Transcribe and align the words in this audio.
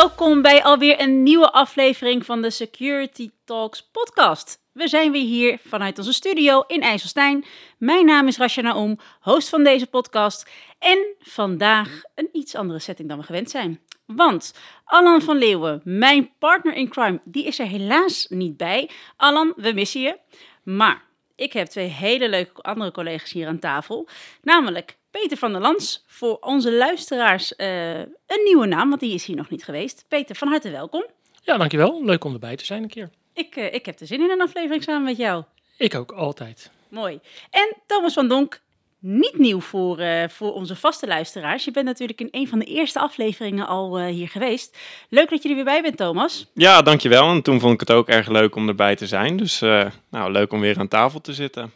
Welkom 0.00 0.42
bij 0.42 0.62
alweer 0.62 1.00
een 1.00 1.22
nieuwe 1.22 1.52
aflevering 1.52 2.24
van 2.24 2.42
de 2.42 2.50
Security 2.50 3.30
Talks 3.44 3.88
podcast. 3.92 4.62
We 4.72 4.88
zijn 4.88 5.12
weer 5.12 5.24
hier 5.24 5.58
vanuit 5.66 5.98
onze 5.98 6.12
studio 6.12 6.64
in 6.66 6.80
IJsselstein. 6.80 7.44
Mijn 7.78 8.06
naam 8.06 8.26
is 8.26 8.36
Rasha 8.36 8.60
Naoum, 8.60 8.98
host 9.20 9.48
van 9.48 9.64
deze 9.64 9.86
podcast. 9.86 10.50
En 10.78 10.98
vandaag 11.18 12.02
een 12.14 12.28
iets 12.32 12.54
andere 12.54 12.78
setting 12.78 13.08
dan 13.08 13.18
we 13.18 13.24
gewend 13.24 13.50
zijn. 13.50 13.80
Want 14.06 14.54
Alan 14.84 15.22
van 15.22 15.36
Leeuwen, 15.36 15.80
mijn 15.84 16.30
partner 16.38 16.74
in 16.74 16.88
crime, 16.88 17.20
die 17.24 17.44
is 17.44 17.58
er 17.58 17.66
helaas 17.66 18.26
niet 18.28 18.56
bij. 18.56 18.90
Alan, 19.16 19.52
we 19.56 19.72
missen 19.72 20.00
je. 20.00 20.18
Maar 20.62 21.04
ik 21.36 21.52
heb 21.52 21.66
twee 21.66 21.88
hele 21.88 22.28
leuke 22.28 22.62
andere 22.62 22.90
collega's 22.90 23.32
hier 23.32 23.46
aan 23.46 23.58
tafel. 23.58 24.08
Namelijk 24.42 24.98
Peter 25.10 25.36
van 25.36 25.52
der 25.52 25.60
Lans, 25.60 26.04
voor 26.06 26.38
onze 26.40 26.72
luisteraars 26.72 27.52
uh, 27.56 27.98
een 27.98 28.42
nieuwe 28.44 28.66
naam, 28.66 28.88
want 28.88 29.00
die 29.00 29.14
is 29.14 29.24
hier 29.24 29.36
nog 29.36 29.50
niet 29.50 29.64
geweest. 29.64 30.04
Peter, 30.08 30.36
van 30.36 30.48
harte 30.48 30.70
welkom. 30.70 31.04
Ja, 31.42 31.56
dankjewel. 31.56 32.04
Leuk 32.04 32.24
om 32.24 32.32
erbij 32.32 32.56
te 32.56 32.64
zijn 32.64 32.82
een 32.82 32.88
keer. 32.88 33.10
Ik, 33.34 33.56
uh, 33.56 33.74
ik 33.74 33.86
heb 33.86 34.00
er 34.00 34.06
zin 34.06 34.20
in 34.20 34.30
een 34.30 34.40
aflevering 34.40 34.82
samen 34.82 35.02
met 35.02 35.16
jou. 35.16 35.44
Ik 35.76 35.94
ook, 35.94 36.12
altijd. 36.12 36.70
Mooi. 36.88 37.20
En 37.50 37.76
Thomas 37.86 38.14
van 38.14 38.28
Donk, 38.28 38.60
niet 38.98 39.38
nieuw 39.38 39.60
voor, 39.60 40.00
uh, 40.00 40.28
voor 40.28 40.52
onze 40.52 40.76
vaste 40.76 41.06
luisteraars. 41.06 41.64
Je 41.64 41.70
bent 41.70 41.86
natuurlijk 41.86 42.20
in 42.20 42.28
een 42.30 42.48
van 42.48 42.58
de 42.58 42.64
eerste 42.64 42.98
afleveringen 42.98 43.66
al 43.66 44.00
uh, 44.00 44.06
hier 44.06 44.28
geweest. 44.28 44.78
Leuk 45.08 45.30
dat 45.30 45.42
je 45.42 45.48
er 45.48 45.54
weer 45.54 45.64
bij 45.64 45.82
bent, 45.82 45.96
Thomas. 45.96 46.46
Ja, 46.54 46.82
dankjewel. 46.82 47.30
En 47.30 47.42
toen 47.42 47.60
vond 47.60 47.74
ik 47.74 47.80
het 47.80 47.90
ook 47.90 48.08
erg 48.08 48.28
leuk 48.28 48.54
om 48.54 48.68
erbij 48.68 48.96
te 48.96 49.06
zijn. 49.06 49.36
Dus 49.36 49.62
uh, 49.62 49.86
nou, 50.10 50.32
leuk 50.32 50.52
om 50.52 50.60
weer 50.60 50.78
aan 50.78 50.88
tafel 50.88 51.20
te 51.20 51.32
zitten. 51.32 51.72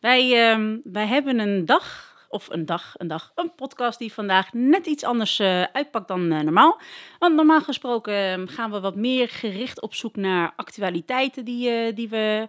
Wij, 0.00 0.56
uh, 0.56 0.76
wij 0.82 1.06
hebben 1.06 1.38
een 1.38 1.66
dag, 1.66 2.05
of 2.36 2.48
een 2.50 2.66
dag, 2.66 2.94
een 2.96 3.08
dag, 3.08 3.32
een 3.34 3.54
podcast 3.54 3.98
die 3.98 4.12
vandaag 4.12 4.52
net 4.52 4.86
iets 4.86 5.04
anders 5.04 5.38
uh, 5.40 5.62
uitpakt 5.62 6.08
dan 6.08 6.32
uh, 6.32 6.40
normaal. 6.40 6.80
Want 7.18 7.34
normaal 7.34 7.60
gesproken 7.60 8.48
gaan 8.48 8.70
we 8.70 8.80
wat 8.80 8.96
meer 8.96 9.28
gericht 9.28 9.80
op 9.80 9.94
zoek 9.94 10.16
naar 10.16 10.52
actualiteiten 10.56 11.44
die, 11.44 11.70
uh, 11.70 11.94
die 11.94 12.08
we 12.08 12.48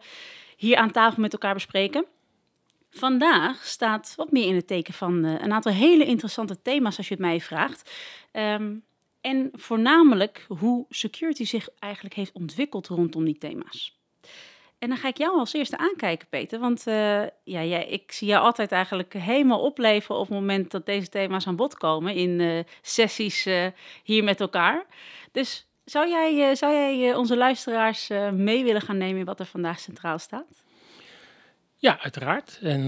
hier 0.58 0.78
aan 0.78 0.92
tafel 0.92 1.22
met 1.22 1.34
elkaar 1.34 1.54
bespreken. 1.54 2.06
Vandaag 2.90 3.66
staat 3.66 4.14
wat 4.16 4.32
meer 4.32 4.48
in 4.48 4.56
het 4.56 4.68
teken 4.68 4.94
van 4.94 5.24
een 5.24 5.54
aantal 5.54 5.72
hele 5.72 6.06
interessante 6.06 6.62
thema's, 6.62 6.98
als 6.98 7.08
je 7.08 7.14
het 7.14 7.24
mij 7.24 7.42
vraagt. 7.42 7.92
Um, 8.32 8.84
en 9.22 9.50
voornamelijk 9.54 10.46
hoe 10.48 10.86
security 10.90 11.44
zich 11.44 11.70
eigenlijk 11.80 12.16
heeft 12.16 12.32
ontwikkeld 12.32 12.88
rondom 12.88 13.26
die 13.26 13.38
thema's. 13.38 13.97
En 14.80 14.90
dan 14.90 14.98
ga 14.98 15.08
ik 15.08 15.18
jou 15.18 15.40
als 15.40 15.54
eerste 15.54 15.78
aankijken, 15.78 16.28
Peter. 16.30 16.60
Want 16.60 16.88
uh, 16.88 17.22
ja, 17.44 17.60
ik 17.88 18.12
zie 18.12 18.28
jou 18.28 18.44
altijd 18.44 18.72
eigenlijk 18.72 19.14
helemaal 19.14 19.62
opleven 19.62 20.16
op 20.16 20.22
het 20.22 20.30
moment 20.30 20.72
dat 20.72 20.86
deze 20.86 21.10
thema's 21.10 21.48
aan 21.48 21.56
bod 21.56 21.78
komen 21.78 22.14
in 22.14 22.40
uh, 22.40 22.64
sessies 22.82 23.46
uh, 23.46 23.66
hier 24.04 24.24
met 24.24 24.40
elkaar. 24.40 24.86
Dus 25.32 25.68
zou 25.86 26.10
jij, 26.10 26.56
zou 26.56 26.74
jij 26.74 27.16
onze 27.16 27.38
luisteraars 27.38 28.10
mee 28.32 28.64
willen 28.64 28.82
gaan 28.82 28.98
nemen 28.98 29.20
in 29.20 29.26
wat 29.26 29.40
er 29.40 29.46
vandaag 29.46 29.80
centraal 29.80 30.20
staat? 30.20 30.64
Ja, 31.78 32.00
uiteraard. 32.00 32.60
En 32.62 32.86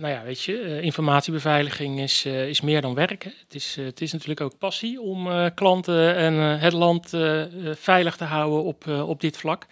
nou 0.00 0.08
ja, 0.08 0.22
weet 0.22 0.42
je, 0.42 0.80
informatiebeveiliging 0.80 2.00
is, 2.00 2.26
is 2.26 2.60
meer 2.60 2.80
dan 2.80 2.94
werken. 2.94 3.32
Het 3.42 3.54
is, 3.54 3.76
het 3.76 4.00
is 4.00 4.12
natuurlijk 4.12 4.40
ook 4.40 4.58
passie 4.58 5.00
om 5.00 5.28
klanten 5.54 6.16
en 6.16 6.34
het 6.34 6.72
land 6.72 7.08
veilig 7.72 8.16
te 8.16 8.24
houden 8.24 8.62
op, 8.62 8.86
op 8.86 9.20
dit 9.20 9.36
vlak. 9.36 9.66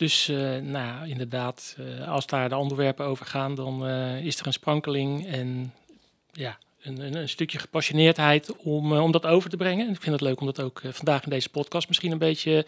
Dus 0.00 0.26
nou, 0.62 1.08
inderdaad, 1.08 1.76
als 2.06 2.26
daar 2.26 2.48
de 2.48 2.56
onderwerpen 2.56 3.06
over 3.06 3.26
gaan, 3.26 3.54
dan 3.54 3.88
is 4.22 4.40
er 4.40 4.46
een 4.46 4.52
sprankeling 4.52 5.26
en 5.26 5.74
ja, 6.32 6.58
een, 6.82 7.16
een, 7.16 7.28
stukje 7.28 7.58
gepassioneerdheid 7.58 8.56
om, 8.56 8.92
om 8.92 9.12
dat 9.12 9.26
over 9.26 9.50
te 9.50 9.56
brengen. 9.56 9.86
En 9.86 9.92
ik 9.92 10.00
vind 10.00 10.12
het 10.12 10.20
leuk 10.20 10.40
om 10.40 10.46
dat 10.46 10.60
ook 10.60 10.82
vandaag 10.84 11.24
in 11.24 11.30
deze 11.30 11.48
podcast 11.48 11.88
misschien 11.88 12.12
een 12.12 12.18
beetje 12.18 12.66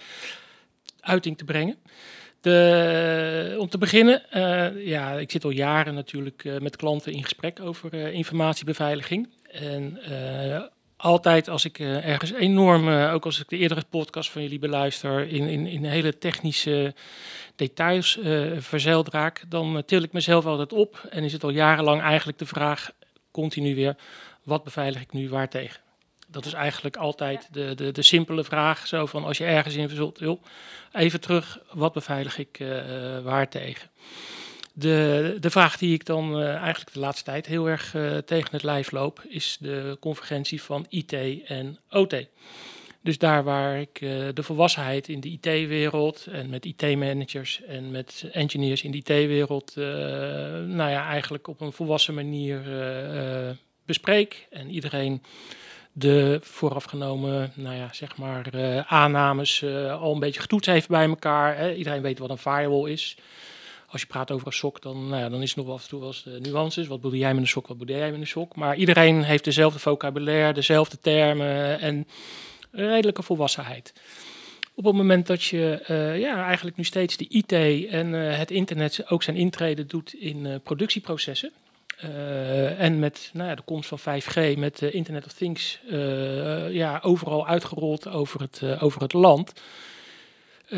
uiting 1.00 1.38
te 1.38 1.44
brengen. 1.44 1.76
De, 2.40 3.56
om 3.58 3.68
te 3.68 3.78
beginnen, 3.78 4.22
ja, 4.84 5.12
ik 5.12 5.30
zit 5.30 5.44
al 5.44 5.50
jaren 5.50 5.94
natuurlijk 5.94 6.60
met 6.60 6.76
klanten 6.76 7.12
in 7.12 7.22
gesprek 7.22 7.60
over 7.60 7.94
informatiebeveiliging. 7.94 9.28
En 9.50 9.98
altijd 11.02 11.48
als 11.48 11.64
ik 11.64 11.78
ergens 11.78 12.32
enorm, 12.32 12.88
ook 12.88 13.24
als 13.24 13.40
ik 13.40 13.48
de 13.48 13.56
eerdere 13.56 13.82
podcast 13.90 14.30
van 14.30 14.42
jullie 14.42 14.58
beluister, 14.58 15.28
in, 15.28 15.48
in, 15.48 15.66
in 15.66 15.84
hele 15.84 16.18
technische 16.18 16.94
details 17.56 18.18
verzeild 18.58 19.08
raak, 19.08 19.42
dan 19.48 19.82
til 19.86 20.02
ik 20.02 20.12
mezelf 20.12 20.46
altijd 20.46 20.72
op. 20.72 21.06
En 21.10 21.24
is 21.24 21.32
het 21.32 21.44
al 21.44 21.50
jarenlang 21.50 22.02
eigenlijk 22.02 22.38
de 22.38 22.46
vraag, 22.46 22.90
continu 23.30 23.74
weer, 23.74 23.96
wat 24.42 24.64
beveilig 24.64 25.00
ik 25.00 25.12
nu 25.12 25.28
waar 25.28 25.48
tegen? 25.48 25.80
Dat 26.28 26.44
is 26.44 26.52
eigenlijk 26.52 26.96
altijd 26.96 27.48
de, 27.52 27.74
de, 27.74 27.92
de 27.92 28.02
simpele 28.02 28.44
vraag. 28.44 28.86
Zo 28.86 29.06
van 29.06 29.24
als 29.24 29.38
je 29.38 29.44
ergens 29.44 29.74
in 29.74 29.88
verzult, 29.88 30.18
joh, 30.18 30.42
even 30.92 31.20
terug, 31.20 31.58
wat 31.72 31.92
beveilig 31.92 32.38
ik 32.38 32.58
uh, 32.58 32.68
waar 33.22 33.48
tegen? 33.48 33.88
De, 34.74 35.36
de 35.40 35.50
vraag 35.50 35.78
die 35.78 35.94
ik 35.94 36.04
dan 36.04 36.40
uh, 36.40 36.54
eigenlijk 36.54 36.92
de 36.92 37.00
laatste 37.00 37.24
tijd 37.24 37.46
heel 37.46 37.68
erg 37.68 37.94
uh, 37.94 38.16
tegen 38.16 38.48
het 38.50 38.62
lijf 38.62 38.90
loop, 38.90 39.22
is 39.28 39.56
de 39.60 39.96
convergentie 40.00 40.62
van 40.62 40.86
IT 40.88 41.12
en 41.46 41.78
OT. 41.90 42.14
Dus 43.00 43.18
daar 43.18 43.44
waar 43.44 43.80
ik 43.80 43.98
de 44.34 44.42
volwassenheid 44.42 45.08
in 45.08 45.20
de 45.20 45.28
IT-wereld 45.28 46.26
en 46.26 46.48
met 46.50 46.64
IT-managers 46.64 47.62
en 47.62 47.90
met 47.90 48.24
engineers 48.32 48.82
in 48.82 48.90
de 48.90 48.96
IT-wereld, 48.96 49.72
nou 50.66 50.90
ja, 50.90 51.06
eigenlijk 51.06 51.48
op 51.48 51.60
een 51.60 51.72
volwassen 51.72 52.14
manier 52.14 52.60
bespreek. 53.84 54.46
En 54.50 54.70
iedereen 54.70 55.22
de 55.92 56.38
voorafgenomen, 56.42 57.52
nou 57.54 57.76
ja, 57.76 57.88
zeg 57.92 58.16
maar, 58.16 58.46
aannames 58.86 59.64
al 59.90 60.12
een 60.12 60.20
beetje 60.20 60.40
getoetst 60.40 60.70
heeft 60.70 60.88
bij 60.88 61.06
elkaar. 61.06 61.56
Hè. 61.56 61.74
Iedereen 61.74 62.02
weet 62.02 62.18
wat 62.18 62.30
een 62.30 62.38
firewall 62.38 62.90
is. 62.90 63.16
Als 63.92 64.00
je 64.00 64.06
praat 64.06 64.30
over 64.30 64.46
een 64.46 64.52
sok, 64.52 64.82
dan, 64.82 65.08
nou 65.08 65.22
ja, 65.22 65.28
dan 65.28 65.42
is 65.42 65.54
het 65.54 65.64
nog 65.64 65.74
af 65.74 65.82
en 65.82 65.88
toe 65.88 65.98
wel 65.98 66.08
eens 66.08 66.22
de 66.22 66.38
nuances. 66.40 66.86
Wat 66.86 67.00
bedoel 67.00 67.18
jij 67.18 67.32
met 67.32 67.42
een 67.42 67.48
sok, 67.48 67.66
wat 67.66 67.78
bedoel 67.78 67.96
jij 67.96 68.10
met 68.10 68.20
een 68.20 68.26
sok? 68.26 68.56
Maar 68.56 68.76
iedereen 68.76 69.22
heeft 69.22 69.44
dezelfde 69.44 69.78
vocabulaire, 69.78 70.52
dezelfde 70.52 70.98
termen 71.00 71.80
en 71.80 72.06
redelijke 72.70 73.22
volwassenheid. 73.22 73.92
Op 74.74 74.84
het 74.84 74.94
moment 74.94 75.26
dat 75.26 75.42
je 75.42 75.84
uh, 75.90 76.20
ja, 76.20 76.44
eigenlijk 76.46 76.76
nu 76.76 76.84
steeds 76.84 77.16
de 77.16 77.28
IT 77.28 77.52
en 77.90 78.12
het 78.12 78.50
internet 78.50 79.10
ook 79.10 79.22
zijn 79.22 79.36
intrede 79.36 79.86
doet 79.86 80.14
in 80.14 80.60
productieprocessen, 80.62 81.52
en 82.78 82.98
met 82.98 83.30
nou 83.32 83.48
ja, 83.48 83.54
de 83.54 83.62
komst 83.62 83.88
van 83.88 83.98
5G, 83.98 84.58
met 84.58 84.82
Internet 84.82 85.26
of 85.26 85.32
Things, 85.32 85.80
ja, 86.70 87.00
overal 87.02 87.46
uitgerold 87.46 88.08
over 88.08 88.40
het, 88.40 88.62
over 88.80 89.00
het 89.00 89.12
land. 89.12 89.52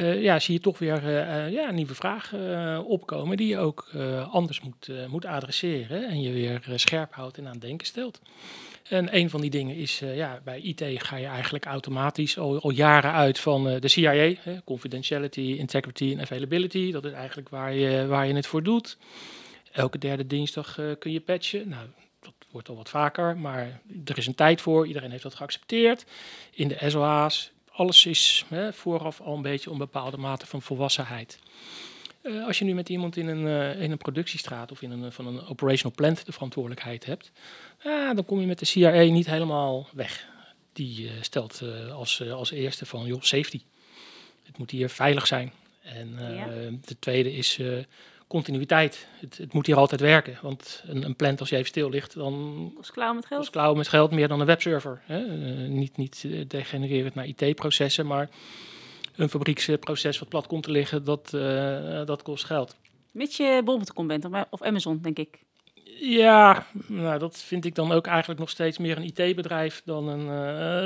Ja, 0.01 0.39
zie 0.39 0.55
je 0.55 0.61
toch 0.61 0.79
weer 0.79 1.11
ja, 1.51 1.71
nieuwe 1.71 1.95
vragen 1.95 2.85
opkomen 2.85 3.37
die 3.37 3.49
je 3.49 3.59
ook 3.59 3.91
anders 4.31 4.61
moet, 4.61 4.91
moet 5.09 5.25
adresseren 5.25 6.09
en 6.09 6.23
je 6.23 6.33
weer 6.33 6.61
scherp 6.77 7.15
houdt 7.15 7.39
en 7.39 7.49
aan 7.49 7.59
denken 7.59 7.87
stelt. 7.87 8.21
En 8.89 9.17
een 9.17 9.31
van 9.31 9.41
die 9.41 9.51
dingen 9.51 9.77
is, 9.77 9.99
ja, 9.99 10.41
bij 10.45 10.61
IT 10.61 10.83
ga 11.03 11.17
je 11.17 11.27
eigenlijk 11.27 11.65
automatisch 11.65 12.39
al, 12.39 12.71
jaren 12.71 13.13
uit 13.13 13.39
van 13.39 13.65
de 13.65 13.89
CIA, 13.89 14.35
confidentiality, 14.65 15.41
integrity 15.41 16.13
en 16.13 16.21
availability. 16.21 16.93
Dat 16.93 17.05
is 17.05 17.13
eigenlijk 17.13 17.49
waar 17.49 17.75
je, 17.75 18.07
waar 18.07 18.27
je 18.27 18.35
het 18.35 18.47
voor 18.47 18.63
doet. 18.63 18.97
Elke 19.73 19.99
derde 19.99 20.27
dinsdag 20.27 20.79
kun 20.99 21.13
je 21.13 21.21
patchen. 21.21 21.69
Nou, 21.69 21.87
dat 22.21 22.33
wordt 22.51 22.69
al 22.69 22.77
wat 22.77 22.89
vaker, 22.89 23.37
maar 23.37 23.81
er 24.05 24.19
is 24.19 24.27
een 24.27 24.35
tijd 24.35 24.61
voor. 24.61 24.87
Iedereen 24.87 25.11
heeft 25.11 25.23
dat 25.23 25.35
geaccepteerd. 25.35 26.05
In 26.51 26.69
de 26.69 26.77
SOA's, 26.87 27.53
alles 27.77 28.07
is 28.07 28.45
hè, 28.49 28.73
vooraf 28.73 29.21
al 29.21 29.35
een 29.35 29.43
beetje 29.43 29.71
een 29.71 29.79
bepaalde 29.79 30.17
mate 30.17 30.47
van 30.47 30.63
volwassenheid. 30.63 31.39
Uh, 32.23 32.47
als 32.47 32.59
je 32.59 32.65
nu 32.65 32.75
met 32.75 32.89
iemand 32.89 33.17
in 33.17 33.29
een, 33.29 33.47
uh, 33.47 33.83
in 33.83 33.91
een 33.91 33.99
productiestraat 33.99 34.73
of 34.73 34.83
in 34.83 34.91
een, 34.91 35.13
van 35.13 35.27
een 35.27 35.47
operational 35.47 35.97
plant 35.97 36.27
de 36.27 36.33
verantwoordelijkheid 36.33 37.07
hebt, 37.07 37.33
uh, 37.87 38.15
dan 38.15 38.25
kom 38.25 38.41
je 38.41 38.47
met 38.47 38.59
de 38.59 38.65
CIA 38.65 39.03
niet 39.03 39.27
helemaal 39.27 39.89
weg. 39.93 40.27
Die 40.73 41.11
stelt 41.21 41.63
als, 41.93 42.31
als 42.31 42.51
eerste 42.51 42.87
van, 42.87 43.07
joh, 43.07 43.23
safety. 43.23 43.61
Het 44.45 44.59
moet 44.59 44.71
hier 44.71 44.89
veilig 44.89 45.27
zijn. 45.27 45.53
En 45.83 46.17
ja. 46.19 46.47
de 46.85 46.99
tweede 46.99 47.33
is 47.33 47.61
continuïteit. 48.35 49.09
Het, 49.21 49.39
het, 49.39 49.53
moet 49.53 49.67
hier 49.67 49.77
altijd 49.77 50.01
werken. 50.01 50.39
Want 50.43 50.83
een, 50.87 51.05
een 51.05 51.17
plant, 51.17 51.41
als 51.41 51.49
je 51.49 51.57
even 51.57 51.69
stil 51.69 51.91
ligt, 51.91 52.15
dan. 52.15 52.73
Kost 52.77 52.91
klauw 52.91 53.15
met 53.15 53.27
geld. 53.27 53.41
Kost 53.41 53.53
klauw 53.53 53.75
met 53.75 53.89
geld 53.89 54.11
meer 54.11 54.29
dan 54.29 54.41
een 54.41 54.47
webserver. 54.47 55.03
Hè? 55.05 55.25
Uh, 55.25 55.69
niet, 55.69 55.97
niet 55.97 56.27
degenererend 56.49 57.15
naar 57.15 57.27
IT-processen, 57.27 58.07
maar 58.07 58.29
een 59.17 59.29
fabrieksproces 59.29 60.19
wat 60.19 60.29
plat 60.29 60.47
komt 60.47 60.63
te 60.63 60.71
liggen, 60.71 61.05
dat, 61.05 61.33
uh, 61.35 62.07
dat 62.07 62.23
kost 62.23 62.45
geld. 62.45 62.77
Mits 63.11 63.37
je 63.37 63.61
bol.com 63.65 64.07
bent 64.07 64.25
of 64.51 64.63
Amazon, 64.63 64.99
denk 65.03 65.19
ik. 65.19 65.39
Ja, 66.01 66.67
nou, 66.87 67.19
dat 67.19 67.43
vind 67.43 67.65
ik 67.65 67.75
dan 67.75 67.93
ook 67.93 68.07
eigenlijk 68.07 68.41
nog 68.41 68.51
steeds 68.51 68.79
meer 68.79 68.97
een 68.97 69.13
IT-bedrijf 69.15 69.83
dan 69.85 70.09
een, 70.09 70.27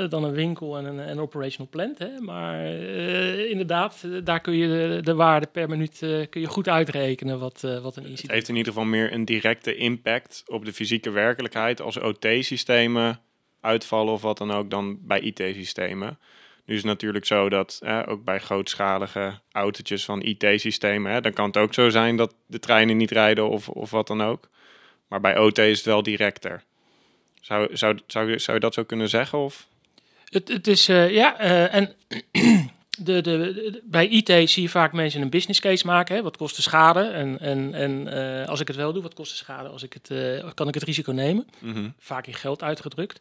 uh, 0.03 0.09
dan 0.09 0.23
een 0.23 0.33
winkel 0.33 0.77
en 0.77 0.85
een, 0.85 1.09
een 1.09 1.19
operational 1.19 1.71
plant. 1.71 1.97
Hè. 1.97 2.19
Maar 2.19 2.65
uh, 2.65 3.49
inderdaad, 3.49 4.07
daar 4.23 4.39
kun 4.39 4.53
je 4.53 4.67
de, 4.67 5.01
de 5.01 5.13
waarde 5.13 5.47
per 5.47 5.69
minuut 5.69 6.01
uh, 6.01 6.25
kun 6.29 6.41
je 6.41 6.47
goed 6.47 6.67
uitrekenen 6.67 7.39
wat, 7.39 7.61
wat 7.61 7.95
een 7.95 8.03
incident 8.03 8.21
Het 8.21 8.31
heeft 8.31 8.49
in 8.49 8.55
ieder 8.55 8.73
geval 8.73 8.87
meer 8.87 9.13
een 9.13 9.25
directe 9.25 9.75
impact 9.75 10.43
op 10.47 10.65
de 10.65 10.73
fysieke 10.73 11.09
werkelijkheid 11.09 11.81
als 11.81 11.99
OT-systemen 11.99 13.19
uitvallen 13.61 14.13
of 14.13 14.21
wat 14.21 14.37
dan 14.37 14.51
ook 14.51 14.69
dan 14.69 14.97
bij 15.01 15.19
IT-systemen. 15.19 16.19
Nu 16.65 16.75
is 16.75 16.81
het 16.81 16.89
natuurlijk 16.89 17.25
zo 17.25 17.49
dat 17.49 17.81
ook 18.05 18.23
bij 18.23 18.39
grootschalige 18.39 19.39
autootjes 19.51 20.05
van 20.05 20.21
IT-systemen, 20.21 21.23
dan 21.23 21.33
kan 21.33 21.45
het 21.45 21.57
ook 21.57 21.73
zo 21.73 21.89
zijn 21.89 22.15
dat 22.15 22.35
de 22.45 22.59
treinen 22.59 22.97
niet 22.97 23.11
rijden 23.11 23.49
of, 23.49 23.69
of 23.69 23.91
wat 23.91 24.07
dan 24.07 24.21
ook. 24.21 24.49
Maar 25.09 25.21
bij 25.21 25.37
OT 25.37 25.57
is 25.57 25.77
het 25.77 25.85
wel 25.85 26.03
directer. 26.03 26.63
Zou, 27.41 27.75
zou, 27.77 27.99
zou, 28.07 28.39
zou 28.39 28.57
je 28.57 28.63
dat 28.63 28.73
zo 28.73 28.83
kunnen 28.83 29.09
zeggen? 29.09 29.39
Of? 29.39 29.67
Het, 30.29 30.47
het 30.47 30.67
is, 30.67 30.89
uh, 30.89 31.11
ja, 31.11 31.41
uh, 31.41 31.75
en 31.75 31.95
de, 33.07 33.21
de, 33.21 33.81
bij 33.83 34.07
IT 34.07 34.49
zie 34.49 34.63
je 34.63 34.69
vaak 34.69 34.93
mensen 34.93 35.21
een 35.21 35.29
business 35.29 35.59
case 35.59 35.85
maken. 35.85 36.15
Hè? 36.15 36.21
Wat 36.21 36.37
kost 36.37 36.55
de 36.55 36.61
schade? 36.61 37.01
En, 37.01 37.39
en, 37.39 37.73
en 37.73 38.07
uh, 38.07 38.47
als 38.47 38.59
ik 38.59 38.67
het 38.67 38.75
wel 38.75 38.93
doe, 38.93 39.01
wat 39.03 39.13
kost 39.13 39.31
de 39.31 39.37
schade? 39.37 39.69
Als 39.69 39.83
ik 39.83 39.93
het, 39.93 40.07
kan 40.53 40.67
ik 40.67 40.73
het 40.73 40.83
risico 40.83 41.11
nemen? 41.11 41.47
Mm 41.59 41.73
-hmm. 41.73 41.93
Vaak 41.99 42.27
in 42.27 42.33
geld 42.33 42.63
uitgedrukt. 42.63 43.19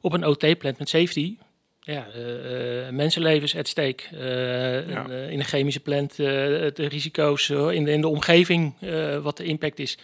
Op 0.00 0.12
een 0.12 0.26
OT-plant 0.26 0.78
met 0.78 0.88
safety 0.88 1.36
ja, 1.80 2.06
uh, 2.16 2.88
mensenlevens 2.88 3.56
at 3.56 3.68
stake. 3.68 4.04
Uh, 4.12 4.88
ja. 4.88 5.04
in 5.08 5.38
een 5.38 5.44
chemische 5.44 5.80
plant 5.80 6.16
de 6.16 6.72
risico's 6.88 7.50
in, 7.50 7.84
de, 7.84 7.92
in 7.92 8.00
de 8.00 8.08
omgeving, 8.08 8.74
wat 9.22 9.36
de 9.36 9.44
impact 9.44 9.78
is. 9.78 9.98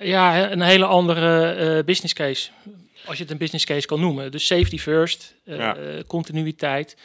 Ja, 0.00 0.50
een 0.50 0.60
hele 0.60 0.84
andere 0.84 1.84
business 1.84 2.14
case. 2.14 2.50
Als 3.04 3.16
je 3.16 3.22
het 3.22 3.32
een 3.32 3.38
business 3.38 3.64
case 3.64 3.86
kan 3.86 4.00
noemen. 4.00 4.30
Dus 4.30 4.46
safety 4.46 4.78
first, 4.78 5.34
ja. 5.44 5.76
continuïteit 6.06 6.96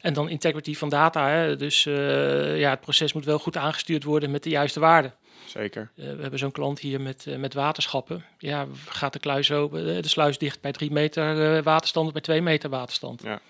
en 0.00 0.12
dan 0.12 0.28
integrity 0.28 0.74
van 0.74 0.88
data. 0.88 1.28
Hè. 1.28 1.56
Dus 1.56 1.82
ja, 1.82 2.70
het 2.70 2.80
proces 2.80 3.12
moet 3.12 3.24
wel 3.24 3.38
goed 3.38 3.56
aangestuurd 3.56 4.04
worden 4.04 4.30
met 4.30 4.42
de 4.42 4.50
juiste 4.50 4.80
waarden. 4.80 5.14
Zeker. 5.48 5.90
Uh, 5.96 6.04
we 6.04 6.20
hebben 6.20 6.38
zo'n 6.38 6.50
klant 6.50 6.78
hier 6.78 7.00
met, 7.00 7.24
uh, 7.28 7.36
met 7.36 7.54
waterschappen. 7.54 8.24
Ja, 8.38 8.66
gaat 8.88 9.12
de 9.12 9.18
kluis 9.18 9.52
open, 9.52 10.02
de 10.02 10.08
sluis 10.08 10.38
dicht 10.38 10.60
bij 10.60 10.72
3 10.72 10.90
meter 10.90 11.56
uh, 11.56 11.62
waterstand 11.62 12.06
of 12.06 12.12
bij 12.12 12.22
2 12.22 12.42
meter 12.42 12.70
waterstand. 12.70 13.22
Ja. 13.22 13.40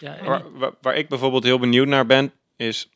ja 0.00 0.24
waar, 0.24 0.42
waar, 0.52 0.72
waar, 0.80 0.96
ik 0.96 1.08
bijvoorbeeld 1.08 1.44
heel 1.44 1.58
benieuwd 1.58 1.86
naar 1.86 2.06
ben, 2.06 2.32
is 2.56 2.88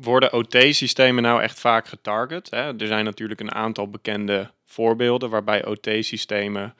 worden 0.00 0.32
OT-systemen 0.32 1.22
nou 1.22 1.42
echt 1.42 1.60
vaak 1.60 1.88
getarget? 1.88 2.50
Hè? 2.50 2.78
Er 2.78 2.86
zijn 2.86 3.04
natuurlijk 3.04 3.40
een 3.40 3.54
aantal 3.54 3.88
bekende 3.90 4.50
voorbeelden 4.64 5.30
waarbij 5.30 5.66
OT-systemen 5.66 6.74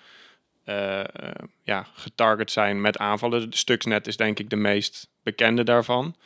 ja, 1.62 1.86
getarget 1.94 2.50
zijn 2.50 2.80
met 2.80 2.98
aanvallen. 2.98 3.52
Stuxnet 3.52 4.06
is 4.06 4.16
denk 4.16 4.38
ik 4.38 4.50
de 4.50 4.56
meest 4.56 5.08
bekende 5.22 5.62
daarvan. 5.62 6.16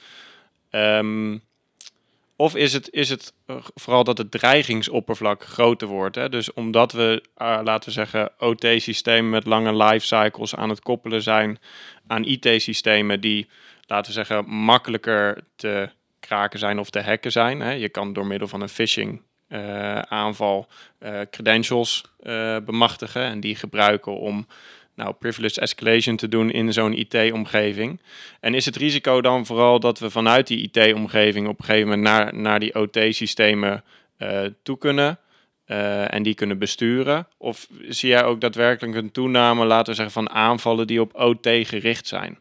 Um, 0.70 1.42
of 2.36 2.56
is 2.56 2.72
het, 2.72 2.92
is 2.92 3.08
het 3.08 3.32
eh, 3.46 3.56
vooral 3.74 4.04
dat 4.04 4.18
het 4.18 4.30
dreigingsoppervlak 4.30 5.44
groter 5.44 5.88
wordt? 5.88 6.14
Hè? 6.14 6.28
Dus 6.28 6.52
omdat 6.52 6.92
we, 6.92 7.22
uh, 7.38 7.60
laten 7.64 7.88
we 7.88 7.94
zeggen, 7.94 8.32
OT-systemen 8.38 9.30
met 9.30 9.46
lange 9.46 9.76
lifecycles 9.84 10.56
aan 10.56 10.68
het 10.68 10.80
koppelen 10.80 11.22
zijn 11.22 11.58
aan 12.06 12.24
IT-systemen 12.24 13.20
die, 13.20 13.48
laten 13.86 14.06
we 14.06 14.12
zeggen, 14.12 14.48
makkelijker 14.48 15.44
te 15.56 15.90
kraken 16.26 16.58
zijn 16.58 16.78
of 16.78 16.90
te 16.90 17.00
hacken 17.00 17.32
zijn. 17.32 17.60
Hè? 17.60 17.70
Je 17.70 17.88
kan 17.88 18.12
door 18.12 18.26
middel 18.26 18.48
van 18.48 18.60
een 18.60 18.68
phishing 18.68 19.22
uh, 19.48 19.98
aanval 19.98 20.68
credentials 21.30 22.04
bemachtigen 22.64 23.22
en 23.22 23.40
die 23.40 23.56
gebruiken 23.56 24.18
om 24.18 24.46
nou, 24.96 25.14
privileged 25.14 25.58
escalation 25.58 26.16
te 26.16 26.28
doen 26.28 26.50
in 26.50 26.72
zo'n 26.72 26.92
IT-omgeving? 26.92 28.00
En 28.40 28.54
is 28.54 28.64
het 28.64 28.76
risico 28.76 29.20
dan 29.20 29.46
vooral 29.46 29.80
dat 29.80 29.98
we 29.98 30.10
vanuit 30.10 30.46
die 30.46 30.70
IT-omgeving 30.70 31.48
op 31.48 31.58
een 31.58 31.64
gegeven 31.64 31.88
moment 31.88 32.06
naar, 32.06 32.34
naar 32.34 32.60
die 32.60 32.74
OT-systemen 32.74 33.84
uh, 34.18 34.44
eh, 34.44 34.52
toe 34.62 34.78
kunnen 34.78 35.18
uh, 35.66 36.14
en 36.14 36.22
die 36.22 36.34
kunnen 36.34 36.58
besturen? 36.58 37.28
Of 37.36 37.68
zie 37.88 38.08
jij 38.08 38.24
ook 38.24 38.40
daadwerkelijk 38.40 38.96
een 38.96 39.12
toename, 39.12 39.64
laten 39.64 39.86
we 39.86 39.94
zeggen, 39.94 40.14
van 40.14 40.30
aanvallen 40.30 40.86
die 40.86 41.00
op 41.00 41.14
OT 41.14 41.48
gericht 41.48 42.06
zijn? 42.06 42.38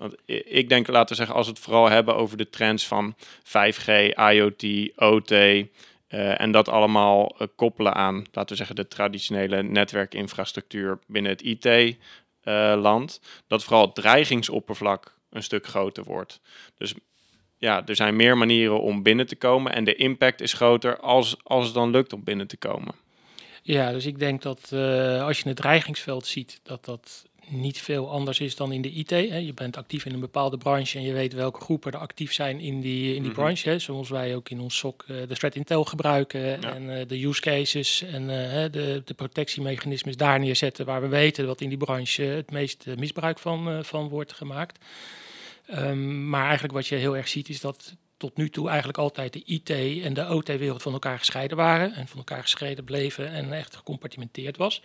Want 0.00 0.14
ik 0.44 0.68
denk, 0.68 0.86
laten 0.86 1.08
we 1.08 1.14
zeggen, 1.14 1.36
als 1.36 1.46
we 1.46 1.52
het 1.52 1.62
vooral 1.62 1.88
hebben 1.88 2.16
over 2.16 2.36
de 2.36 2.50
trends 2.50 2.86
van 2.86 3.14
5G, 3.42 3.88
IoT, 4.32 4.90
OT, 4.96 5.30
uh, 5.30 6.40
en 6.40 6.50
dat 6.50 6.68
allemaal 6.68 7.36
uh, 7.38 7.48
koppelen 7.56 7.94
aan, 7.94 8.24
laten 8.32 8.50
we 8.50 8.56
zeggen, 8.56 8.76
de 8.76 8.88
traditionele 8.88 9.62
netwerkinfrastructuur 9.62 10.98
binnen 11.06 11.32
het 11.32 11.42
IT-land. 11.42 13.20
Uh, 13.22 13.28
dat 13.46 13.64
vooral 13.64 13.84
het 13.84 13.94
dreigingsoppervlak 13.94 15.16
een 15.30 15.42
stuk 15.42 15.66
groter 15.66 16.04
wordt. 16.04 16.40
Dus 16.76 16.94
ja, 17.58 17.86
er 17.86 17.96
zijn 17.96 18.16
meer 18.16 18.38
manieren 18.38 18.80
om 18.80 19.02
binnen 19.02 19.26
te 19.26 19.36
komen 19.36 19.74
en 19.74 19.84
de 19.84 19.94
impact 19.94 20.40
is 20.40 20.52
groter 20.52 20.98
als, 20.98 21.36
als 21.42 21.64
het 21.64 21.74
dan 21.74 21.90
lukt 21.90 22.12
om 22.12 22.24
binnen 22.24 22.46
te 22.46 22.56
komen. 22.56 22.94
Ja, 23.62 23.92
dus 23.92 24.06
ik 24.06 24.18
denk 24.18 24.42
dat 24.42 24.72
als 25.22 25.40
je 25.40 25.48
het 25.48 25.56
dreigingsveld 25.56 26.26
ziet, 26.26 26.60
dat 26.62 26.84
dat 26.84 27.24
niet 27.46 27.80
veel 27.80 28.10
anders 28.10 28.40
is 28.40 28.56
dan 28.56 28.72
in 28.72 28.82
de 28.82 28.90
IT. 28.90 29.10
Hè. 29.10 29.36
Je 29.36 29.54
bent 29.54 29.76
actief 29.76 30.04
in 30.04 30.12
een 30.12 30.20
bepaalde 30.20 30.56
branche 30.56 30.98
en 30.98 31.04
je 31.04 31.12
weet 31.12 31.32
welke 31.32 31.60
groepen 31.60 31.92
er 31.92 31.98
actief 31.98 32.32
zijn 32.32 32.60
in 32.60 32.80
die, 32.80 33.14
in 33.14 33.22
die 33.22 33.30
mhm. 33.30 33.40
branche. 33.40 33.68
Hè. 33.68 33.78
Zoals 33.78 34.08
wij 34.08 34.34
ook 34.34 34.48
in 34.48 34.60
ons 34.60 34.78
SOC 34.78 35.04
uh, 35.08 35.16
de 35.28 35.34
threat 35.34 35.54
intel 35.54 35.84
gebruiken 35.84 36.62
en 36.62 36.82
uh, 36.82 37.06
de 37.06 37.24
use 37.26 37.40
cases 37.40 38.02
en 38.02 38.22
uh, 38.22 38.28
de, 38.70 39.02
de 39.04 39.14
protectiemechanismes 39.14 40.16
daar 40.16 40.38
neerzetten 40.38 40.86
waar 40.86 41.00
we 41.00 41.08
weten 41.08 41.46
wat 41.46 41.60
in 41.60 41.68
die 41.68 41.78
branche 41.78 42.22
het 42.22 42.50
meest 42.50 42.86
misbruik 42.96 43.38
van, 43.38 43.84
van 43.84 44.08
wordt 44.08 44.32
gemaakt. 44.32 44.84
Um, 45.74 46.28
maar 46.28 46.44
eigenlijk 46.44 46.72
wat 46.72 46.86
je 46.86 46.94
heel 46.94 47.16
erg 47.16 47.28
ziet 47.28 47.48
is 47.48 47.60
dat 47.60 47.96
tot 48.16 48.36
nu 48.36 48.50
toe 48.50 48.68
eigenlijk 48.68 48.98
altijd 48.98 49.32
de 49.32 49.42
IT 49.44 49.70
en 50.04 50.14
de 50.14 50.28
OT-wereld 50.28 50.82
van 50.82 50.92
elkaar 50.92 51.18
gescheiden 51.18 51.56
waren 51.56 51.94
en 51.94 52.08
van 52.08 52.18
elkaar 52.18 52.42
gescheiden 52.42 52.84
bleven 52.84 53.30
en 53.32 53.52
echt 53.52 53.76
gecompartimenteerd 53.76 54.56
was. 54.56 54.82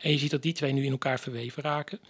En 0.00 0.10
je 0.10 0.18
ziet 0.18 0.30
dat 0.30 0.42
die 0.42 0.52
twee 0.52 0.72
nu 0.72 0.84
in 0.84 0.90
elkaar 0.90 1.20
verweven 1.20 1.62
raken. 1.62 2.00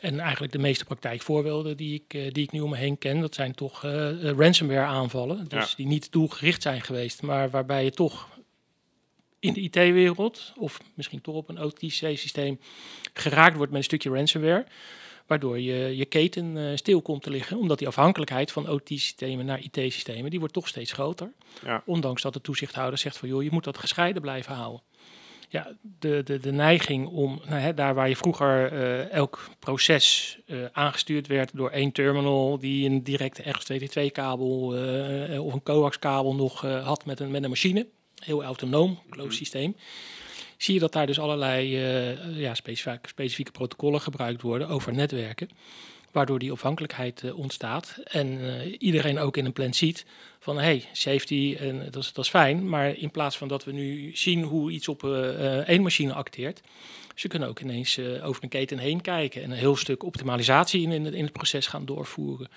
En 0.00 0.20
eigenlijk 0.20 0.52
de 0.52 0.58
meeste 0.58 0.84
praktijkvoorbeelden 0.84 1.76
die 1.76 1.94
ik, 1.94 2.14
uh, 2.14 2.32
die 2.32 2.44
ik 2.44 2.52
nu 2.52 2.60
om 2.60 2.70
me 2.70 2.76
heen 2.76 2.98
ken, 2.98 3.20
dat 3.20 3.34
zijn 3.34 3.54
toch 3.54 3.84
uh, 3.84 4.30
ransomware 4.30 4.86
aanvallen. 4.86 5.48
Dus 5.48 5.74
die 5.74 5.86
niet 5.86 6.12
doelgericht 6.12 6.62
zijn 6.62 6.80
geweest, 6.80 7.22
maar 7.22 7.50
waarbij 7.50 7.84
je 7.84 7.90
toch 7.90 8.28
in 9.38 9.52
de 9.52 9.60
IT-wereld, 9.60 10.52
of 10.56 10.80
misschien 10.94 11.20
toch 11.20 11.34
op 11.34 11.48
een 11.48 11.62
OTC-systeem, 11.62 12.60
geraakt 13.12 13.56
wordt 13.56 13.70
met 13.70 13.80
een 13.80 13.86
stukje 13.86 14.10
ransomware. 14.10 14.66
Waardoor 15.26 15.60
je, 15.60 15.96
je 15.96 16.04
keten 16.04 16.56
uh, 16.56 16.76
stil 16.76 17.02
komt 17.02 17.22
te 17.22 17.30
liggen, 17.30 17.58
omdat 17.58 17.78
die 17.78 17.86
afhankelijkheid 17.86 18.52
van 18.52 18.68
OT-systemen 18.68 19.46
naar 19.46 19.60
IT-systemen, 19.60 20.30
die 20.30 20.38
wordt 20.38 20.54
toch 20.54 20.68
steeds 20.68 20.92
groter. 20.92 21.32
Ja. 21.64 21.82
Ondanks 21.86 22.22
dat 22.22 22.32
de 22.32 22.40
toezichthouder 22.40 22.98
zegt 22.98 23.16
van 23.16 23.28
joh, 23.28 23.42
je 23.42 23.50
moet 23.50 23.64
dat 23.64 23.78
gescheiden 23.78 24.22
blijven 24.22 24.54
houden 24.54 24.82
ja, 25.48 25.72
de, 25.98 26.22
de, 26.24 26.38
de 26.38 26.52
neiging 26.52 27.06
om, 27.06 27.40
nou, 27.48 27.60
hè, 27.60 27.74
daar 27.74 27.94
waar 27.94 28.08
je 28.08 28.16
vroeger 28.16 28.72
uh, 28.72 29.10
elk 29.10 29.48
proces 29.58 30.38
uh, 30.46 30.64
aangestuurd 30.72 31.26
werd 31.26 31.50
door 31.54 31.70
één 31.70 31.92
terminal 31.92 32.58
die 32.58 32.88
een 32.88 33.02
directe 33.02 33.42
RS232-kabel 33.42 34.74
uh, 34.74 35.34
eh, 35.34 35.44
of 35.44 35.52
een 35.52 35.62
coax-kabel 35.62 36.34
nog 36.34 36.60
had 36.60 37.04
met 37.04 37.20
een, 37.20 37.30
met 37.30 37.42
een 37.42 37.48
machine, 37.48 37.86
heel 38.24 38.44
autonoom, 38.44 38.98
closed 39.10 39.30
mhm. 39.30 39.38
systeem, 39.38 39.76
zie 40.56 40.74
je 40.74 40.80
dat 40.80 40.92
daar 40.92 41.06
dus 41.06 41.20
allerlei 41.20 41.76
ja, 42.34 42.54
specifieke, 42.54 43.08
specifieke 43.08 43.50
protocollen 43.50 44.00
gebruikt 44.00 44.42
worden 44.42 44.68
over 44.68 44.94
netwerken 44.94 45.48
waardoor 46.12 46.38
die 46.38 46.52
afhankelijkheid 46.52 47.22
uh, 47.22 47.38
ontstaat. 47.38 47.98
En 48.04 48.26
uh, 48.26 48.76
iedereen 48.78 49.18
ook 49.18 49.36
in 49.36 49.44
een 49.44 49.52
plan 49.52 49.74
ziet 49.74 50.04
van 50.38 50.58
hey, 50.58 50.84
safety, 50.92 51.56
en 51.58 51.90
dat, 51.90 52.02
is, 52.02 52.12
dat 52.12 52.24
is 52.24 52.30
fijn, 52.30 52.68
maar 52.68 52.96
in 52.96 53.10
plaats 53.10 53.36
van 53.36 53.48
dat 53.48 53.64
we 53.64 53.72
nu 53.72 54.10
zien 54.14 54.42
hoe 54.42 54.70
iets 54.70 54.88
op 54.88 55.02
uh, 55.02 55.68
één 55.68 55.82
machine 55.82 56.12
acteert, 56.12 56.60
ze 57.14 57.28
kunnen 57.28 57.48
ook 57.48 57.60
ineens 57.60 58.00
over 58.22 58.42
een 58.42 58.48
keten 58.48 58.78
heen 58.78 59.00
kijken 59.00 59.42
en 59.42 59.50
een 59.50 59.56
heel 59.56 59.76
stuk 59.76 60.02
optimalisatie 60.02 60.82
in, 60.82 61.14
in 61.14 61.24
het 61.24 61.32
proces 61.32 61.66
gaan 61.66 61.84
doorvoeren. 61.84 62.48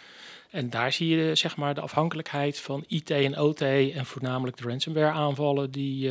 En 0.50 0.70
daar 0.70 0.92
zie 0.92 1.08
je 1.08 1.36
zeg 1.36 1.58
maar 1.58 1.74
de 1.74 1.82
afhankelijkheid 1.82 2.60
van 2.60 2.84
IT 2.88 3.10
en 3.10 3.40
OT 3.40 3.62
en 3.62 4.06
voornamelijk 4.06 4.58
de 4.58 4.68
ransomware 4.68 5.12
aanvallen 5.12 5.72
die 5.72 6.08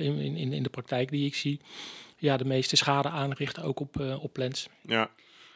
in, 0.00 0.18
in, 0.18 0.52
in 0.52 0.62
de 0.62 0.68
praktijk 0.68 1.10
die 1.10 1.26
ik 1.26 1.34
zie, 1.34 1.60
ja, 2.18 2.36
de 2.36 2.44
meeste 2.44 2.76
schade 2.76 3.08
aanrichten 3.08 3.62
ook 3.62 3.80
op, 3.80 4.00
op 4.20 4.32
plans. 4.32 4.68
Ja, 4.82 5.10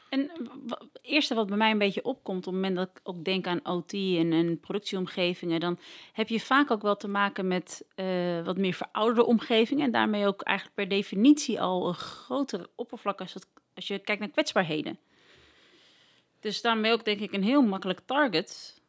en 0.09 0.31
het 0.67 0.99
eerste 1.03 1.35
wat 1.35 1.47
bij 1.47 1.57
mij 1.57 1.71
een 1.71 1.79
beetje 1.79 2.05
opkomt, 2.05 2.47
op 2.47 2.53
het 2.53 2.63
moment 2.63 2.77
dat 2.77 2.89
ik 2.89 3.01
ook 3.03 3.25
denk 3.25 3.47
aan 3.47 3.67
OT 3.67 3.93
en, 3.93 4.33
en 4.33 4.61
productieomgevingen, 4.61 5.61
dan 5.61 5.79
heb 6.13 6.29
je 6.29 6.41
vaak 6.41 6.71
ook 6.71 6.83
wel 6.83 6.97
te 6.97 7.09
maken 7.09 7.49
met 7.49 7.85
uh, 7.97 8.45
wat 8.45 8.57
meer 8.57 8.75
verouderde 8.75 9.25
omgevingen. 9.25 9.85
En 9.85 9.91
daarmee 9.91 10.27
ook 10.27 10.43
eigenlijk 10.43 10.77
per 10.77 10.89
definitie 10.89 11.61
al 11.61 11.89
een 11.89 11.95
grotere 11.95 12.69
oppervlak 12.75 13.21
als, 13.21 13.35
als 13.75 13.87
je 13.87 13.99
kijkt 13.99 14.21
naar 14.21 14.31
kwetsbaarheden. 14.31 14.99
Dus 16.41 16.61
daarmee 16.61 16.93
ook 16.93 17.05
denk 17.05 17.21
ik 17.21 17.33
een 17.33 17.43
heel 17.43 17.63
makkelijk 17.63 18.01
target 18.05 18.81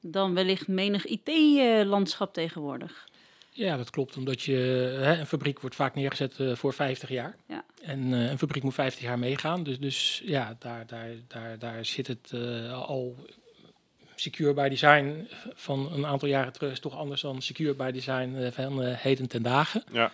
dan 0.00 0.34
wellicht 0.34 0.68
menig 0.68 1.06
IT-landschap 1.06 2.32
tegenwoordig. 2.32 3.08
Ja, 3.56 3.76
dat 3.76 3.90
klopt. 3.90 4.16
Omdat 4.16 4.42
je, 4.42 4.52
hè, 5.00 5.18
een 5.18 5.26
fabriek 5.26 5.60
wordt 5.60 5.76
vaak 5.76 5.94
neergezet 5.94 6.38
uh, 6.38 6.54
voor 6.54 6.72
50 6.72 7.08
jaar. 7.08 7.36
Ja. 7.48 7.64
En 7.82 8.12
uh, 8.12 8.30
een 8.30 8.38
fabriek 8.38 8.62
moet 8.62 8.74
50 8.74 9.02
jaar 9.02 9.18
meegaan. 9.18 9.62
Dus, 9.62 9.78
dus 9.78 10.22
ja, 10.24 10.56
daar, 10.58 10.86
daar, 10.86 11.08
daar, 11.28 11.58
daar 11.58 11.84
zit 11.84 12.06
het 12.06 12.30
uh, 12.34 12.82
al 12.82 13.16
secure 14.14 14.54
by 14.54 14.68
design 14.68 15.28
van 15.54 15.92
een 15.92 16.06
aantal 16.06 16.28
jaren 16.28 16.52
terug 16.52 16.72
is 16.72 16.80
toch 16.80 16.96
anders 16.96 17.20
dan 17.20 17.42
secure 17.42 17.74
by 17.74 17.90
design 17.90 18.50
van 18.52 18.82
heden 18.84 19.28
ten 19.28 19.42
dagen. 19.42 19.84
Ja. 19.92 20.12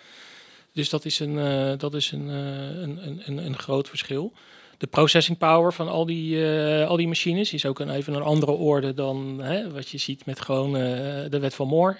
Dus 0.72 0.88
dat 0.88 1.04
is 1.04 1.18
een, 1.18 1.78
dat 1.78 1.94
is 1.94 2.12
een, 2.12 2.28
een, 2.28 3.06
een, 3.06 3.22
een, 3.26 3.38
een 3.38 3.58
groot 3.58 3.88
verschil. 3.88 4.32
De 4.80 4.86
processing 4.86 5.38
power 5.38 5.72
van 5.72 5.88
al 5.88 6.06
die, 6.06 6.44
al 6.86 6.96
die 6.96 7.08
machines 7.08 7.52
is 7.52 7.66
ook 7.66 7.78
een, 7.78 7.90
even 7.90 8.14
een 8.14 8.22
andere 8.22 8.52
orde 8.52 8.94
dan 8.94 9.40
hè, 9.42 9.70
wat 9.70 9.88
je 9.88 9.98
ziet 9.98 10.26
met 10.26 10.40
gewoon 10.40 10.72
de 10.72 11.38
wet 11.40 11.54
van 11.54 11.68
Moore. 11.68 11.96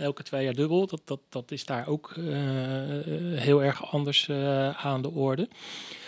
elke 0.00 0.22
twee 0.22 0.44
jaar 0.44 0.54
dubbel. 0.54 0.86
Dat, 0.86 1.02
dat, 1.04 1.20
dat 1.28 1.50
is 1.50 1.64
daar 1.64 1.86
ook 1.86 2.14
heel 3.34 3.62
erg 3.62 3.92
anders 3.92 4.30
aan 4.76 5.02
de 5.02 5.10
orde. 5.10 5.48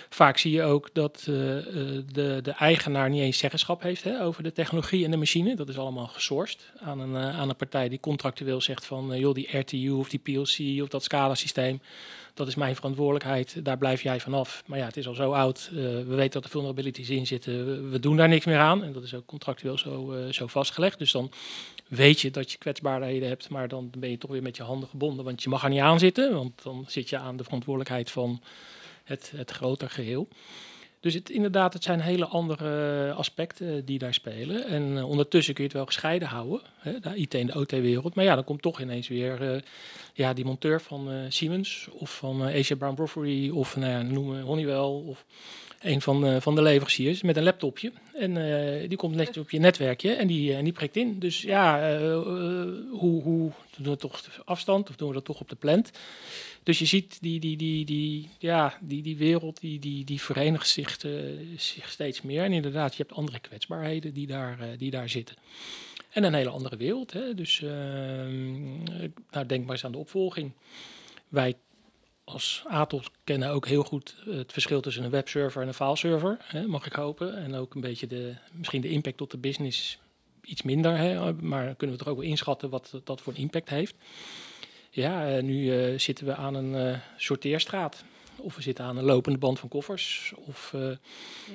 Vaak 0.08 0.38
zie 0.38 0.52
je 0.52 0.62
ook 0.62 0.90
dat 0.92 1.26
uh, 1.28 1.34
de, 2.12 2.38
de 2.42 2.54
eigenaar 2.58 3.10
niet 3.10 3.20
eens 3.20 3.38
zeggenschap 3.38 3.82
heeft 3.82 4.04
hè, 4.04 4.24
over 4.24 4.42
de 4.42 4.52
technologie 4.52 5.04
en 5.04 5.10
de 5.10 5.16
machine. 5.16 5.56
Dat 5.56 5.68
is 5.68 5.78
allemaal 5.78 6.06
gesourced 6.06 6.70
aan 6.80 7.00
een, 7.00 7.10
uh, 7.10 7.38
aan 7.38 7.48
een 7.48 7.56
partij 7.56 7.88
die 7.88 8.00
contractueel 8.00 8.60
zegt 8.60 8.86
van 8.86 9.18
joh, 9.18 9.34
die 9.34 9.58
RTU 9.58 9.90
of 9.90 10.08
die 10.08 10.18
PLC 10.18 10.82
of 10.82 10.88
dat 10.88 11.02
scala-systeem, 11.02 11.80
dat 12.34 12.48
is 12.48 12.54
mijn 12.54 12.74
verantwoordelijkheid, 12.74 13.64
daar 13.64 13.78
blijf 13.78 14.02
jij 14.02 14.20
vanaf. 14.20 14.62
Maar 14.66 14.78
ja, 14.78 14.84
het 14.84 14.96
is 14.96 15.06
al 15.06 15.14
zo 15.14 15.32
oud, 15.32 15.70
we 15.72 16.04
weten 16.04 16.32
dat 16.32 16.44
er 16.44 16.50
vulnerabilities 16.50 17.10
in 17.10 17.26
zitten, 17.26 17.90
we, 17.90 18.00
doen 18.00 18.16
daar 18.16 18.28
niks 18.28 18.44
meer 18.44 18.58
aan. 18.58 18.84
En 18.84 18.92
dat 18.92 19.02
is 19.02 19.14
ook 19.14 19.26
contractueel 19.26 19.78
zo, 19.78 20.14
zo 20.30 20.46
vastgelegd. 20.46 20.98
Dus 20.98 21.12
dan 21.12 21.30
weet 21.88 22.20
je 22.20 22.30
dat 22.30 22.52
je 22.52 22.58
kwetsbaarheden 22.58 23.28
hebt, 23.28 23.48
maar 23.48 23.68
dan 23.68 23.90
ben 23.98 24.10
je 24.10 24.18
toch 24.18 24.30
weer 24.30 24.42
met 24.42 24.56
je 24.56 24.62
handen 24.62 24.88
gebonden, 24.88 25.24
want 25.24 25.42
je 25.42 25.48
mag 25.48 25.62
er 25.62 25.68
niet 25.68 25.80
aan 25.80 25.98
zitten, 25.98 26.32
want 26.32 26.62
dan 26.62 26.84
zit 26.88 27.08
je 27.08 27.18
aan 27.18 27.36
de 27.36 27.44
verantwoordelijkheid 27.44 28.10
van 28.10 28.40
het, 29.08 29.32
het 29.36 29.50
groter 29.50 29.90
geheel. 29.90 30.28
Dus 31.00 31.14
het, 31.14 31.30
inderdaad, 31.30 31.72
het 31.72 31.82
zijn 31.82 32.00
hele 32.00 32.26
andere 32.26 33.12
aspecten 33.12 33.84
die 33.84 33.98
daar 33.98 34.14
spelen. 34.14 34.66
En 34.66 34.82
uh, 34.82 35.08
ondertussen 35.08 35.54
kun 35.54 35.62
je 35.62 35.68
het 35.68 35.78
wel 35.78 35.86
gescheiden 35.86 36.28
houden, 36.28 36.60
hè, 36.78 37.00
de 37.00 37.16
IT 37.16 37.34
en 37.34 37.46
de 37.46 37.58
OT-wereld. 37.58 38.14
Maar 38.14 38.24
ja, 38.24 38.34
dan 38.34 38.44
komt 38.44 38.62
toch 38.62 38.80
ineens 38.80 39.08
weer 39.08 39.42
uh, 39.42 39.60
ja, 40.12 40.32
die 40.32 40.44
monteur 40.44 40.80
van 40.80 41.10
Siemens 41.28 41.88
of 41.92 42.16
van 42.16 42.42
Asia 42.42 42.76
Brown 42.76 42.94
Brovary 42.94 43.50
of 43.50 43.76
nou 43.76 43.90
ja, 43.90 44.02
noemen 44.02 44.40
Honeywell 44.40 45.10
of 45.10 45.24
een 45.80 46.00
van, 46.00 46.42
van 46.42 46.54
de 46.54 46.62
leveranciers 46.62 47.22
met 47.22 47.36
een 47.36 47.42
laptopje. 47.42 47.92
En 48.14 48.34
die 48.88 48.96
komt 48.96 49.14
netjes 49.14 49.36
op 49.36 49.50
je 49.50 49.58
netwerkje 49.58 50.12
en 50.12 50.26
die, 50.26 50.54
en 50.54 50.64
die 50.64 50.72
prikt 50.72 50.96
in. 50.96 51.18
Dus 51.18 51.42
ja, 51.42 51.98
hoe, 52.90 53.22
hoe 53.22 53.50
doen 53.76 53.84
we 53.84 53.90
het 53.90 54.00
toch 54.00 54.22
afstand 54.44 54.88
of 54.88 54.96
doen 54.96 55.08
we 55.08 55.14
dat 55.14 55.24
toch 55.24 55.40
op 55.40 55.48
de 55.48 55.56
plant? 55.56 55.90
Dus 56.62 56.78
je 56.78 56.84
ziet 56.84 57.18
die, 57.20 57.40
die, 57.40 57.56
die, 57.56 57.84
die, 57.84 58.28
ja, 58.38 58.78
die, 58.80 59.02
die 59.02 59.16
wereld 59.16 59.60
die, 59.60 59.78
die, 59.78 60.04
die 60.04 60.20
verenigt 60.20 60.68
zich, 60.68 60.98
zich 61.56 61.90
steeds 61.90 62.22
meer. 62.22 62.42
En 62.42 62.52
inderdaad, 62.52 62.94
je 62.96 63.02
hebt 63.02 63.16
andere 63.16 63.40
kwetsbaarheden 63.40 64.12
die 64.12 64.26
daar, 64.26 64.58
die 64.78 64.90
daar 64.90 65.08
zitten. 65.08 65.36
En 66.10 66.24
een 66.24 66.34
hele 66.34 66.50
andere 66.50 66.76
wereld. 66.76 67.12
Hè? 67.12 67.34
Dus 67.34 67.60
uh, 67.60 67.70
nou, 69.30 69.46
denk 69.46 69.64
maar 69.64 69.74
eens 69.74 69.84
aan 69.84 69.92
de 69.92 69.98
opvolging. 69.98 70.52
Wij 71.28 71.54
als 72.28 72.64
Atos 72.66 73.10
kennen 73.24 73.50
ook 73.50 73.66
heel 73.66 73.82
goed 73.82 74.16
het 74.24 74.52
verschil 74.52 74.80
tussen 74.80 75.04
een 75.04 75.10
webserver 75.10 75.62
en 75.62 75.68
een 75.68 75.74
fileserver, 75.74 76.36
hè, 76.42 76.66
mag 76.66 76.86
ik 76.86 76.92
hopen. 76.92 77.36
En 77.36 77.54
ook 77.54 77.74
een 77.74 77.80
beetje 77.80 78.06
de, 78.06 78.34
misschien 78.52 78.80
de 78.80 78.88
impact 78.88 79.20
op 79.20 79.30
de 79.30 79.38
business 79.38 79.98
iets 80.44 80.62
minder. 80.62 80.96
Hè, 80.96 81.32
maar 81.32 81.74
kunnen 81.74 81.96
we 81.96 82.02
toch 82.02 82.12
ook 82.12 82.20
wel 82.20 82.30
inschatten 82.30 82.70
wat 82.70 83.00
dat 83.04 83.20
voor 83.20 83.32
een 83.32 83.38
impact 83.38 83.68
heeft. 83.68 83.94
Ja, 84.90 85.36
uh, 85.36 85.42
nu 85.42 85.64
uh, 85.64 85.98
zitten 85.98 86.26
we 86.26 86.34
aan 86.34 86.54
een 86.54 86.90
uh, 86.92 86.98
sorteerstraat. 87.16 88.04
Of 88.36 88.56
we 88.56 88.62
zitten 88.62 88.84
aan 88.84 88.96
een 88.96 89.04
lopende 89.04 89.38
band 89.38 89.58
van 89.58 89.68
koffers. 89.68 90.32
Of 90.36 90.74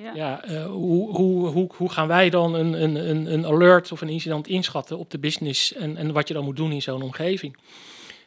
ja. 0.03 0.13
ja 0.15 0.68
hoe, 0.68 1.15
hoe, 1.15 1.48
hoe, 1.48 1.70
hoe 1.75 1.89
gaan 1.89 2.08
wij 2.08 2.30
dan 2.30 2.53
een, 2.53 2.84
een, 2.84 3.34
een 3.34 3.46
alert 3.46 3.92
of 3.92 4.01
een 4.01 4.10
incident 4.10 4.48
inschatten 4.48 4.98
op 4.98 5.12
de 5.12 5.20
business 5.20 5.74
en, 5.74 5.98
en 5.98 6.13
wat 6.13 6.27
je 6.27 6.34
dan 6.34 6.44
moet 6.44 6.56
doen 6.56 6.72
in 6.72 6.82
zo'n 6.82 7.01
omgeving? 7.01 7.58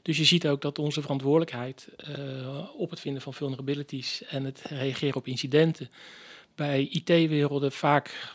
Dus 0.06 0.16
je 0.16 0.24
ziet 0.24 0.48
ook 0.48 0.60
dat 0.60 0.78
onze 0.78 1.00
verantwoordelijkheid 1.00 1.88
op 2.76 2.90
het 2.90 3.00
vinden 3.00 3.22
van 3.22 3.34
vulnerabilities 3.34 4.22
en 4.24 4.44
het 4.44 4.62
reageren 4.62 5.16
op 5.16 5.26
incidenten 5.26 5.90
bij 6.54 6.88
IT-werelden 6.90 7.72
vaak 7.72 8.34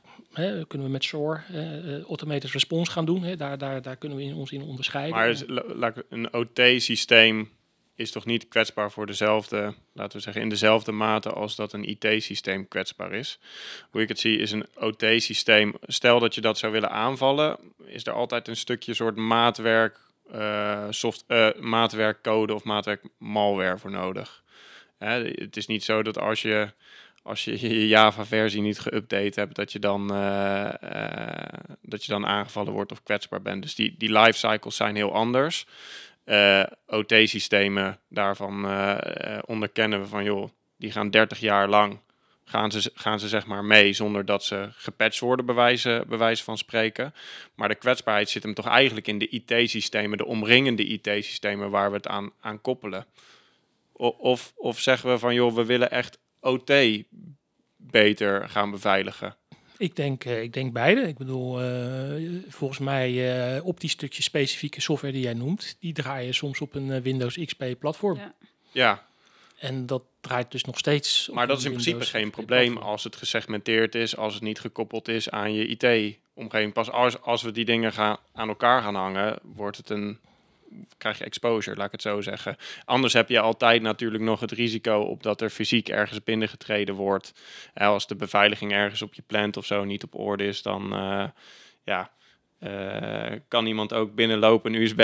kunnen 0.68 0.88
we 0.88 0.90
met 0.90 1.04
SOAR 1.04 1.46
uh, 1.52 2.02
automated 2.02 2.52
response 2.52 2.92
gaan 2.92 3.06
doen. 3.06 3.36
Daar, 3.38 3.58
daar, 3.58 3.82
daar 3.82 3.96
kunnen 3.96 4.18
we 4.18 4.36
ons 4.36 4.52
in 4.52 4.62
onderscheiden. 4.62 5.80
Maar 5.80 5.94
een 6.10 6.34
OT-systeem 6.34 7.50
is 7.96 8.12
toch 8.12 8.26
niet 8.26 8.48
kwetsbaar 8.48 8.92
voor 8.92 9.06
dezelfde, 9.06 9.74
laten 9.94 10.18
we 10.18 10.24
zeggen, 10.24 10.42
in 10.42 10.50
dezelfde 10.50 10.92
mate 10.92 11.30
als 11.30 11.56
dat 11.56 11.74
een 11.74 11.90
IT-systeem 11.90 12.68
kwetsbaar 12.68 13.14
is. 13.14 13.40
Hoe 13.90 14.02
ik 14.02 14.08
het 14.08 14.20
zie 14.20 14.38
is 14.38 14.52
een 14.52 14.66
OT-systeem, 14.76 15.74
stel 15.82 16.20
dat 16.20 16.36
je 16.36 16.42
dat 16.42 16.58
zou 16.58 16.72
willen 16.72 16.92
aanvallen, 16.92 17.58
is 17.86 18.06
er 18.06 18.14
altijd 18.14 18.48
een 18.48 18.58
stukje 18.58 18.94
soort 18.94 19.16
maatwerk, 19.16 20.00
uh, 20.36 20.86
soft, 20.90 21.24
uh, 21.28 21.50
maatwerkcode 21.60 22.54
of 22.54 22.64
maatwerk 22.64 23.02
malware 23.18 23.78
voor 23.78 23.92
nodig. 23.92 24.44
Hè, 24.98 25.24
het 25.24 25.58
is 25.58 25.68
niet 25.68 25.84
zo 25.84 26.04
dat 26.04 26.20
als 26.20 26.42
je 26.42 26.74
als 27.24 27.44
je 27.44 27.88
Java-versie 27.88 28.62
niet 28.62 28.80
geüpdate 28.80 29.40
hebt, 29.40 29.56
dat 29.56 29.72
je, 29.72 29.80
dan, 29.80 30.16
uh, 30.16 30.70
dat 31.82 32.06
je 32.06 32.12
dan 32.12 32.26
aangevallen 32.26 32.74
wordt 32.74 32.92
of 32.92 33.04
kwetsbaar 33.04 33.42
bent. 33.42 33.62
Dus 33.62 33.76
die, 33.76 33.96
die 33.98 34.12
lifecycles 34.12 34.76
zijn 34.76 34.96
heel 34.96 35.14
anders. 35.14 35.66
Eh, 36.24 36.64
OT-systemen, 36.88 38.00
daarvan 38.10 38.54
onderkennen 39.46 40.02
we 40.02 40.08
van, 40.08 40.24
joh, 40.24 40.50
die 40.78 40.92
gaan 40.92 41.10
30 41.10 41.40
jaar 41.40 41.68
lang, 41.68 42.00
gaan 42.46 42.72
ze, 42.72 42.92
gaan 42.94 43.20
ze 43.20 43.28
zeg 43.28 43.46
maar 43.46 43.66
mee 43.66 43.94
zonder 43.94 44.26
dat 44.26 44.44
ze 44.44 44.70
gepatcht 44.72 45.20
worden, 45.20 45.46
bewijzen, 45.46 46.08
bewijs 46.08 46.44
van 46.44 46.58
spreken. 46.58 47.14
Maar 47.56 47.68
de 47.68 47.76
kwetsbaarheid 47.76 48.30
zit 48.30 48.44
hem 48.44 48.54
toch 48.54 48.68
eigenlijk 48.68 49.08
in 49.08 49.18
de 49.18 49.28
IT-systemen, 49.28 50.18
de 50.18 50.26
omringende 50.26 50.86
IT-systemen 50.86 51.70
waar 51.70 51.90
we 51.90 51.96
het 51.96 52.08
aan, 52.08 52.32
aan 52.40 52.62
koppelen. 52.62 53.06
of, 54.18 54.54
of 54.56 54.80
zeggen 54.80 55.10
we 55.10 55.18
van, 55.18 55.34
joh, 55.34 55.56
we 55.56 55.66
willen 55.66 55.92
echt 55.92 56.20
OT 56.40 56.72
beter 57.78 58.50
gaan 58.50 58.72
beveiligen? 58.72 59.36
Ik 59.78 59.96
denk, 59.96 60.26
uh, 60.26 60.42
ik 60.42 60.54
denk 60.54 60.74
beide. 60.74 61.02
Ik 61.02 61.18
bedoel, 61.18 61.64
uh, 61.64 62.42
volgens 62.48 62.80
mij 62.80 63.12
uh, 63.56 63.66
op 63.66 63.80
die 63.80 63.90
stukje 63.90 64.22
specifieke 64.22 64.82
software 64.82 65.14
die 65.14 65.24
jij 65.24 65.34
noemt, 65.34 65.78
die 65.80 65.94
draaien 65.94 66.34
soms 66.34 66.62
op 66.62 66.76
een 66.76 67.02
Windows 67.02 67.46
XP 67.46 67.64
platform. 67.80 68.18
Ja. 68.18 68.34
ja. 68.72 69.06
En 69.58 69.86
dat 69.86 70.04
draait 70.22 70.52
dus 70.52 70.64
nog 70.64 70.78
steeds. 70.78 71.30
Maar 71.34 71.48
dat 71.48 71.58
is 71.58 71.64
in 71.64 71.72
principe 71.72 72.06
geen 72.06 72.30
probleem 72.30 72.78
als 72.78 73.04
het 73.04 73.16
gesegmenteerd 73.16 73.96
is, 73.96 74.18
als 74.18 74.34
het 74.34 74.44
niet 74.44 74.60
gekoppeld 74.60 75.08
is 75.08 75.30
aan 75.30 75.54
je 75.54 75.68
IT-omgeving. 75.68 76.74
Pas 76.74 76.92
als, 76.92 77.22
als 77.22 77.42
we 77.42 77.52
die 77.52 77.66
dingen 77.66 77.94
gaan, 77.94 78.18
aan 78.34 78.48
elkaar 78.48 78.82
gaan 78.82 78.96
hangen, 78.96 79.40
wordt 79.44 79.78
het 79.78 79.90
een 79.90 80.20
krijg 80.98 81.18
je 81.18 81.24
exposure, 81.24 81.78
laat 81.78 81.86
ik 81.86 81.92
het 81.92 82.02
zo 82.02 82.22
zeggen. 82.22 82.58
Anders 82.86 83.14
heb 83.14 83.30
je 83.30 83.40
altijd 83.40 83.82
natuurlijk 83.82 84.24
nog 84.24 84.40
het 84.40 84.52
risico 84.52 85.00
op 85.00 85.24
dat 85.24 85.42
er 85.42 85.50
fysiek 85.50 85.90
ergens 85.90 86.24
binnengetreden 86.24 86.96
wordt. 86.96 87.34
En 87.74 87.88
als 87.88 88.08
de 88.08 88.16
beveiliging 88.16 88.72
ergens 88.72 89.02
op 89.02 89.14
je 89.14 89.24
plant 89.28 89.58
of 89.58 89.66
zo 89.66 89.84
niet 89.84 90.04
op 90.04 90.16
orde 90.16 90.46
is, 90.46 90.62
dan 90.62 90.94
uh, 90.94 91.28
ja, 91.84 92.12
uh, 92.60 93.40
kan 93.48 93.66
iemand 93.66 93.94
ook 93.94 94.16
binnenlopen, 94.16 94.74
een 94.74 94.82
USB, 94.82 95.00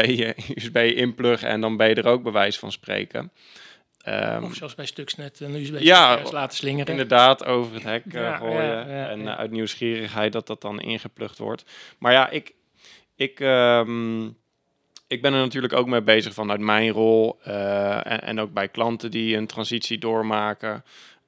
USB 0.55 0.75
inpluggen 1.05 1.49
en 1.49 1.61
dan 1.61 1.77
ben 1.77 1.89
je 1.89 1.95
er 1.95 2.07
ook 2.07 2.23
bewijs 2.23 2.59
van 2.59 2.71
spreken. 2.71 3.31
Um, 4.07 4.43
of 4.43 4.55
zelfs 4.55 4.75
bij 4.75 4.85
Stuxnet 4.85 5.39
een 5.39 5.55
USB 5.55 5.79
ja, 5.79 6.21
laten 6.31 6.57
slingeren. 6.57 6.87
Inderdaad, 6.87 7.45
over 7.45 7.73
het 7.73 7.83
hek 7.83 8.03
uh, 8.05 8.37
gooien. 8.37 8.89
Ja, 8.89 9.09
en 9.09 9.37
uit 9.37 9.51
nieuwsgierigheid 9.51 10.31
dat 10.31 10.47
dat 10.47 10.61
dan 10.61 10.79
ingeplucht 10.79 11.37
wordt. 11.37 11.63
Maar 11.97 12.11
ja, 12.11 12.29
ik, 12.29 12.53
ik 13.15 13.39
um, 13.39 14.37
ik 15.07 15.21
ben 15.21 15.33
er 15.33 15.39
natuurlijk 15.39 15.73
ook 15.73 15.87
mee 15.87 16.01
bezig 16.01 16.33
vanuit 16.33 16.59
mijn 16.59 16.89
rol 16.89 17.39
uh, 17.47 18.11
en, 18.11 18.21
en, 18.21 18.39
ook 18.39 18.53
bij 18.53 18.67
klanten 18.67 19.11
die 19.11 19.37
een 19.37 19.47
transitie 19.47 19.97
doormaken. 19.97 20.83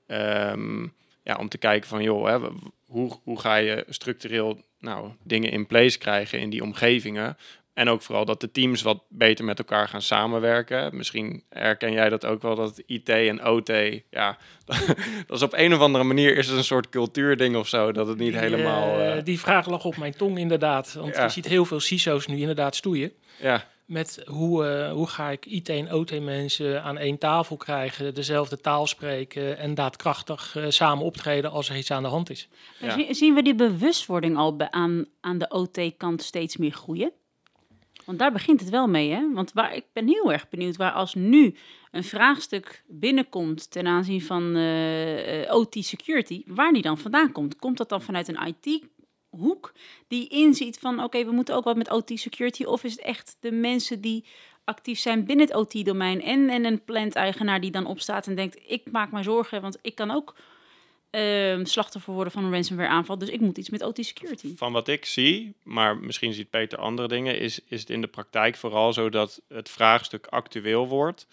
Um, 0.08 0.94
ja, 1.24 1.36
om 1.36 1.50
te 1.50 1.58
kijken 1.58 1.90
van, 1.90 2.04
joh, 2.04 2.28
hè, 2.28 2.50
hoe, 2.86 3.20
hoe 3.24 3.40
ga 3.40 3.56
je 3.56 3.86
structureel 3.90 4.62
nou, 4.80 5.12
dingen 5.24 5.52
in 5.52 5.68
place 5.68 5.98
krijgen 5.98 6.40
in 6.40 6.50
die 6.50 6.64
omgevingen? 6.64 7.38
En 7.80 7.90
ook 7.90 8.02
vooral 8.02 8.26
dat 8.26 8.42
de 8.42 8.52
teams 8.52 8.82
wat 8.82 9.04
beter 9.10 9.46
met 9.46 9.60
elkaar 9.60 9.88
gaan 9.88 10.02
samenwerken. 10.02 10.96
Misschien 10.96 11.44
herken 11.50 11.92
jij 11.92 12.10
dat 12.10 12.26
ook 12.26 12.42
wel, 12.42 12.56
dat 12.56 12.84
IT 12.86 13.10
en 13.10 13.46
OT, 13.46 13.72
ja, 14.10 14.38
dat 15.28 15.38
is 15.38 15.42
op 15.42 15.54
een 15.54 15.74
of 15.74 15.80
andere 15.80 16.04
manier 16.04 16.38
is 16.38 16.48
het 16.48 16.58
een 16.58 16.64
soort 16.64 16.90
cultuurding 16.90 17.56
of 17.56 17.68
zo, 17.68 17.92
dat 17.92 18.08
het 18.08 18.18
niet 18.18 18.36
helemaal... 18.36 19.00
Uh... 19.00 19.24
Die 19.24 19.40
vraag 19.40 19.68
lag 19.68 19.86
op 19.86 19.98
mijn 19.98 20.16
tong 20.16 20.38
inderdaad, 20.38 20.94
want 20.94 21.16
je 21.16 21.30
ziet 21.30 21.48
heel 21.48 21.66
veel 21.66 21.80
CISO's 21.80 22.28
nu 22.28 22.40
inderdaad 22.40 22.76
stoeien. 22.76 23.12
Ja. 23.42 23.66
Met 23.86 24.24
hoe, 24.26 24.66
uh, 24.66 24.92
hoe 24.92 25.08
ga 25.08 25.30
ik 25.30 25.46
IT 25.46 25.70
en 25.70 25.94
OT 25.94 26.20
mensen 26.22 26.84
aan 26.84 26.98
één 26.98 27.18
tafel 27.18 27.58
krijgen, 27.58 28.14
dezelfde 28.14 28.62
taal 28.62 28.88
spreken 28.88 29.58
en 29.58 29.74
daadkrachtig 29.74 30.56
uh, 30.58 30.66
samen 30.70 31.06
optreden 31.06 31.52
als 31.52 31.70
er 31.70 31.78
iets 31.78 31.92
aan 31.92 32.04
de 32.04 32.10
hand 32.10 32.30
is. 32.30 32.48
Ja. 32.80 33.14
Zien 33.14 33.34
we 33.34 33.42
die 33.42 33.56
bewustwording 33.56 34.38
al 34.38 34.56
aan, 34.70 35.06
aan 35.22 35.38
de 35.38 35.50
OT-kant 35.50 36.24
steeds 36.24 36.58
meer 36.58 36.72
groeien? 36.72 37.12
Want 38.10 38.22
daar 38.22 38.32
begint 38.32 38.60
het 38.60 38.70
wel 38.70 38.88
mee, 38.88 39.12
hè? 39.12 39.34
Want 39.34 39.54
waar, 39.54 39.76
ik 39.76 39.86
ben 39.94 40.08
heel 40.08 40.32
erg 40.32 40.50
benieuwd 40.50 40.78
waar 40.78 40.92
als 40.92 41.14
nu 41.14 41.56
een 41.92 42.04
vraagstuk 42.04 42.84
binnenkomt 42.88 43.72
ten 43.72 43.88
aanzien 43.88 44.22
van 44.22 44.56
uh, 44.56 45.42
uh, 45.42 45.54
OT 45.54 45.76
security, 45.80 46.44
waar 46.46 46.74
die 46.74 46.82
dan 46.82 46.98
vandaan 46.98 47.32
komt. 47.32 47.56
Komt 47.56 47.78
dat 47.78 47.90
dan 47.90 48.02
vanuit 48.02 48.28
een 48.28 48.56
IT 48.56 48.84
hoek 49.30 49.74
die 50.08 50.28
inziet 50.28 50.80
van 50.80 51.04
oké, 51.04 51.26
we 51.26 51.32
moeten 51.32 51.56
ook 51.56 51.64
wat 51.64 51.76
met 51.76 51.92
OT 51.92 52.12
security? 52.14 52.64
Of 52.64 52.84
is 52.84 52.92
het 52.92 53.02
echt 53.02 53.38
de 53.40 53.52
mensen 53.52 54.02
die 54.02 54.26
actief 54.64 55.00
zijn 55.00 55.26
binnen 55.26 55.46
het 55.46 55.56
OT-domein 55.56 56.22
en, 56.22 56.50
en 56.50 56.66
een 56.66 56.84
plant-eigenaar 56.84 57.62
die 57.62 57.72
dan 57.72 57.86
opstaat 57.86 58.28
en 58.28 58.36
denkt, 58.36 58.60
ik 58.66 58.92
maak 58.92 59.12
me 59.12 59.24
zorgen, 59.24 59.62
want 59.62 59.78
ik 59.82 59.96
kan 59.96 60.12
ook 60.12 60.36
uh, 61.12 61.66
slachtoffer 61.66 62.14
worden 62.14 62.34
van 62.34 62.44
een 62.44 62.52
ransomware 62.52 62.90
aanval. 62.90 63.18
Dus 63.18 63.30
ik 63.30 63.40
moet 63.40 63.58
iets 63.58 63.70
met 63.70 63.84
OT 63.84 64.06
security. 64.06 64.56
Van 64.56 64.72
wat 64.72 64.88
ik 64.88 65.06
zie, 65.06 65.54
maar 65.64 65.98
misschien 65.98 66.34
ziet 66.34 66.50
Peter 66.50 66.80
andere 66.80 67.08
dingen, 67.08 67.40
is, 67.40 67.60
is 67.68 67.80
het 67.80 67.90
in 67.90 68.02
de 68.02 68.08
praktijk 68.08 68.56
vooral 68.56 68.94
zo 68.94 69.10
dat 69.10 69.42
het 69.48 69.70
vraagstuk 69.70 70.28
actueel 70.28 70.88
wordt 70.88 71.28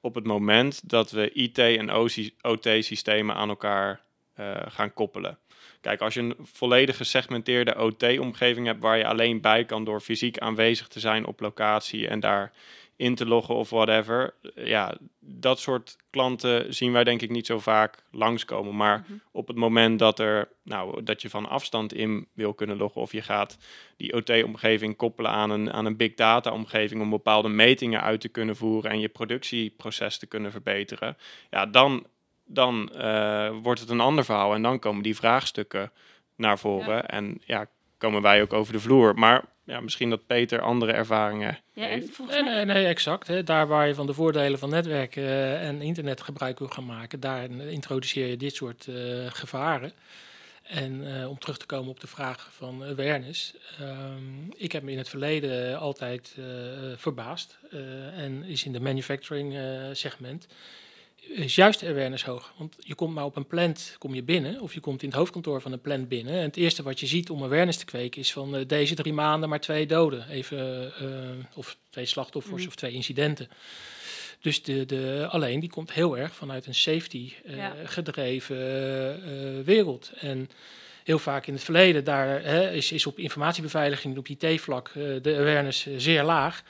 op 0.00 0.14
het 0.14 0.24
moment 0.24 0.90
dat 0.90 1.10
we 1.10 1.32
IT 1.32 1.58
en 1.58 1.94
OT-systemen 2.42 3.34
aan 3.34 3.48
elkaar 3.48 4.00
uh, 4.36 4.56
gaan 4.66 4.92
koppelen. 4.92 5.38
Kijk, 5.80 6.00
als 6.00 6.14
je 6.14 6.20
een 6.20 6.36
volledig 6.42 6.96
gesegmenteerde 6.96 7.78
OT-omgeving 7.78 8.66
hebt 8.66 8.80
waar 8.80 8.98
je 8.98 9.06
alleen 9.06 9.40
bij 9.40 9.64
kan 9.64 9.84
door 9.84 10.00
fysiek 10.00 10.38
aanwezig 10.38 10.88
te 10.88 11.00
zijn 11.00 11.26
op 11.26 11.40
locatie 11.40 12.08
en 12.08 12.20
daar 12.20 12.52
in 13.00 13.14
te 13.14 13.26
loggen 13.26 13.54
of 13.54 13.70
whatever. 13.70 14.34
Ja, 14.54 14.94
dat 15.18 15.60
soort 15.60 15.96
klanten 16.10 16.74
zien 16.74 16.92
wij 16.92 17.04
denk 17.04 17.22
ik 17.22 17.30
niet 17.30 17.46
zo 17.46 17.58
vaak 17.58 18.04
langskomen. 18.10 18.76
Maar 18.76 18.98
mhm. 18.98 19.18
op 19.32 19.46
het 19.46 19.56
moment 19.56 19.98
dat, 19.98 20.18
er, 20.18 20.48
nou, 20.62 21.02
dat 21.02 21.22
je 21.22 21.30
van 21.30 21.48
afstand 21.48 21.94
in 21.94 22.26
wil 22.32 22.54
kunnen 22.54 22.76
loggen 22.76 23.00
of 23.00 23.12
je 23.12 23.22
gaat 23.22 23.58
die 23.96 24.14
OT-omgeving 24.14 24.96
koppelen 24.96 25.30
aan 25.30 25.50
een, 25.50 25.72
aan 25.72 25.86
een 25.86 25.96
big 25.96 26.14
data-omgeving 26.14 27.00
om 27.00 27.10
bepaalde 27.10 27.48
metingen 27.48 28.02
uit 28.02 28.20
te 28.20 28.28
kunnen 28.28 28.56
voeren 28.56 28.90
en 28.90 29.00
je 29.00 29.08
productieproces 29.08 30.18
te 30.18 30.26
kunnen 30.26 30.50
verbeteren, 30.50 31.16
ja, 31.50 31.66
dan, 31.66 32.06
dan 32.44 32.90
uh, 32.96 33.50
wordt 33.62 33.80
het 33.80 33.90
een 33.90 34.00
ander 34.00 34.24
verhaal 34.24 34.54
en 34.54 34.62
dan 34.62 34.78
komen 34.78 35.02
die 35.02 35.16
vraagstukken 35.16 35.92
naar 36.36 36.58
voren. 36.58 37.08
En 37.08 37.40
ja, 37.44 37.66
komen 37.98 38.22
wij 38.22 38.42
ook 38.42 38.52
over 38.52 38.72
de 38.72 38.80
vloer. 38.80 39.14
Maar 39.14 39.44
ja, 39.70 39.80
misschien 39.80 40.10
dat 40.10 40.26
Peter 40.26 40.60
andere 40.60 40.92
ervaringen 40.92 41.58
ja, 41.72 41.86
heeft. 41.86 42.18
Nee, 42.28 42.42
nee, 42.42 42.64
nee, 42.64 42.86
exact. 42.86 43.26
Hè. 43.26 43.42
Daar 43.42 43.66
waar 43.66 43.86
je 43.86 43.94
van 43.94 44.06
de 44.06 44.14
voordelen 44.14 44.58
van 44.58 44.70
netwerken 44.70 45.22
uh, 45.22 45.68
en 45.68 45.82
internet 45.82 46.20
gebruik 46.20 46.58
wil 46.58 46.68
gaan 46.68 46.86
maken, 46.86 47.20
daar 47.20 47.50
introduceer 47.50 48.26
je 48.26 48.36
dit 48.36 48.54
soort 48.54 48.86
uh, 48.86 49.26
gevaren. 49.28 49.92
En 50.62 51.00
uh, 51.00 51.28
om 51.28 51.38
terug 51.38 51.58
te 51.58 51.66
komen 51.66 51.90
op 51.90 52.00
de 52.00 52.06
vraag 52.06 52.50
van 52.52 52.84
awareness. 52.84 53.54
Um, 53.80 54.48
ik 54.56 54.72
heb 54.72 54.82
me 54.82 54.90
in 54.90 54.98
het 54.98 55.08
verleden 55.08 55.78
altijd 55.78 56.36
verbaasd. 56.96 57.58
en 58.16 58.42
is 58.44 58.64
in 58.64 58.72
de 58.72 58.80
manufacturing 58.80 59.58
segment 59.92 60.46
is 61.32 61.54
juist 61.54 61.80
de 61.80 61.88
awareness 61.88 62.24
hoog. 62.24 62.52
Want 62.56 62.76
je 62.78 62.94
komt 62.94 63.14
maar 63.14 63.24
op 63.24 63.36
een 63.36 63.46
plant 63.46 63.96
kom 63.98 64.14
je 64.14 64.22
binnen, 64.22 64.60
of 64.60 64.74
je 64.74 64.80
komt 64.80 65.02
in 65.02 65.08
het 65.08 65.18
hoofdkantoor 65.18 65.60
van 65.60 65.72
een 65.72 65.80
plant 65.80 66.08
binnen. 66.08 66.34
En 66.34 66.42
het 66.42 66.56
eerste 66.56 66.82
wat 66.82 67.00
je 67.00 67.06
ziet 67.06 67.30
om 67.30 67.42
awareness 67.42 67.78
te 67.78 67.84
kweken 67.84 68.20
is 68.20 68.32
van 68.32 68.56
uh, 68.56 68.60
deze 68.66 68.94
drie 68.94 69.12
maanden 69.12 69.48
maar 69.48 69.60
twee 69.60 69.86
doden. 69.86 70.28
Even, 70.28 70.92
uh, 71.02 71.08
of 71.54 71.76
twee 71.90 72.06
slachtoffers 72.06 72.62
mm. 72.62 72.68
of 72.68 72.74
twee 72.74 72.92
incidenten. 72.92 73.48
Dus 74.40 74.62
de, 74.62 74.86
de, 74.86 75.26
alleen 75.30 75.60
die 75.60 75.70
komt 75.70 75.92
heel 75.92 76.18
erg 76.18 76.34
vanuit 76.34 76.66
een 76.66 76.74
safety 76.74 77.32
uh, 77.44 77.56
ja. 77.56 77.74
gedreven 77.84 79.64
wereld. 79.64 80.10
En 80.20 80.50
heel 81.04 81.18
vaak 81.18 81.46
in 81.46 81.54
het 81.54 81.64
verleden, 81.64 82.04
daar 82.04 82.44
hè, 82.44 82.72
is, 82.72 82.92
is 82.92 83.06
op 83.06 83.18
informatiebeveiliging, 83.18 84.18
op 84.18 84.28
IT-vlak, 84.28 84.90
de 84.94 85.36
awareness 85.38 85.88
zeer 85.96 86.22
laag. 86.22 86.62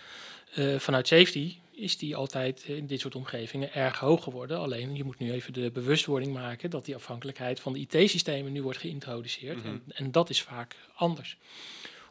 vanuit 0.78 1.08
safety 1.08 1.54
is 1.80 1.98
die 1.98 2.16
altijd 2.16 2.62
in 2.62 2.86
dit 2.86 3.00
soort 3.00 3.14
omgevingen 3.14 3.74
erg 3.74 3.98
hoog 3.98 4.22
geworden. 4.22 4.58
Alleen 4.58 4.96
je 4.96 5.04
moet 5.04 5.18
nu 5.18 5.32
even 5.32 5.52
de 5.52 5.70
bewustwording 5.70 6.32
maken 6.32 6.70
dat 6.70 6.84
die 6.84 6.94
afhankelijkheid 6.94 7.60
van 7.60 7.72
de 7.72 7.78
IT-systemen 7.78 8.52
nu 8.52 8.62
wordt 8.62 8.78
geïntroduceerd. 8.78 9.56
Mhm. 9.56 9.66
en, 9.66 9.82
en, 9.94 10.12
dat 10.12 10.30
is 10.30 10.42
vaak 10.42 10.76
anders. 10.94 11.36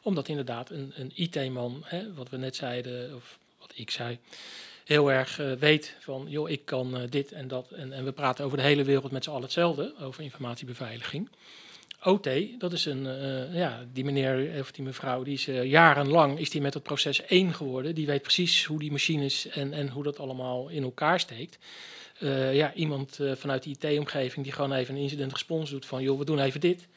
Omdat 0.01 0.27
inderdaad 0.27 0.69
een, 0.69 0.93
een 0.95 1.11
IT-man, 1.15 1.85
wat 2.15 2.29
we 2.29 2.37
net 2.37 2.55
zeiden, 2.55 3.15
of 3.15 3.37
wat 3.59 3.71
ik 3.75 3.91
zei, 3.91 4.19
heel 4.89 5.11
erg 5.11 5.39
uh, 5.39 5.53
weet 5.53 5.95
van, 5.99 6.25
joh, 6.29 6.49
ik 6.49 6.65
kan 6.65 7.01
uh, 7.01 7.09
dit 7.09 7.31
en 7.31 7.47
dat. 7.47 7.71
En, 7.71 7.91
en 7.91 8.05
we 8.05 8.11
praten 8.11 8.45
over 8.45 8.57
de 8.57 8.63
hele 8.63 8.83
wereld 8.83 9.11
met 9.11 9.23
z'n 9.23 9.29
allen 9.29 9.43
hetzelfde, 9.43 9.93
over 9.99 10.23
informatiebeveiliging. 10.23 11.29
OT, 12.03 12.29
dat 12.57 12.73
is 12.73 12.85
een, 12.85 13.05
uh, 13.05 13.55
ja, 13.55 13.85
die 13.93 14.03
meneer 14.03 14.59
of 14.59 14.71
die 14.71 14.83
mevrouw, 14.83 15.23
die 15.23 15.33
is 15.33 15.47
uh, 15.47 15.63
jarenlang 15.63 16.39
is 16.39 16.49
die 16.49 16.61
met 16.61 16.73
het 16.73 16.83
proces 16.83 17.25
één 17.25 17.53
geworden. 17.53 17.95
Die 17.95 18.05
weet 18.05 18.21
precies 18.21 18.65
hoe 18.65 18.79
die 18.79 18.91
machines 18.91 19.47
en, 19.47 19.73
en 19.73 19.89
hoe 19.89 20.03
dat 20.03 20.19
allemaal 20.19 20.69
in 20.69 20.83
elkaar 20.83 21.19
steekt. 21.19 21.57
Ja, 22.51 22.73
iemand 22.73 23.19
vanuit 23.33 23.63
de 23.63 23.69
IT-omgeving 23.69 24.43
die 24.43 24.53
gewoon 24.53 24.73
even 24.73 24.95
een 24.95 25.01
incident 25.01 25.31
response 25.31 25.71
doet 25.71 25.85
van, 25.85 26.01
joh, 26.01 26.17
we 26.17 26.25
doen 26.25 26.39
even 26.39 26.59
dit. 26.59 26.87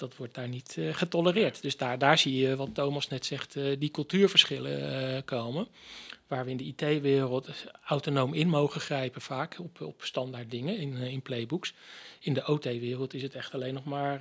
Dat 0.00 0.16
wordt 0.16 0.34
daar 0.34 0.48
niet 0.48 0.76
getolereerd. 0.92 1.62
Dus 1.62 1.76
daar, 1.76 1.98
daar 1.98 2.18
zie 2.18 2.36
je, 2.36 2.56
wat 2.56 2.74
Thomas 2.74 3.08
net 3.08 3.26
zegt, 3.26 3.54
die 3.78 3.90
cultuurverschillen 3.90 5.24
komen. 5.24 5.66
Waar 6.26 6.44
we 6.44 6.50
in 6.50 6.56
de 6.56 6.64
IT-wereld 6.64 7.48
autonoom 7.84 8.34
in 8.34 8.48
mogen 8.48 8.80
grijpen 8.80 9.20
vaak 9.20 9.56
op, 9.58 9.80
op 9.80 10.00
standaard 10.02 10.50
dingen 10.50 10.76
in, 10.76 10.96
in 10.96 11.22
playbooks 11.22 11.74
in 12.20 12.32
de 12.32 12.46
OT-wereld 12.46 13.14
is 13.14 13.22
het 13.22 13.34
echt 13.34 13.54
alleen 13.54 13.74
nog 13.74 13.84
maar 13.84 14.20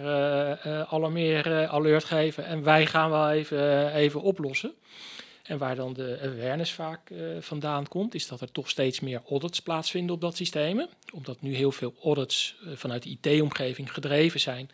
alarmeren, 0.88 1.70
alert 1.70 2.04
geven. 2.04 2.46
En 2.46 2.64
wij 2.64 2.86
gaan 2.86 3.10
wel 3.10 3.30
even, 3.30 3.94
even 3.94 4.22
oplossen. 4.22 4.74
En 5.44 5.58
waar 5.58 5.76
dan 5.76 5.94
de 5.94 6.20
awareness 6.22 6.72
vaak 6.72 7.12
vandaan 7.40 7.88
komt, 7.88 8.16
is 8.16 8.28
dat 8.28 8.42
er 8.42 8.52
toch 8.52 8.70
steeds 8.70 9.00
meer 9.00 9.22
audits 9.30 9.60
plaatsvinden 9.60 10.16
op 10.16 10.22
dat 10.22 10.36
systeem. 10.36 10.88
Omdat 11.14 11.42
nu 11.42 11.56
heel 11.56 11.72
veel 11.72 11.94
audits 12.04 12.56
vanuit 12.74 13.04
de 13.04 13.18
IT-omgeving 13.22 13.94
gedreven 13.94 14.40
zijn. 14.40 14.70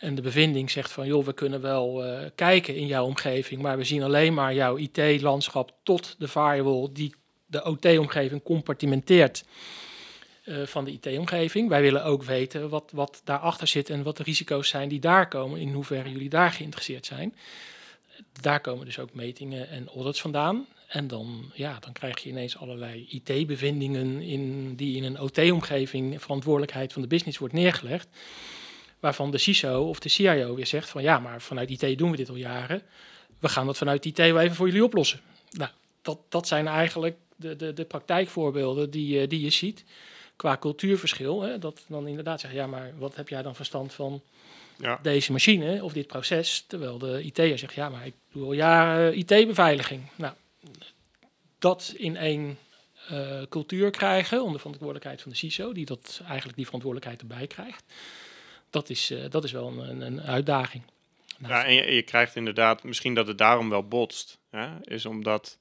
En 0.00 0.14
de 0.14 0.22
bevinding 0.22 0.70
zegt 0.70 0.92
van, 0.92 1.06
joh, 1.06 1.24
we 1.24 1.32
kunnen 1.32 1.60
wel 1.60 2.04
kijken 2.34 2.76
in 2.76 2.86
jouw 2.86 3.04
omgeving, 3.04 3.62
maar 3.62 3.76
we 3.76 3.84
zien 3.84 4.02
alleen 4.02 4.34
maar 4.34 4.54
jouw 4.54 4.76
IT-landschap 4.76 5.72
tot 5.82 6.14
de 6.18 6.28
firewall 6.28 6.88
die 6.92 7.14
de 7.46 7.64
OT-omgeving 7.64 8.42
compartimenteert. 8.42 9.44
Eh, 10.50 10.66
van 10.66 10.84
de 10.84 10.90
IT-omgeving. 10.90 11.68
Wij 11.68 11.80
willen 11.80 12.04
ook 12.04 12.22
weten 12.22 12.68
wat, 12.68 12.90
wat 12.94 13.20
daarachter 13.24 13.66
zit 13.66 13.90
en 13.90 14.02
wat 14.02 14.16
de 14.16 14.22
risico's 14.22 14.68
zijn 14.68 14.88
die 14.88 15.00
daar 15.00 15.28
komen, 15.28 15.60
in 15.60 15.72
hoeverre 15.72 16.10
jullie 16.10 16.28
daar 16.28 16.50
geïnteresseerd 16.50 17.06
zijn. 17.06 17.34
Daar 18.40 18.60
komen 18.60 18.84
dus 18.84 18.98
ook 18.98 19.14
metingen 19.14 19.68
en 19.68 19.88
audits 19.88 20.20
vandaan. 20.20 20.66
En 20.86 21.06
dan, 21.06 21.50
ja, 21.54 21.78
dan 21.80 21.92
krijg 21.92 22.18
je 22.22 22.28
ineens 22.28 22.56
allerlei 22.58 23.06
IT-bevindingen 23.08 24.22
in, 24.22 24.74
die 24.74 24.96
in 24.96 25.04
een 25.04 25.20
OT-omgeving 25.20 26.22
verantwoordelijkheid 26.22 26.92
van 26.92 27.02
de 27.02 27.08
business 27.08 27.38
wordt 27.38 27.54
neergelegd. 27.54 28.08
Waarvan 29.00 29.30
de 29.30 29.38
CISO 29.38 29.88
of 29.88 29.98
de 29.98 30.08
CIO 30.08 30.54
weer 30.54 30.66
zegt 30.66 30.88
van 30.88 31.02
ja, 31.02 31.18
maar 31.18 31.42
vanuit 31.42 31.70
IT 31.70 31.98
doen 31.98 32.10
we 32.10 32.16
dit 32.16 32.28
al 32.28 32.36
jaren. 32.36 32.82
We 33.38 33.48
gaan 33.48 33.66
dat 33.66 33.76
vanuit 33.76 34.04
IT 34.04 34.18
wel 34.18 34.40
even 34.40 34.56
voor 34.56 34.66
jullie 34.66 34.84
oplossen. 34.84 35.20
Nou, 35.50 35.70
dat, 36.02 36.18
dat 36.28 36.46
zijn 36.46 36.66
eigenlijk 36.66 37.16
de, 37.36 37.56
de, 37.56 37.72
de 37.72 37.84
praktijkvoorbeelden 37.84 38.90
die, 38.90 39.26
die 39.26 39.40
je 39.40 39.50
ziet 39.50 39.84
qua 40.36 40.56
cultuurverschil. 40.56 41.42
Hè, 41.42 41.58
dat 41.58 41.84
dan 41.88 42.06
inderdaad 42.06 42.40
zeggen, 42.40 42.60
ja, 42.60 42.66
maar 42.66 42.92
wat 42.98 43.16
heb 43.16 43.28
jij 43.28 43.42
dan 43.42 43.54
verstand 43.54 43.92
van 43.92 44.22
ja. 44.76 44.98
deze 45.02 45.32
machine 45.32 45.84
of 45.84 45.92
dit 45.92 46.06
proces? 46.06 46.64
Terwijl 46.66 46.98
de 46.98 47.22
IT'er 47.22 47.58
zegt, 47.58 47.74
ja, 47.74 47.88
maar 47.88 48.06
ik 48.06 48.14
doe 48.32 48.44
al 48.44 48.52
jaren 48.52 49.18
IT-beveiliging. 49.18 50.02
Nou, 50.16 50.34
dat 51.58 51.94
in 51.96 52.16
één 52.16 52.58
uh, 53.12 53.42
cultuur 53.48 53.90
krijgen, 53.90 54.42
onder 54.42 54.60
verantwoordelijkheid 54.60 55.22
van 55.22 55.30
de 55.30 55.36
CISO, 55.36 55.72
die 55.72 55.86
dat 55.86 56.20
eigenlijk 56.26 56.56
die 56.56 56.64
verantwoordelijkheid 56.64 57.20
erbij 57.20 57.46
krijgt. 57.46 57.84
Dat 58.70 58.90
is, 58.90 59.10
uh, 59.10 59.24
dat 59.30 59.44
is 59.44 59.52
wel 59.52 59.68
een, 59.68 60.00
een 60.00 60.22
uitdaging. 60.22 60.82
Ja, 61.48 61.64
en 61.64 61.74
je, 61.74 61.92
je, 61.92 62.02
krijgt 62.02 62.36
inderdaad, 62.36 62.82
misschien 62.82 63.14
dat 63.14 63.26
het 63.26 63.38
daarom 63.38 63.70
wel 63.70 63.88
botst, 63.88 64.38
hè, 64.50 64.68
is 64.80 65.06
omdat, 65.06 65.58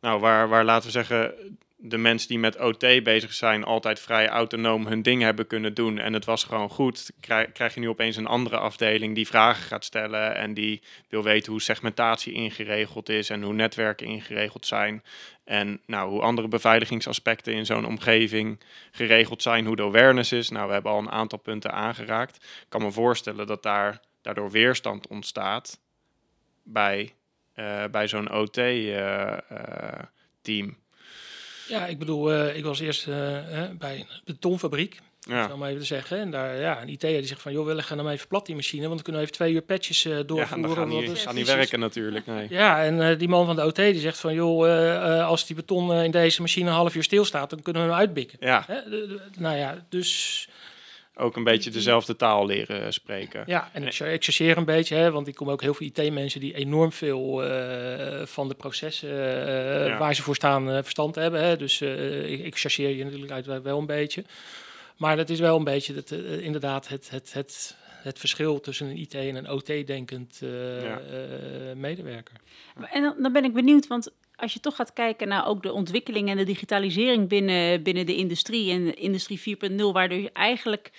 nou, 0.00 0.20
waar, 0.20 0.48
waar 0.48 0.64
laten 0.64 0.86
we 0.86 0.92
zeggen, 0.92 1.34
de 1.82 1.98
mensen 1.98 2.28
die 2.28 2.38
met 2.38 2.58
OT 2.58 2.78
bezig 2.78 3.32
zijn 3.32 3.64
altijd 3.64 4.00
vrij 4.00 4.28
autonoom 4.28 4.86
hun 4.86 5.02
ding 5.02 5.22
hebben 5.22 5.46
kunnen 5.46 5.74
doen 5.74 5.98
en 5.98 6.12
het 6.12 6.24
was 6.24 6.44
gewoon 6.44 6.68
goed, 6.68 7.10
krijg, 7.52 7.74
je 7.74 7.80
nu 7.80 7.88
opeens 7.88 8.16
een 8.16 8.26
andere 8.26 8.56
afdeling 8.56 9.14
die 9.14 9.26
vragen 9.26 9.62
gaat 9.62 9.84
stellen 9.84 10.34
en 10.36 10.54
die 10.54 10.82
wil 11.08 11.22
weten 11.22 11.52
hoe 11.52 11.60
segmentatie 11.60 12.32
ingeregeld 12.32 13.08
is 13.08 13.30
en 13.30 13.42
hoe 13.42 13.52
netwerken 13.52 14.06
ingeregeld 14.06 14.66
zijn 14.66 15.02
en 15.44 15.80
nou, 15.86 16.10
hoe 16.10 16.22
andere 16.22 16.48
beveiligingsaspecten 16.48 17.52
in 17.52 17.66
zo'n 17.66 17.86
omgeving 17.86 18.60
geregeld 18.90 19.42
zijn, 19.42 19.66
hoe 19.66 19.76
de 19.76 19.82
awareness 19.82 20.32
is. 20.32 20.48
Nou, 20.48 20.66
we 20.66 20.72
hebben 20.72 20.92
al 20.92 20.98
een 20.98 21.10
aantal 21.10 21.38
punten 21.38 21.72
aangeraakt. 21.72 22.36
Ik 22.36 22.66
kan 22.68 22.82
me 22.82 22.90
voorstellen 22.90 23.46
dat 23.46 23.62
daar 23.62 24.00
daardoor 24.22 24.50
weerstand 24.50 25.06
ontstaat 25.06 25.80
bij, 26.62 27.14
uh, 27.56 27.84
bij 27.90 28.08
zo'n 28.08 28.32
OT-team. 28.32 28.78
Uh, 28.82 29.38
uh, 30.44 30.74
ja, 31.70 31.86
ik 31.86 31.98
bedoel, 31.98 32.32
uh, 32.32 32.56
ik 32.56 32.64
was 32.64 32.80
eerst 32.80 33.06
uh, 33.06 33.14
bij 33.78 33.96
een 33.96 34.06
betonfabriek. 34.24 35.00
Ja. 35.20 35.52
Om 35.52 35.58
maar 35.58 35.68
even 35.68 35.80
te 35.80 35.86
zeggen. 35.86 36.18
En 36.18 36.30
daar, 36.30 36.60
ja, 36.60 36.82
een 36.82 36.88
IT'er 36.88 37.18
die 37.18 37.26
zegt 37.26 37.42
van, 37.42 37.52
joh, 37.52 37.66
we 37.66 37.74
leggen 37.74 37.98
hem 37.98 38.08
even 38.08 38.28
plat 38.28 38.46
die 38.46 38.54
machine, 38.54 38.82
want 38.82 38.94
dan 38.94 39.02
kunnen 39.02 39.22
we 39.22 39.26
even 39.26 39.38
twee 39.38 39.54
uur 39.54 39.62
patches 39.62 40.04
uh, 40.04 40.12
doorvoeren. 40.12 40.60
Ja, 40.60 40.66
dan 40.66 40.76
gaan 40.76 40.88
niet, 40.88 41.18
gaan 41.18 41.34
niet 41.34 41.46
werken 41.46 41.80
natuurlijk, 41.80 42.26
nee. 42.26 42.46
Ja, 42.50 42.84
en 42.84 43.18
die 43.18 43.28
man 43.28 43.46
van 43.46 43.56
de 43.56 43.64
OT 43.64 43.76
die 43.76 44.00
zegt 44.00 44.18
van, 44.18 44.34
joh, 44.34 45.22
als 45.26 45.46
die 45.46 45.56
beton 45.56 45.94
in 45.94 46.10
deze 46.10 46.40
machine 46.40 46.68
een 46.68 46.74
half 46.74 46.94
uur 46.94 47.02
stilstaat, 47.02 47.50
dan 47.50 47.62
kunnen 47.62 47.82
we 47.82 47.88
hem 47.88 47.98
uitbikken. 47.98 48.38
Ja. 48.40 48.64
Hè? 48.66 48.80
nou 49.38 49.56
ja, 49.56 49.84
dus 49.88 50.48
ook 51.14 51.36
een 51.36 51.44
beetje 51.44 51.70
dezelfde 51.70 52.16
taal 52.16 52.46
leren 52.46 52.92
spreken. 52.92 53.42
Ja, 53.46 53.70
en 53.72 53.82
ik, 53.86 53.98
ik 53.98 54.24
chargeer 54.24 54.56
een 54.56 54.64
beetje, 54.64 54.94
hè, 54.94 55.10
want 55.10 55.26
ik 55.26 55.34
kom 55.34 55.50
ook 55.50 55.62
heel 55.62 55.74
veel 55.74 55.86
IT-mensen 55.86 56.40
die 56.40 56.54
enorm 56.54 56.92
veel 56.92 57.44
uh, 57.44 58.26
van 58.26 58.48
de 58.48 58.54
processen 58.54 59.08
uh, 59.10 59.98
waar 59.98 60.14
ze 60.14 60.22
voor 60.22 60.34
staan 60.34 60.68
uh, 60.68 60.78
verstand 60.82 61.14
hebben. 61.14 61.42
Hè. 61.42 61.56
Dus 61.56 61.80
ik, 61.80 62.44
ik 62.44 62.58
chargeer 62.58 62.88
je 62.88 63.04
natuurlijk 63.04 63.32
uit 63.32 63.62
wel 63.62 63.78
een 63.78 63.86
beetje. 63.86 64.24
maar 64.96 65.16
dat 65.16 65.30
is 65.30 65.40
wel 65.40 65.56
een 65.56 65.64
beetje 65.64 65.94
het, 65.94 66.10
inderdaad 66.40 66.88
het, 66.88 67.10
het, 67.10 67.32
het, 67.32 67.76
het 68.02 68.18
verschil 68.18 68.60
tussen 68.60 68.86
een 68.86 68.96
IT 68.96 69.14
en 69.14 69.36
een 69.36 69.50
OT-denkend 69.50 70.40
medewerker. 71.74 72.36
En 72.90 73.02
dan, 73.02 73.14
dan 73.18 73.32
ben 73.32 73.44
ik 73.44 73.52
benieuwd, 73.52 73.86
want 73.86 74.12
als 74.40 74.52
je 74.52 74.60
toch 74.60 74.76
gaat 74.76 74.92
kijken 74.92 75.28
naar 75.28 75.46
ook 75.46 75.62
de 75.62 75.72
ontwikkeling 75.72 76.28
en 76.28 76.36
de 76.36 76.44
digitalisering 76.44 77.28
binnen, 77.28 77.82
binnen 77.82 78.06
de 78.06 78.16
industrie 78.16 78.70
en 78.70 78.96
industrie 78.96 79.58
4.0, 79.70 79.76
waardoor 79.92 80.18
je 80.18 80.32
eigenlijk 80.32 80.90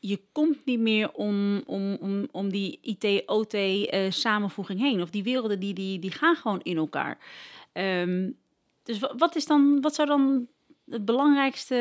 je 0.00 0.20
komt 0.32 0.64
niet 0.64 0.80
meer 0.80 1.12
om, 1.12 1.62
om, 1.66 1.94
om, 1.94 2.28
om 2.30 2.50
die 2.50 2.78
IT-OT 2.82 3.54
uh, 3.54 4.10
samenvoeging 4.10 4.80
heen. 4.80 5.02
Of 5.02 5.10
die 5.10 5.22
werelden 5.22 5.60
die, 5.60 5.74
die, 5.74 5.98
die 5.98 6.10
gaan 6.10 6.36
gewoon 6.36 6.60
in 6.62 6.76
elkaar. 6.76 7.18
Um, 7.72 8.36
dus 8.82 8.98
wat, 9.16 9.36
is 9.36 9.46
dan, 9.46 9.80
wat 9.80 9.94
zou 9.94 10.08
dan 10.08 10.48
het 10.90 11.04
belangrijkste 11.04 11.76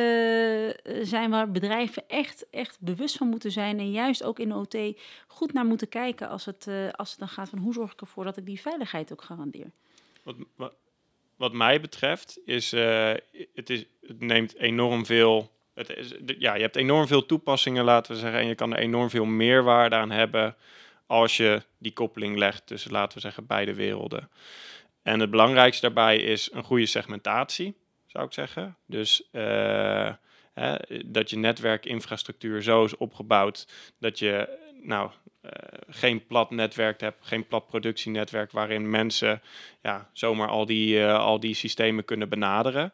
eh, 0.83 0.99
zijn 1.03 1.29
waar 1.29 1.51
bedrijven 1.51 2.03
echt, 2.07 2.49
echt 2.49 2.77
bewust 2.79 3.17
van 3.17 3.27
moeten 3.27 3.51
zijn 3.51 3.79
en 3.79 3.91
juist 3.91 4.23
ook 4.23 4.39
in 4.39 4.49
de 4.49 4.55
OT 4.55 4.97
goed 5.27 5.53
naar 5.53 5.65
moeten 5.65 5.89
kijken 5.89 6.29
als 6.29 6.45
het, 6.45 6.65
uh, 6.69 6.89
als 6.91 7.09
het 7.09 7.19
dan 7.19 7.27
gaat 7.27 7.49
van 7.49 7.59
hoe 7.59 7.73
zorg 7.73 7.91
ik 7.91 8.01
ervoor 8.01 8.23
dat 8.23 8.37
ik 8.37 8.45
die 8.45 8.61
veiligheid 8.61 9.11
ook 9.11 9.21
garandeer? 9.21 9.71
Wat, 10.25 10.73
wat, 11.37 11.53
mij 11.53 11.81
betreft 11.81 12.39
is, 12.45 12.73
uh, 12.73 13.13
het 13.53 13.69
is 13.69 13.85
het 14.01 14.19
neemt 14.19 14.55
enorm 14.55 15.05
veel 15.05 15.53
het 15.73 16.23
ja, 16.39 16.55
je 16.55 16.61
hebt 16.61 16.75
enorm 16.75 17.07
veel 17.07 17.25
toepassingen, 17.25 17.83
laten 17.83 18.13
we 18.13 18.19
zeggen, 18.19 18.39
en 18.39 18.47
je 18.47 18.55
kan 18.55 18.73
er 18.73 18.79
enorm 18.79 19.09
veel 19.09 19.25
meerwaarde 19.25 19.95
aan 19.95 20.11
hebben 20.11 20.55
als 21.07 21.37
je 21.37 21.61
die 21.77 21.93
koppeling 21.93 22.37
legt 22.37 22.67
tussen, 22.67 22.91
laten 22.91 23.15
we 23.15 23.23
zeggen, 23.23 23.45
beide 23.45 23.73
werelden. 23.73 24.29
En 25.01 25.19
het 25.19 25.29
belangrijkste 25.29 25.81
daarbij 25.81 26.17
is 26.17 26.49
een 26.51 26.63
goede 26.63 26.85
segmentatie, 26.85 27.75
zou 28.05 28.25
ik 28.25 28.33
zeggen. 28.33 28.77
Dus 28.85 29.29
uh, 29.31 30.13
hè, 30.53 30.75
dat 31.05 31.29
je 31.29 31.37
netwerkinfrastructuur 31.37 32.61
zo 32.61 32.83
is 32.83 32.97
opgebouwd 32.97 33.67
dat 33.99 34.19
je 34.19 34.63
nou, 34.85 35.09
uh, 35.45 35.51
geen 35.89 36.25
plat 36.25 36.51
netwerk 36.51 37.01
hebt, 37.01 37.17
geen 37.21 37.47
plat 37.47 37.67
productienetwerk 37.67 38.51
waarin 38.51 38.89
mensen 38.89 39.41
ja, 39.81 40.09
zomaar 40.13 40.47
al 40.47 40.65
die, 40.65 40.97
uh, 40.97 41.19
al 41.19 41.39
die 41.39 41.53
systemen 41.53 42.05
kunnen 42.05 42.29
benaderen. 42.29 42.93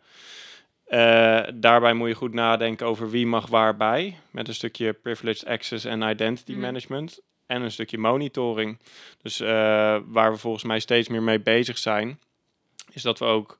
Uh, 0.87 1.43
daarbij 1.53 1.93
moet 1.93 2.07
je 2.07 2.13
goed 2.13 2.33
nadenken 2.33 2.87
over 2.87 3.09
wie 3.09 3.27
mag 3.27 3.47
waarbij. 3.47 4.17
Met 4.31 4.47
een 4.47 4.53
stukje 4.53 4.93
privileged 4.93 5.45
access 5.45 5.85
en 5.85 6.01
identity 6.01 6.53
mm. 6.53 6.59
management. 6.59 7.21
En 7.45 7.61
een 7.61 7.71
stukje 7.71 7.97
monitoring. 7.97 8.79
Dus 9.21 9.39
waar 10.05 10.31
we 10.31 10.37
volgens 10.37 10.63
mij 10.63 10.79
steeds 10.79 11.07
meer 11.07 11.23
mee 11.23 11.39
bezig 11.39 11.77
zijn, 11.77 12.19
is 12.91 13.01
dat 13.01 13.19
we 13.19 13.25
ook 13.25 13.57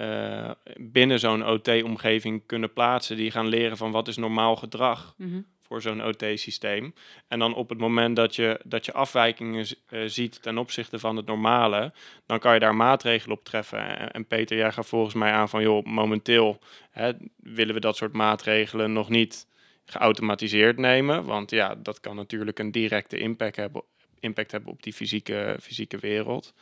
uh, 0.00 0.06
sensoren 0.06 0.56
binnen 0.76 1.18
zo'n 1.18 1.46
OT-omgeving 1.46 2.42
kunnen 2.46 2.72
plaatsen. 2.72 3.16
Die 3.16 3.30
gaan 3.30 3.46
leren 3.46 3.76
van 3.76 3.90
wat 3.90 4.08
is 4.08 4.16
normaal 4.16 4.56
gedrag. 4.56 5.14
Mm 5.16 5.30
-hmm 5.30 5.46
voor 5.66 5.82
zo'n 5.82 6.04
OT-systeem. 6.04 6.94
En 7.28 7.38
dan 7.38 7.54
op 7.54 7.68
het 7.68 7.78
moment 7.78 8.16
dat 8.16 8.34
je, 8.34 8.60
dat 8.64 8.84
je 8.84 8.92
afwijkingen 8.92 9.66
uh, 9.90 10.02
ziet 10.06 10.42
ten 10.42 10.58
opzichte 10.58 10.98
van 10.98 11.16
het 11.16 11.26
normale, 11.26 11.92
dan 12.26 12.38
kan 12.38 12.54
je 12.54 12.60
daar 12.60 12.74
maatregelen 12.74 13.36
op 13.36 13.44
treffen. 13.44 14.12
En, 14.12 14.26
Peter, 14.26 14.56
jij 14.56 14.72
gaat 14.72 14.86
volgens 14.86 15.14
mij 15.14 15.32
aan 15.32 15.48
van, 15.48 15.62
joh, 15.62 15.84
momenteel 15.84 16.58
hè, 16.90 17.12
willen 17.36 17.74
we 17.74 17.80
dat 17.80 17.96
soort 17.96 18.12
maatregelen 18.12 18.92
nog 18.92 19.08
niet 19.08 19.46
geautomatiseerd 19.84 20.78
nemen. 20.78 21.24
Want 21.24 21.50
ja, 21.50 21.74
dat 21.74 22.00
kan 22.00 22.16
natuurlijk 22.16 22.58
een 22.58 22.72
directe 22.72 23.18
impact 23.18 23.56
hebben, 23.56 23.82
impact 24.20 24.52
hebben 24.52 24.72
op 24.72 24.82
die 24.82 24.92
fysieke, 24.92 25.56
fysieke 25.60 25.98
wereld. 25.98 26.54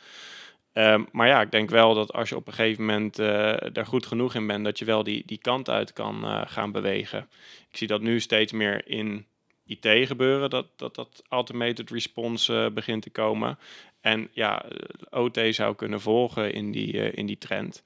Ehm, 0.75 1.03
maar 1.11 1.27
ja, 1.27 1.41
ik 1.41 1.51
denk 1.51 1.69
wel 1.69 1.93
dat 1.93 2.13
als 2.13 2.29
je 2.29 2.35
op 2.35 2.47
een 2.47 2.53
gegeven 2.53 2.85
moment 2.85 3.19
uh, 3.19 3.55
daar 3.71 3.85
goed 3.85 4.05
genoeg 4.05 4.35
in 4.35 4.47
bent, 4.47 4.63
dat 4.63 4.79
je 4.79 4.85
wel 4.85 5.03
die, 5.03 5.23
die 5.25 5.37
kant 5.37 5.69
uit 5.69 5.93
kan 5.93 6.23
uh, 6.23 6.41
gaan 6.45 6.71
bewegen. 6.71 7.29
Ik 7.69 7.77
zie 7.77 7.87
dat 7.87 8.01
nu 8.01 8.19
steeds 8.19 8.51
meer 8.51 8.87
in 8.87 9.25
IT 9.65 9.87
gebeuren, 10.07 10.49
dat 10.49 10.67
dat, 10.75 10.95
dat 10.95 11.23
automated 11.29 11.89
response 11.89 12.53
uh, 12.53 12.73
begint 12.73 13.01
te 13.01 13.09
komen. 13.09 13.59
En 14.01 14.29
ja, 14.31 14.65
OT 15.09 15.39
zou 15.49 15.75
kunnen 15.75 16.01
volgen 16.01 16.53
in 16.53 16.71
die, 16.71 17.11
in 17.11 17.25
die 17.25 17.37
trend. 17.37 17.83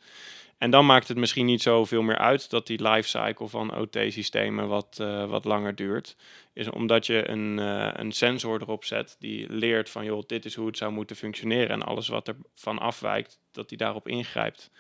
En 0.60 0.72
dan 0.72 0.86
maakt 0.86 1.08
het 1.08 1.18
misschien 1.18 1.46
niet 1.46 1.62
zoveel 1.62 2.02
meer 2.02 2.18
uit 2.18 2.50
dat 2.50 2.68
die 2.68 2.90
lifecycle 2.90 3.48
van 3.48 3.76
OT-systemen 3.78 4.68
wat, 4.68 4.98
uh, 5.02 5.26
wat 5.26 5.46
langer 5.46 5.76
duurt. 5.76 6.16
Is 6.54 6.70
omdat 6.70 7.06
je 7.06 7.30
een, 7.30 7.58
uh, 7.58 7.90
een 7.94 8.12
sensor 8.12 8.62
erop 8.62 8.86
zet 8.86 9.16
die 9.20 9.54
leert 9.54 9.90
van 9.90 10.06
joh, 10.06 10.24
dit 10.28 10.46
is 10.46 10.56
hoe 10.56 10.68
het 10.68 10.78
zou 10.78 10.92
moeten 10.92 11.16
functioneren. 11.16 11.70
En 11.70 11.84
alles 11.84 12.08
wat 12.08 12.28
er 12.28 12.36
van 12.56 12.80
afwijkt, 12.80 13.40
dat 13.52 13.70
die 13.70 13.78
daarop 13.78 14.08
ingrijpt. 14.08 14.72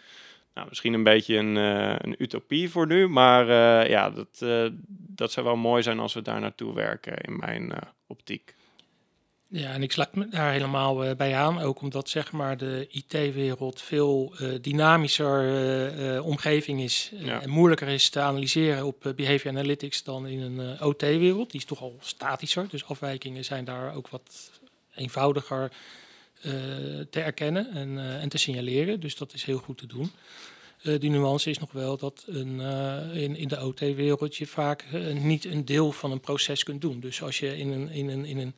Nou, 0.53 0.67
misschien 0.67 0.93
een 0.93 1.03
beetje 1.03 1.37
een, 1.37 1.55
uh, 1.55 1.95
een 1.97 2.15
utopie 2.17 2.69
voor 2.69 2.87
nu, 2.87 3.07
maar 3.07 3.45
ja, 3.89 4.09
dat, 4.09 4.45
dat 4.89 5.31
zou 5.31 5.45
wel 5.45 5.55
mooi 5.55 5.83
zijn 5.83 5.99
als 5.99 6.13
we 6.13 6.21
daar 6.21 6.39
naartoe 6.39 6.73
werken 6.73 7.17
in 7.17 7.37
mijn 7.37 7.73
optiek. 8.07 8.55
Ja, 9.51 9.73
en 9.73 9.83
ik 9.83 9.91
sluit 9.91 10.15
me 10.15 10.27
daar 10.27 10.51
helemaal 10.51 11.05
uh, 11.05 11.15
bij 11.15 11.35
aan. 11.35 11.59
Ook 11.59 11.81
omdat 11.81 12.09
zeg 12.09 12.31
maar, 12.31 12.57
de 12.57 12.87
IT-wereld 12.89 13.81
veel 13.81 14.33
uh, 14.41 14.49
dynamischer 14.61 16.13
uh, 16.15 16.25
omgeving 16.25 16.81
is. 16.81 17.11
Ja. 17.13 17.41
en 17.41 17.49
moeilijker 17.49 17.87
is 17.87 18.09
te 18.09 18.19
analyseren 18.19 18.85
op 18.85 19.13
behavior 19.15 19.53
analytics 19.53 20.03
dan 20.03 20.27
in 20.27 20.41
een 20.41 20.81
OT-wereld. 20.81 21.51
Die 21.51 21.59
is 21.59 21.65
toch 21.65 21.81
al 21.81 21.97
statischer. 21.99 22.67
Dus 22.69 22.85
afwijkingen 22.85 23.45
zijn 23.45 23.65
daar 23.65 23.95
ook 23.95 24.09
wat 24.09 24.51
eenvoudiger 24.95 25.71
te 27.09 27.21
erkennen 27.21 27.71
en, 27.71 28.19
en 28.19 28.29
te 28.29 28.37
signaleren. 28.37 28.99
Dus 28.99 29.15
dat 29.15 29.33
is 29.33 29.43
heel 29.43 29.57
goed 29.57 29.77
te 29.77 29.87
doen. 29.87 30.11
die 30.99 31.09
nuance 31.09 31.49
is 31.49 31.59
nog 31.59 31.71
wel 31.71 31.97
dat 31.97 32.23
een, 32.27 32.59
in, 33.13 33.35
in 33.35 33.47
de 33.47 33.65
OT-wereld 33.65 34.35
je 34.35 34.47
vaak 34.47 34.85
niet 35.13 35.45
een 35.45 35.65
deel 35.65 35.91
van 35.91 36.11
een 36.11 36.19
proces 36.19 36.63
kunt 36.63 36.81
doen. 36.81 36.99
Dus 36.99 37.21
als 37.21 37.39
je 37.39 37.57
in 37.57 37.71
een, 37.71 37.89
in 37.89 38.09
een, 38.09 38.25
in 38.25 38.37
een 38.37 38.53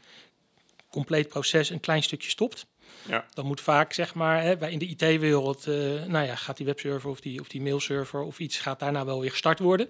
compleet 0.91 1.27
proces 1.27 1.69
een 1.69 1.79
klein 1.79 2.03
stukje 2.03 2.29
stopt. 2.29 2.65
Ja. 3.07 3.25
Dan 3.33 3.45
moet 3.45 3.61
vaak, 3.61 3.93
zeg 3.93 4.13
maar, 4.13 4.41
hè, 4.41 4.69
in 4.69 4.79
de 4.79 4.87
IT-wereld, 4.87 5.67
uh, 5.67 5.75
nou 6.03 6.25
ja, 6.25 6.35
gaat 6.35 6.57
die 6.57 6.65
webserver 6.65 7.09
of 7.09 7.19
die, 7.19 7.39
of 7.39 7.47
die 7.47 7.61
mailserver 7.61 8.21
of 8.21 8.39
iets 8.39 8.59
gaat 8.59 8.79
daarna 8.79 9.05
wel 9.05 9.21
weer 9.21 9.29
gestart 9.29 9.59
worden. 9.59 9.89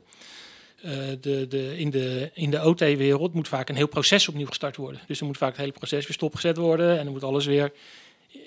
Uh, 0.86 0.92
de, 1.22 1.48
de, 1.48 1.78
in 1.78 1.90
de, 1.90 2.32
in 2.34 2.52
de 2.52 2.64
OT-wereld 2.64 3.34
moet 3.34 3.48
vaak 3.48 3.70
een 3.70 3.76
heel 3.76 3.88
proces 3.88 4.28
opnieuw 4.28 4.48
gestart 4.48 4.76
worden. 4.76 5.02
Dus 5.08 5.18
dan 5.18 5.28
moet 5.28 5.38
vaak 5.38 5.50
het 5.50 5.60
hele 5.60 5.72
proces 5.72 6.06
weer 6.06 6.16
stopgezet 6.16 6.58
worden 6.58 6.98
en 6.98 7.04
dan 7.04 7.14
moet 7.14 7.24
alles 7.24 7.46
weer 7.46 7.72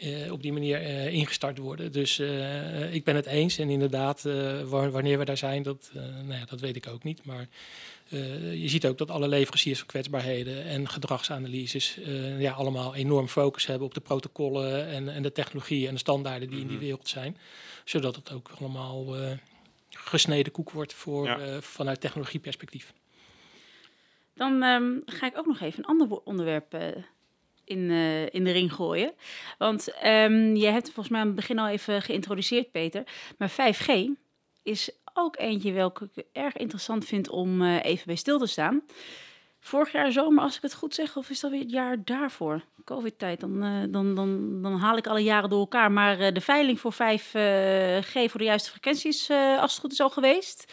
uh, 0.02 0.32
op 0.32 0.42
die 0.42 0.52
manier 0.52 0.80
ingestart 1.10 1.58
worden. 1.58 1.92
Dus 1.92 2.18
ik 2.90 3.04
ben 3.04 3.14
het 3.14 3.26
eens 3.26 3.58
en 3.58 3.70
inderdaad, 3.70 4.22
wanneer 4.68 5.18
we 5.18 5.24
daar 5.24 5.36
zijn, 5.36 5.62
dat, 5.62 5.90
nou 6.26 6.38
ja, 6.38 6.44
dat 6.44 6.60
weet 6.60 6.76
ik 6.76 6.86
ook 6.86 7.02
niet. 7.02 7.24
Maar 7.24 7.48
uh, 8.14 8.62
je 8.62 8.68
ziet 8.68 8.86
ook 8.86 8.98
dat 8.98 9.10
alle 9.10 9.28
leveranciers 9.28 9.78
van 9.78 9.86
kwetsbaarheden 9.88 10.64
en 10.64 10.88
gedragsanalyses 10.88 11.98
uh, 11.98 12.40
ja, 12.40 12.52
allemaal 12.52 12.94
enorm 12.94 13.28
focus 13.28 13.66
hebben 13.66 13.86
op 13.86 13.94
de 13.94 14.00
protocollen 14.00 14.86
en, 14.86 15.08
en 15.08 15.22
de 15.22 15.32
technologieën 15.32 15.88
en 15.88 15.94
de 15.94 16.00
standaarden 16.00 16.50
die 16.50 16.60
in 16.60 16.66
die 16.66 16.76
mhm. 16.76 16.84
wereld 16.84 17.08
zijn. 17.08 17.36
Zodat 17.84 18.16
het 18.16 18.32
ook 18.32 18.50
allemaal 18.58 19.20
uh, 19.20 19.30
gesneden 19.90 20.52
koek 20.52 20.70
wordt 20.70 20.94
voor, 20.94 21.26
ja. 21.26 21.60
vanuit 21.60 22.00
technologieperspectief. 22.00 22.92
Dan 24.34 24.62
um, 24.62 25.02
ga 25.06 25.26
ik 25.26 25.38
ook 25.38 25.46
nog 25.46 25.60
even 25.60 25.78
een 25.78 25.84
ander 25.84 26.18
onderwerp 26.24 26.76
in, 27.64 27.90
in 28.30 28.44
de 28.44 28.50
ring 28.50 28.72
gooien. 28.72 29.12
Want 29.58 29.88
um, 30.04 30.56
je 30.56 30.66
hebt 30.66 30.84
volgens 30.84 31.08
mij 31.08 31.20
aan 31.20 31.26
het 31.26 31.36
begin 31.36 31.58
al 31.58 31.68
even 31.68 32.02
geïntroduceerd, 32.02 32.70
Peter. 32.70 33.02
Maar 33.38 33.50
5G 33.50 33.92
is 34.62 34.90
ook 35.14 35.38
eentje 35.38 35.72
welke 35.72 36.08
ik 36.14 36.24
erg 36.32 36.56
interessant 36.56 37.04
vind 37.04 37.28
om 37.28 37.62
uh, 37.62 37.84
even 37.84 38.06
bij 38.06 38.14
stil 38.14 38.38
te 38.38 38.46
staan. 38.46 38.82
Vorig 39.60 39.92
jaar 39.92 40.12
zomer, 40.12 40.42
als 40.42 40.56
ik 40.56 40.62
het 40.62 40.74
goed 40.74 40.94
zeg, 40.94 41.16
of 41.16 41.30
is 41.30 41.40
dat 41.40 41.50
weer 41.50 41.60
het 41.60 41.70
jaar 41.70 42.04
daarvoor? 42.04 42.64
Covid-tijd, 42.84 43.40
dan, 43.40 43.64
uh, 43.64 43.82
dan, 43.88 44.14
dan, 44.14 44.62
dan 44.62 44.78
haal 44.78 44.96
ik 44.96 45.06
alle 45.06 45.22
jaren 45.22 45.50
door 45.50 45.60
elkaar. 45.60 45.92
Maar 45.92 46.32
de 46.32 46.40
veiling 46.40 46.80
voor 46.80 46.92
5G 46.92 48.30
voor 48.30 48.38
de 48.38 48.44
juiste 48.44 48.70
frequenties, 48.70 49.30
als 49.30 49.72
het 49.72 49.80
goed 49.80 49.92
is, 49.92 50.00
al 50.00 50.10
geweest. 50.10 50.72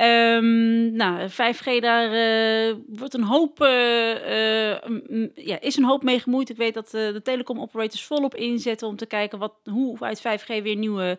Um, 0.00 0.92
nou, 0.92 1.28
5G, 1.30 1.80
daar 1.80 2.14
uh, 2.14 2.76
wordt 2.86 3.14
een 3.14 3.22
hoop, 3.22 3.60
uh, 3.60 3.68
uh, 3.68 5.28
ja, 5.34 5.60
is 5.60 5.76
een 5.76 5.84
hoop 5.84 6.02
mee 6.02 6.20
gemoeid. 6.20 6.48
Ik 6.48 6.56
weet 6.56 6.74
dat 6.74 6.90
de 6.90 7.20
telecom 7.22 7.60
operators 7.60 8.04
volop 8.04 8.34
inzetten 8.34 8.88
om 8.88 8.96
te 8.96 9.06
kijken 9.06 9.38
wat, 9.38 9.54
hoe 9.64 9.96
uit 10.00 10.18
5G 10.18 10.62
weer 10.62 10.76
nieuwe 10.76 11.18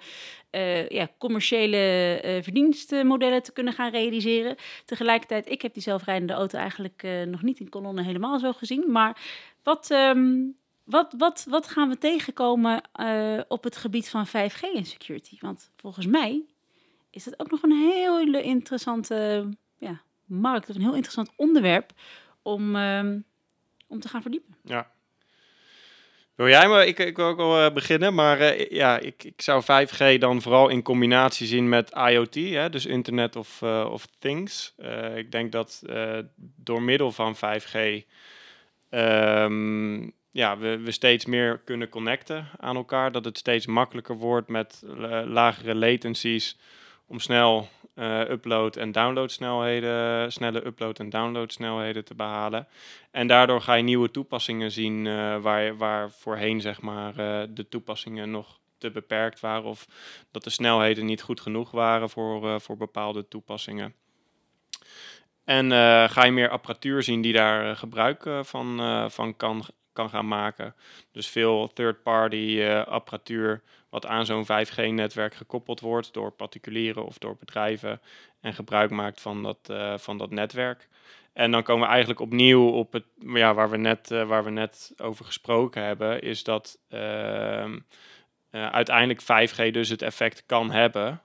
ja, 0.90 1.08
commerciële 1.18 2.40
verdienstmodellen 2.44 3.44
te 3.44 3.54
kunnen 3.54 3.74
gaan 3.74 3.92
realiseren. 3.92 4.56
Tegelijkertijd, 4.86 5.50
ik 5.50 5.62
heb 5.62 5.74
die 5.74 5.84
zelfrijdende 5.84 6.34
auto 6.34 6.58
eigenlijk 6.58 7.08
nog 7.26 7.42
niet 7.42 7.60
in 7.60 7.70
kolonnen 7.70 8.04
helemaal 8.04 8.40
zo 8.40 8.54
gezien. 8.54 8.92
Maar 8.92 9.18
wat, 9.64 9.90
um, 9.92 10.56
wat, 10.84 11.14
wat, 11.18 11.46
wat 11.50 11.68
gaan 11.68 11.90
we 11.90 11.98
tegenkomen 11.98 12.82
op 13.48 13.64
het 13.64 13.78
gebied 13.78 14.10
van 14.10 14.28
5G 14.28 14.76
en 14.76 14.86
security? 14.86 15.38
Want 15.40 15.72
volgens 15.76 16.06
mij 16.06 16.46
is 17.18 17.26
het 17.26 17.40
ook 17.40 17.52
nog 17.52 17.64
een 17.64 17.72
hele 17.72 18.42
interessante 18.42 19.50
ja, 19.78 20.02
markt 20.26 20.70
of 20.70 20.76
een 20.76 20.82
heel 20.82 20.94
interessant 20.94 21.32
onderwerp 21.36 21.92
om, 22.42 22.76
um, 22.76 23.24
om 23.88 24.00
te 24.00 24.08
gaan 24.08 24.22
verdiepen. 24.22 24.56
Ja. 24.64 24.92
Wil 26.36 26.48
jij 26.48 26.68
maar? 26.68 26.86
Ik, 26.86 27.00
ik 27.00 27.16
wil 27.16 27.26
ook 27.26 27.38
wel 27.38 27.72
beginnen, 27.72 28.14
maar 28.14 28.74
ja, 28.74 29.00
ik, 29.00 29.24
ik 29.24 29.42
zou 29.42 29.64
5G 29.64 30.20
dan 30.20 30.42
vooral 30.42 30.70
in 30.70 30.82
combinatie 30.82 31.48
zien 31.48 31.70
met 31.70 31.92
IoT, 32.10 32.36
hè, 32.36 32.70
dus 32.70 32.86
Internet 32.86 33.36
of, 33.36 33.62
of 33.64 34.08
Things. 34.20 34.76
ik 35.16 35.32
denk 35.32 35.52
dat 35.52 35.82
door 36.56 36.82
middel 36.82 37.12
van 37.12 37.36
5G 37.36 38.06
um, 38.90 40.14
ja, 40.32 40.58
we, 40.58 40.78
we 40.78 40.92
steeds 40.92 41.26
meer 41.26 41.60
kunnen 41.66 41.90
connecten 41.90 42.48
aan 42.58 42.76
elkaar. 42.76 43.12
Dat 43.12 43.26
het 43.26 43.38
steeds 43.38 43.66
makkelijker 43.66 44.16
wordt 44.16 44.48
met 44.48 44.82
lagere 45.26 45.76
latencies 45.76 46.58
om 47.08 47.20
snel 47.20 47.68
uh, 47.96 48.30
upload- 48.30 48.76
en 48.76 48.92
downloadsnelheden, 48.92 50.32
snelle 50.32 50.66
upload- 50.66 51.00
en 51.00 51.10
downloadsnelheden 51.10 52.06
te 52.06 52.16
behalen. 52.16 52.68
En 53.12 53.28
daardoor 53.28 53.62
ga 53.62 53.74
je 53.74 53.84
nieuwe 53.84 54.12
toepassingen 54.12 54.72
zien 54.72 55.06
uh, 55.06 55.38
waar, 55.38 55.78
waar 55.78 56.12
voorheen 56.12 56.62
zeg 56.62 56.82
maar, 56.82 57.10
uh, 57.10 57.44
de 57.50 57.68
toepassingen 57.70 58.32
nog 58.32 58.60
te 58.78 58.92
beperkt 58.92 59.40
waren 59.40 59.64
of 59.64 59.88
dat 60.32 60.44
de 60.44 60.50
snelheden 60.50 61.06
niet 61.06 61.22
goed 61.22 61.42
genoeg 61.42 61.72
waren 61.72 62.10
voor, 62.10 62.62
voor 62.62 62.78
bepaalde 62.78 63.28
toepassingen. 63.28 63.94
En 65.44 65.72
ga 66.10 66.26
je 66.26 66.32
meer 66.32 66.50
apparatuur 66.50 67.04
zien 67.04 67.22
die 67.22 67.34
daar 67.34 67.76
gebruik 67.76 68.30
van, 68.42 68.80
van 69.12 69.36
kan, 69.36 69.66
kan 69.94 70.10
gaan 70.10 70.28
maken. 70.28 70.76
Dus 71.12 71.28
veel 71.28 71.68
third-party 71.74 72.64
apparatuur 72.86 73.62
wat 74.02 74.12
aan 74.12 74.26
zo'n 74.26 74.46
5G-netwerk 74.46 75.36
gekoppeld 75.36 75.80
wordt 75.80 76.14
door 76.14 76.32
particulieren 76.32 77.06
of 77.06 77.18
door 77.18 77.36
bedrijven 77.40 78.02
en 78.42 78.54
gebruik 78.54 78.92
maakt 78.92 79.22
van 79.22 79.44
dat, 79.44 79.58
uh, 79.72 79.98
van 79.98 80.18
dat 80.18 80.32
netwerk. 80.32 80.88
En 81.34 81.52
dan 81.52 81.64
komen 81.64 81.82
we 81.82 81.90
eigenlijk 81.90 82.20
opnieuw 82.20 82.70
op 82.70 82.94
het 82.94 83.06
ja, 83.20 83.54
waar, 83.54 83.70
we 83.70 83.78
net, 83.78 84.12
uh, 84.12 84.28
waar 84.28 84.44
we 84.44 84.50
net 84.50 84.94
over 84.98 85.26
gesproken 85.26 85.84
hebben, 85.84 86.22
is 86.22 86.44
dat 86.44 86.80
uh, 86.90 87.76
uiteindelijk 88.52 89.22
5G 89.22 89.72
dus 89.72 89.90
het 89.90 90.02
effect 90.02 90.46
kan 90.46 90.72
hebben, 90.72 91.22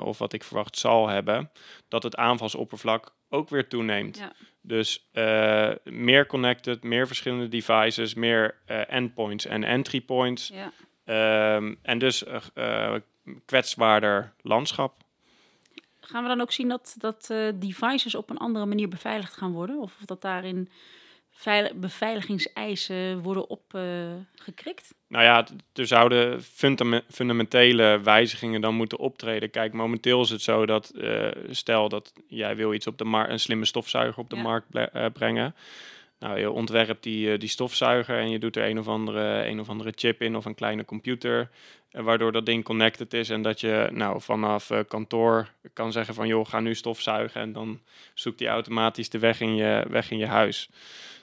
of 0.00 0.18
wat 0.18 0.32
ik 0.32 0.44
verwacht 0.44 0.78
zal 0.78 1.08
hebben, 1.08 1.50
dat 1.88 2.02
het 2.02 2.16
aanvalsoppervlak 2.16 3.14
ook 3.28 3.48
weer 3.48 3.68
toeneemt. 3.68 4.18
Ja. 4.18 4.32
Dus 4.62 5.08
meer 5.84 6.26
connected, 6.26 6.82
meer 6.82 7.06
verschillende 7.06 7.48
devices, 7.48 8.14
meer 8.14 8.58
endpoints 8.88 9.46
en 9.46 9.64
entry 9.64 10.00
points. 10.00 10.48
Ja. 10.48 10.72
Ehm, 11.04 11.74
en 11.82 11.98
dus 11.98 12.24
uh, 12.54 12.94
kwetsbaarder 13.44 14.32
landschap. 14.40 15.00
Gaan 16.00 16.22
we 16.22 16.28
dan 16.28 16.40
ook 16.40 16.52
zien 16.52 16.68
dat, 16.68 16.94
dat 16.98 17.28
uh, 17.32 17.48
devices 17.54 18.14
op 18.14 18.30
een 18.30 18.38
andere 18.38 18.66
manier 18.66 18.88
beveiligd 18.88 19.34
gaan 19.34 19.52
worden? 19.52 19.78
Of 19.78 19.96
dat 20.04 20.22
daarin 20.22 20.68
beveiligingseisen 21.74 23.22
worden 23.22 23.48
opgekrikt? 23.50 24.94
nou 25.08 25.24
ja, 25.24 25.46
er 25.72 25.86
zouden 25.86 26.42
fundamentele 27.08 28.00
wijzigingen 28.02 28.60
dan 28.60 28.74
moeten 28.74 28.98
optreden. 28.98 29.50
Kijk, 29.50 29.72
momenteel 29.72 30.20
is 30.20 30.30
het 30.30 30.42
zo 30.42 30.66
dat, 30.66 30.92
stel 31.50 31.88
dat 31.88 32.12
jij 32.26 32.56
wil 32.56 32.74
iets 32.74 32.86
op 32.86 32.98
de 32.98 33.04
markt, 33.04 33.30
een 33.30 33.40
slimme 33.40 33.64
stofzuiger 33.64 34.22
op 34.22 34.30
de 34.30 34.36
markt 34.36 34.66
brengen 35.12 35.54
nou, 36.22 36.38
je 36.38 36.50
ontwerpt 36.50 37.02
die, 37.02 37.32
eh, 37.32 37.38
die 37.38 37.48
stofzuiger 37.48 38.18
en 38.18 38.30
je 38.30 38.38
doet 38.38 38.56
er 38.56 38.68
een 38.68 38.78
of, 38.78 38.88
andere, 38.88 39.46
een 39.46 39.60
of 39.60 39.68
andere 39.68 39.92
chip 39.94 40.22
in 40.22 40.36
of 40.36 40.44
een 40.44 40.54
kleine 40.54 40.84
computer, 40.84 41.50
eh, 41.90 42.02
waardoor 42.02 42.32
dat 42.32 42.46
ding 42.46 42.64
connected 42.64 43.14
is 43.14 43.30
en 43.30 43.42
dat 43.42 43.60
je 43.60 43.88
nou, 43.92 44.20
vanaf 44.20 44.70
uh, 44.70 44.78
kantoor 44.88 45.48
kan 45.72 45.92
zeggen 45.92 46.14
van 46.14 46.26
joh, 46.26 46.46
ga 46.46 46.60
nu 46.60 46.74
stofzuigen 46.74 47.40
en 47.40 47.52
dan 47.52 47.80
zoekt 48.14 48.40
hij 48.40 48.48
automatisch 48.48 49.08
de 49.08 49.18
weg 49.18 49.40
in 49.40 49.54
je, 49.54 49.84
weg 49.88 50.10
in 50.10 50.18
je 50.18 50.26
huis. 50.26 50.68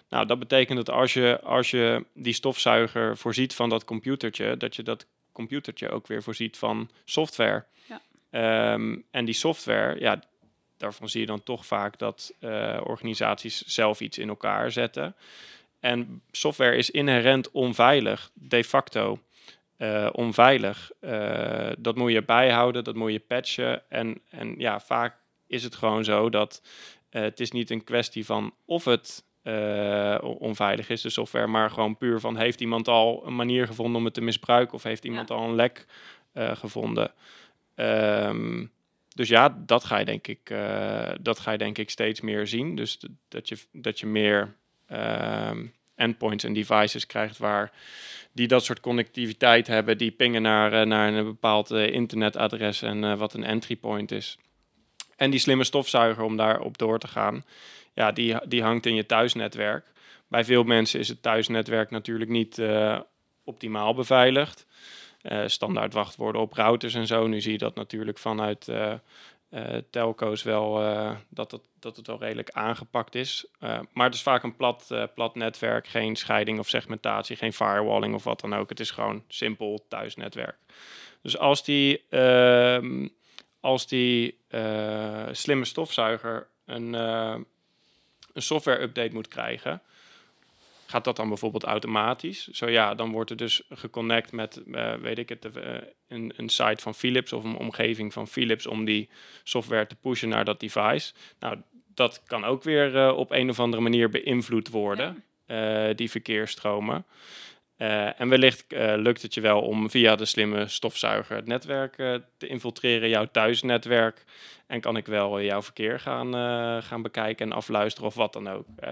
Nou, 0.09 0.25
dat 0.25 0.39
betekent 0.39 0.77
dat 0.77 0.89
als 0.89 1.13
je, 1.13 1.39
als 1.43 1.71
je 1.71 2.05
die 2.13 2.33
stofzuiger 2.33 3.17
voorziet 3.17 3.55
van 3.55 3.69
dat 3.69 3.85
computertje, 3.85 4.57
dat 4.57 4.75
je 4.75 4.83
dat 4.83 5.05
computertje 5.31 5.89
ook 5.89 6.07
weer 6.07 6.23
voorziet 6.23 6.57
van 6.57 6.89
software. 7.05 7.65
Ja. 7.85 8.01
Ehm, 8.29 8.97
en 9.11 9.25
die 9.25 9.33
software, 9.33 9.99
ja, 9.99 10.21
daarvan 10.79 11.09
zie 11.09 11.21
je 11.21 11.25
dan 11.25 11.43
toch 11.43 11.65
vaak 11.65 11.97
dat 11.97 12.33
uh, 12.39 12.81
organisaties 12.83 13.61
zelf 13.61 14.01
iets 14.01 14.17
in 14.17 14.29
elkaar 14.29 14.71
zetten. 14.71 15.15
En 15.79 16.21
software 16.31 16.75
is 16.75 16.91
inherent 16.91 17.51
onveilig, 17.51 18.31
de 18.33 18.63
facto 18.63 19.19
uh, 19.77 20.09
onveilig. 20.11 20.91
Uh, 21.01 21.71
dat 21.77 21.95
moet 21.95 22.11
je 22.11 22.23
bijhouden, 22.23 22.83
dat 22.83 22.95
moet 22.95 23.11
je 23.11 23.19
patchen. 23.19 23.89
En, 23.89 24.21
en 24.29 24.55
ja, 24.57 24.79
vaak 24.79 25.15
is 25.47 25.63
het 25.63 25.75
gewoon 25.75 26.03
zo 26.03 26.29
dat 26.29 26.61
het 27.09 27.39
is 27.39 27.51
niet 27.51 27.69
een 27.69 27.83
kwestie 27.83 28.25
van 28.25 28.53
of 28.65 28.85
het 28.85 29.27
onveilig 30.21 30.89
is, 30.89 31.01
de 31.01 31.09
software, 31.09 31.47
maar 31.47 31.69
gewoon 31.69 31.97
puur 31.97 32.19
van 32.19 32.37
heeft 32.37 32.61
iemand 32.61 32.87
al 32.87 33.23
een 33.25 33.35
manier 33.35 33.67
gevonden 33.67 33.95
om 33.95 34.05
het 34.05 34.13
te 34.13 34.21
misbruiken 34.21 34.73
of 34.73 34.83
heeft 34.83 35.05
iemand 35.05 35.31
al 35.31 35.43
een 35.43 35.55
lek 35.55 35.85
gevonden. 36.33 37.11
Um, 37.75 38.71
dus 39.19 39.29
ja, 39.29 39.57
dat 39.65 39.83
ga 39.83 39.97
je 39.97 40.05
denk 40.05 40.27
ik, 40.27 40.49
uh, 40.49 41.09
dat 41.21 41.39
ga 41.39 41.51
je 41.51 41.57
denk 41.57 41.77
ik 41.77 41.89
steeds 41.89 42.21
meer 42.21 42.47
zien. 42.47 42.75
Dus 42.75 42.99
dat 43.27 43.49
je, 43.49 43.57
dat 43.71 43.99
je 43.99 44.05
meer 44.05 44.55
uh, 44.91 45.51
endpoints 45.95 46.43
en 46.43 46.53
devices 46.53 47.05
krijgt 47.05 47.37
waar 47.37 47.71
die 48.31 48.47
dat 48.47 48.63
soort 48.63 48.79
connectiviteit 48.79 49.67
hebben, 49.67 49.97
die 49.97 50.11
pingen 50.11 50.41
naar, 50.41 50.73
uh, 50.73 50.81
naar 50.81 51.13
een 51.13 51.25
bepaald 51.25 51.71
uh, 51.71 51.87
internetadres 51.87 52.81
en 52.81 53.17
wat 53.17 53.33
een 53.33 53.43
entry 53.43 53.75
point 53.75 54.11
is. 54.11 54.37
En 55.15 55.29
die 55.29 55.39
slimme 55.39 55.63
stofzuiger 55.63 56.23
om 56.23 56.37
daarop 56.37 56.77
door 56.77 56.99
te 56.99 57.07
gaan, 57.07 57.43
ja, 57.93 58.11
die, 58.11 58.47
die 58.47 58.63
hangt 58.63 58.85
in 58.85 58.95
je 58.95 59.05
thuisnetwerk. 59.05 59.85
Bij 60.27 60.43
veel 60.43 60.63
mensen 60.63 60.99
is 60.99 61.07
het 61.07 61.21
thuisnetwerk 61.21 61.89
natuurlijk 61.89 62.29
niet 62.29 62.61
optimaal 63.43 63.93
beveiligd 63.93 64.65
uh, 65.23 65.43
standaard 65.45 65.93
wachtwoorden 65.93 66.41
op 66.41 66.53
routers 66.53 66.93
en 66.93 67.07
zo. 67.07 67.27
Nu 67.27 67.41
zie 67.41 67.51
je 67.51 67.57
dat 67.57 67.75
natuurlijk 67.75 68.17
vanuit 68.17 68.67
uh, 68.67 68.93
telco's 69.89 70.43
wel 70.43 70.73
dat, 71.29 71.51
het, 71.51 71.61
dat 71.79 71.95
het 71.95 72.07
wel 72.07 72.19
redelijk 72.19 72.49
aangepakt 72.51 73.15
is. 73.15 73.45
maar 73.93 74.05
het 74.05 74.13
is 74.13 74.21
vaak 74.21 74.43
een 74.43 74.55
plat, 74.55 74.93
plat 75.15 75.35
netwerk, 75.35 75.87
geen 75.87 76.15
scheiding 76.15 76.59
of 76.59 76.69
segmentatie, 76.69 77.35
geen 77.35 77.53
firewalling 77.53 78.13
of 78.13 78.23
wat 78.23 78.39
dan 78.39 78.53
ook. 78.53 78.69
Het 78.69 78.79
is 78.79 78.91
gewoon 78.91 79.23
simpel 79.27 79.85
thuisnetwerk. 79.87 80.57
Dus 81.21 81.37
als 81.37 81.63
die, 81.63 82.03
ehm, 82.09 83.07
als 83.59 83.87
die 83.87 84.37
slimme 85.31 85.65
stofzuiger 85.65 86.47
een, 86.65 86.93
een 86.93 87.45
software 88.33 88.81
update 88.81 89.13
moet 89.13 89.27
krijgen, 89.27 89.81
Gaat 90.89 91.03
dat 91.03 91.15
dan 91.15 91.27
bijvoorbeeld 91.27 91.63
automatisch? 91.63 92.47
Zo 92.47 92.69
ja, 92.69 92.95
dan 92.95 93.11
wordt 93.11 93.29
er 93.29 93.35
dus 93.35 93.61
geconnect 93.69 94.31
met, 94.31 94.61
uh, 94.65 94.93
weet 94.93 95.17
ik 95.17 95.29
het, 95.29 95.45
uh, 95.45 95.75
een, 96.07 96.33
een 96.35 96.49
site 96.49 96.81
van 96.81 96.95
Philips 96.95 97.33
of 97.33 97.43
een 97.43 97.55
omgeving 97.55 98.13
van 98.13 98.27
Philips 98.27 98.67
om 98.67 98.85
die 98.85 99.09
software 99.43 99.87
te 99.87 99.95
pushen 99.95 100.29
naar 100.29 100.45
dat 100.45 100.59
device. 100.59 101.13
Nou, 101.39 101.57
dat 101.93 102.23
kan 102.23 102.43
ook 102.43 102.63
weer 102.63 102.95
uh, 102.95 103.17
op 103.17 103.31
een 103.31 103.49
of 103.49 103.59
andere 103.59 103.81
manier 103.81 104.09
beïnvloed 104.09 104.69
worden, 104.69 105.23
die 105.95 106.09
verkeersstromen. 106.09 107.05
en 108.17 108.29
wellicht 108.29 108.65
lukt 108.95 109.21
het 109.21 109.33
je 109.33 109.41
wel 109.41 109.61
om 109.61 109.89
via 109.89 110.15
de 110.15 110.25
slimme 110.25 110.67
stofzuiger 110.67 111.35
het 111.35 111.45
netwerk 111.45 111.95
te 112.37 112.47
infiltreren, 112.47 113.09
jouw 113.09 113.25
thuisnetwerk. 113.25 114.23
En 114.67 114.81
kan 114.81 114.97
ik 114.97 115.05
wel 115.05 115.41
jouw 115.41 115.61
verkeer 115.61 115.99
gaan, 115.99 116.33
gaan 116.83 117.01
bekijken 117.01 117.45
en 117.45 117.55
afluisteren 117.55 118.07
of 118.09 118.15
wat 118.15 118.33
dan 118.33 118.49
ook. 118.49 118.65
Hè? 118.75 118.91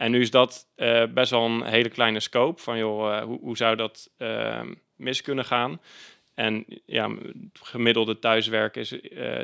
En 0.00 0.10
nu 0.10 0.20
is 0.20 0.30
dat 0.30 0.66
uh, 0.76 1.04
best 1.14 1.30
wel 1.30 1.44
een 1.44 1.62
hele 1.62 1.88
kleine 1.88 2.20
scope 2.20 2.62
van, 2.62 2.78
joh, 2.78 3.12
uh, 3.12 3.22
hoe, 3.22 3.38
hoe, 3.40 3.56
zou 3.56 3.76
dat 3.76 4.10
uh, 4.18 4.60
mis 4.96 5.22
kunnen 5.22 5.44
gaan? 5.44 5.80
En 6.34 6.64
ja, 6.86 7.10
gemiddelde 7.52 8.18
thuiswerk 8.18 8.76
is, 8.76 8.98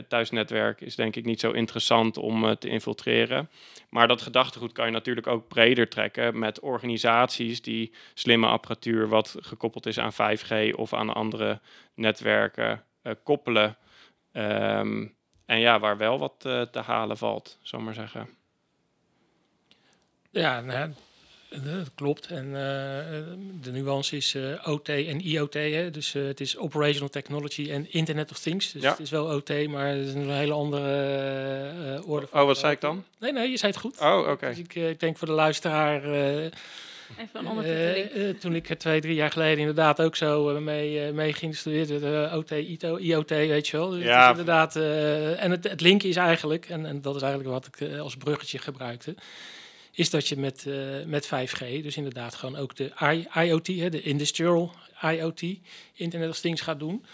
thuisnetwerk 0.09 0.81
is 0.81 0.95
denk 0.95 1.17
ik 1.17 1.25
niet 1.25 1.41
zo 1.41 1.51
interessant 1.51 2.17
om 2.17 2.59
te 2.59 2.69
infiltreren. 2.69 3.51
Maar 3.91 4.09
dat 4.09 4.23
gedachtegoed 4.23 4.73
kan 4.73 4.87
je 4.87 4.93
natuurlijk 4.93 5.27
ook 5.27 5.49
breder 5.49 5.89
trekken 5.89 6.39
met 6.39 6.61
organisaties 6.61 7.63
die 7.63 7.93
slimme 8.15 8.47
apparatuur 8.47 9.09
wat 9.09 9.37
gekoppeld 9.41 9.87
is 9.87 9.99
aan 9.99 10.13
5G 10.13 10.75
of 10.75 10.93
aan 10.93 11.15
andere 11.15 11.61
netwerken 11.95 12.85
koppelen. 13.23 13.77
Um, 14.33 15.17
en 15.47 15.61
ja, 15.61 15.79
waar 15.79 15.97
wel 15.97 16.19
wat 16.19 16.41
te 16.41 16.81
halen 16.85 17.17
valt, 17.17 17.59
zal 17.63 17.81
maar 17.81 17.95
zeggen. 17.95 18.29
Ja, 20.31 20.61
nou, 20.61 20.93
dat 21.51 21.91
klopt. 21.95 22.27
En 22.27 22.47
uh, 22.47 22.53
de 23.63 23.71
nuance 23.73 24.17
is 24.17 24.35
uh, 24.35 24.69
OT 24.69 24.89
en 24.89 25.21
IoT. 25.21 25.55
Hè? 25.55 25.91
Dus 25.91 26.15
uh, 26.15 26.27
het 26.27 26.41
is 26.41 26.57
Operational 26.57 27.09
Technology 27.09 27.71
en 27.71 27.93
Internet 27.93 28.31
of 28.31 28.39
Things. 28.39 28.73
Dus 28.73 28.83
ja. 28.83 28.91
het 28.91 29.01
is 29.01 29.11
wel 29.11 29.27
OT, 29.27 29.69
maar 29.69 29.89
het 29.89 30.07
is 30.07 30.15
een 30.15 30.31
hele 30.31 30.53
andere 30.53 32.03
orde. 32.07 32.27
Van 32.27 32.41
oh, 32.41 32.47
wat 32.47 32.59
zei 32.59 32.73
ik 32.73 32.81
dan? 32.81 33.05
Nee, 33.19 33.33
nee, 33.33 33.51
je 33.51 33.57
zei 33.57 33.73
het 33.73 33.81
goed. 33.81 34.01
Oh, 34.01 34.29
oké. 34.29 34.47
Dus 34.47 34.59
ik, 34.59 34.75
ik, 34.75 35.01
denk 35.01 35.19
voor 35.19 35.29
de 35.29 35.35
luisteraar... 35.35 36.05
Even 37.19 37.47
een 37.47 38.39
toen 38.39 38.55
ik 38.55 38.67
twee, 38.79 39.01
drie 39.01 39.15
jaar 39.15 39.31
geleden 39.31 39.59
inderdaad 39.59 40.01
ook 40.01 40.17
zo 40.17 40.61
mee, 40.61 41.13
mee 41.13 41.33
ging 41.33 41.57
studeren, 41.57 42.33
OT, 42.37 42.51
ITO, 42.51 42.97
IoT, 42.97 43.29
weet 43.29 43.69
je 43.69 43.77
wel. 43.77 43.91
Dus 43.91 44.03
ja. 44.03 44.31
inderdaad, 44.31 44.77
en 44.77 45.51
het, 45.51 45.69
het 45.69 45.81
link 45.81 46.03
is 46.03 46.17
eigenlijk, 46.17 46.69
en, 46.69 46.87
en 46.87 47.03
dat 47.03 47.17
is 47.17 47.23
eigenlijk 47.23 47.53
wat 47.53 47.67
ik 47.67 47.99
als 47.99 48.17
bruggetje 48.17 48.59
gebruikte 48.59 49.15
is 49.97 50.11
dat 50.11 50.29
je 50.29 50.37
met, 50.37 50.67
met 51.07 51.27
5G, 51.27 51.83
dus 51.83 51.97
inderdaad 51.97 52.35
gewoon 52.35 52.57
ook 52.57 52.77
de 52.77 52.93
IoT, 53.35 53.67
hè, 53.67 53.91
de 53.91 54.03
Industrial 54.03 54.75
IoT, 55.03 55.43
Internet 55.95 56.29
of 56.29 56.39
Things 56.41 56.61
gaat 56.61 56.79
doen 56.79 57.05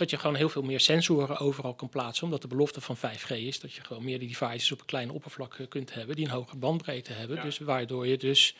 dat 0.00 0.10
je 0.10 0.18
gewoon 0.18 0.36
heel 0.36 0.48
veel 0.48 0.62
meer 0.62 0.80
sensoren 0.80 1.38
overal 1.38 1.74
kan 1.74 1.88
plaatsen. 1.88 2.24
Omdat 2.24 2.42
de 2.42 2.48
belofte 2.48 2.80
van 2.80 2.96
5G 2.96 3.28
is 3.28 3.60
dat 3.60 3.72
je 3.72 3.80
gewoon 3.80 4.04
meer 4.04 4.18
die 4.18 4.28
devices 4.28 4.72
op 4.72 4.80
een 4.80 4.86
klein 4.86 5.10
oppervlak 5.10 5.54
eh, 5.54 5.68
kunt 5.68 5.94
hebben 5.94 6.16
die 6.16 6.24
een 6.24 6.30
hogere 6.30 6.56
bandbreedte 6.56 7.12
hebben. 7.12 7.42
Dus 7.42 7.58
waardoor 7.58 8.06
je 8.06 8.16
dus 8.16 8.54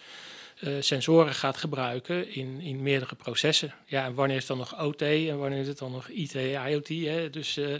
uh, 0.61 0.77
sensoren 0.81 1.35
gaat 1.35 1.57
gebruiken 1.57 2.35
in, 2.35 2.61
in 2.61 2.83
meerdere 2.83 3.14
processen. 3.14 3.75
Ja, 3.87 4.05
en 4.05 4.14
wanneer 4.14 4.37
is 4.37 4.49
het 4.49 4.59
dan 4.59 4.59
nog 4.59 4.81
OT 4.83 5.03
en 5.03 5.38
wanneer 5.38 5.61
is 5.61 5.69
het 5.69 5.79
dan 5.79 5.93
nog 5.93 6.09
IT, 6.09 6.35
IoT? 6.35 6.88
Hè? 6.88 7.31
Dus 7.31 7.57
uh, 7.57 7.75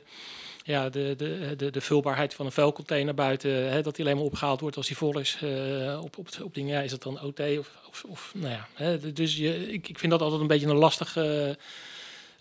ja, 0.71 0.89
de, 0.89 1.15
de, 1.17 1.55
de, 1.57 1.71
de 1.71 1.81
vulbaarheid 1.81 2.35
van 2.35 2.47
een 2.47 2.53
vuilcontainer 2.53 3.15
buiten, 3.15 3.71
hè, 3.71 3.83
dat 3.83 3.97
die 3.97 4.05
alleen 4.05 4.17
maar 4.17 4.27
opgehaald 4.27 4.61
wordt 4.61 4.77
als 4.77 4.87
die 4.87 4.97
vol 4.97 5.19
is 5.19 5.39
uh, 5.43 6.01
op, 6.03 6.19
op, 6.19 6.29
op 6.43 6.55
dingen. 6.55 6.75
Ja, 6.75 6.81
is 6.81 6.91
dat 6.91 7.03
dan 7.03 7.23
OT 7.23 7.41
of, 7.41 7.71
of, 7.89 8.05
of 8.09 8.33
nou 8.35 8.53
ja. 8.53 8.69
Hè? 8.75 9.13
Dus 9.13 9.37
je, 9.37 9.73
ik, 9.73 9.89
ik 9.89 9.99
vind 9.99 10.13
dat 10.13 10.21
altijd 10.21 10.41
een 10.41 10.47
beetje 10.47 10.67
een 10.67 10.77
lastige 10.77 11.59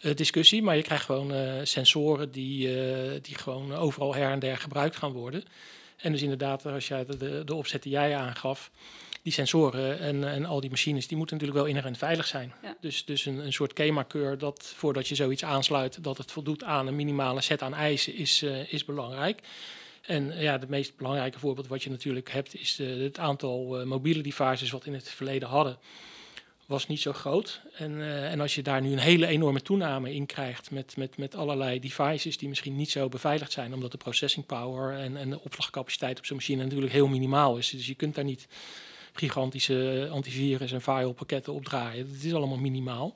uh, 0.02 0.16
discussie. 0.16 0.62
Maar 0.62 0.76
je 0.76 0.82
krijgt 0.82 1.06
gewoon 1.06 1.34
uh, 1.34 1.54
sensoren 1.64 2.32
die, 2.32 2.68
die 3.22 3.36
gewoon 3.36 3.76
overal 3.76 4.16
her 4.16 4.32
en 4.32 4.40
der 4.40 4.58
gebruikt 4.58 4.96
gaan 4.96 5.12
worden. 5.12 5.44
En 5.98 6.12
dus 6.12 6.22
inderdaad, 6.22 6.66
als 6.66 6.88
jij 6.88 7.06
de, 7.06 7.42
de 7.46 7.56
opzet 7.56 7.84
die 7.84 7.92
jij 7.92 8.16
aangaf, 8.16 8.72
die 9.24 9.34
sensoren 9.34 10.00
en, 10.00 10.24
en 10.24 10.46
al 10.46 10.62
die 10.62 10.70
machines, 10.70 11.08
die 11.08 11.18
moeten 11.18 11.36
natuurlijk 11.36 11.64
wel 11.64 11.74
inherent 11.74 11.98
veilig 11.98 12.28
zijn. 12.28 12.54
Ja. 12.64 12.76
Dus, 12.82 13.06
dus 13.06 13.26
een, 13.26 13.38
een 13.38 13.54
soort 13.54 13.74
kemakeur 13.74 14.38
dat 14.38 14.74
voordat 14.76 15.08
je 15.08 15.16
zoiets 15.16 15.44
aansluit, 15.44 16.04
dat 16.04 16.18
het 16.18 16.32
voldoet 16.32 16.64
aan 16.64 16.88
een 16.88 16.96
minimale 16.96 17.42
set 17.42 17.62
aan 17.62 17.74
eisen, 17.74 18.16
is, 18.16 18.44
is 18.68 18.86
belangrijk. 18.86 19.42
En 20.02 20.40
ja, 20.40 20.52
het 20.52 20.70
meest 20.70 20.98
belangrijke 20.98 21.40
voorbeeld 21.40 21.68
wat 21.68 21.84
je 21.84 21.90
natuurlijk 21.90 22.32
hebt, 22.32 22.56
is 22.56 22.78
het 22.78 23.20
aantal 23.20 23.86
mobiele 23.86 24.22
devices 24.22 24.72
wat 24.72 24.86
in 24.86 24.94
het 24.94 25.10
verleden 25.10 25.48
hadden 25.48 25.78
was 26.70 26.88
niet 26.88 27.02
zo 27.02 27.14
groot. 27.14 27.62
En, 27.74 27.92
uh, 27.92 28.32
en 28.32 28.40
als 28.40 28.56
je 28.56 28.62
daar 28.62 28.82
nu 28.82 28.92
een 28.92 29.00
hele 29.00 29.28
enorme 29.28 29.62
toename 29.62 30.14
in 30.14 30.26
krijgt 30.26 30.72
met, 30.72 30.98
met, 30.98 31.18
met 31.18 31.36
allerlei 31.36 31.80
devices 31.80 32.38
die 32.38 32.50
misschien 32.50 32.76
niet 32.76 32.90
zo 32.90 33.10
beveiligd 33.10 33.52
zijn, 33.52 33.74
omdat 33.74 33.92
de 33.92 33.98
processing 33.98 34.46
power 34.46 35.00
en, 35.00 35.18
en 35.18 35.30
de 35.30 35.42
opslagcapaciteit 35.42 36.18
op 36.18 36.26
zo'n 36.26 36.36
machine 36.36 36.64
natuurlijk 36.64 36.92
heel 36.92 37.08
minimaal 37.08 37.58
is. 37.58 37.70
Dus 37.70 37.88
je 37.88 37.96
kunt 37.96 38.16
daar 38.16 38.24
niet 38.24 38.48
gigantische 39.20 40.10
antivirus 40.12 40.72
en 40.72 40.82
firewall 40.82 41.14
pakketten 41.14 41.54
opdraaien. 41.54 42.08
Het 42.12 42.24
is 42.24 42.34
allemaal 42.34 42.58
minimaal. 42.58 43.16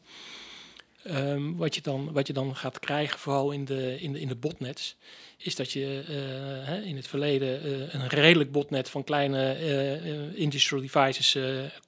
Um, 1.08 1.58
wat, 1.58 1.76
je 1.76 1.82
dan, 1.82 2.12
wat 2.12 2.28
je 2.28 2.34
dan 2.34 2.56
gaat 2.56 2.80
krijgen, 2.80 3.20
vooral 3.20 3.52
in 3.52 3.66
de, 3.66 3.98
in 4.00 4.14
de, 4.14 4.20
in 4.20 4.28
de 4.28 4.36
botnets, 4.36 4.96
is 5.38 5.56
dat 5.56 5.72
je 5.72 6.04
uh, 6.10 6.68
hè, 6.68 6.82
in 6.82 6.96
het 6.96 7.08
verleden 7.08 7.66
uh, 7.66 7.94
een 7.94 8.08
redelijk 8.08 8.52
botnet 8.52 8.90
van 8.90 9.04
kleine 9.04 9.58
uh, 9.60 10.40
industrial 10.40 10.82
devices 10.82 11.38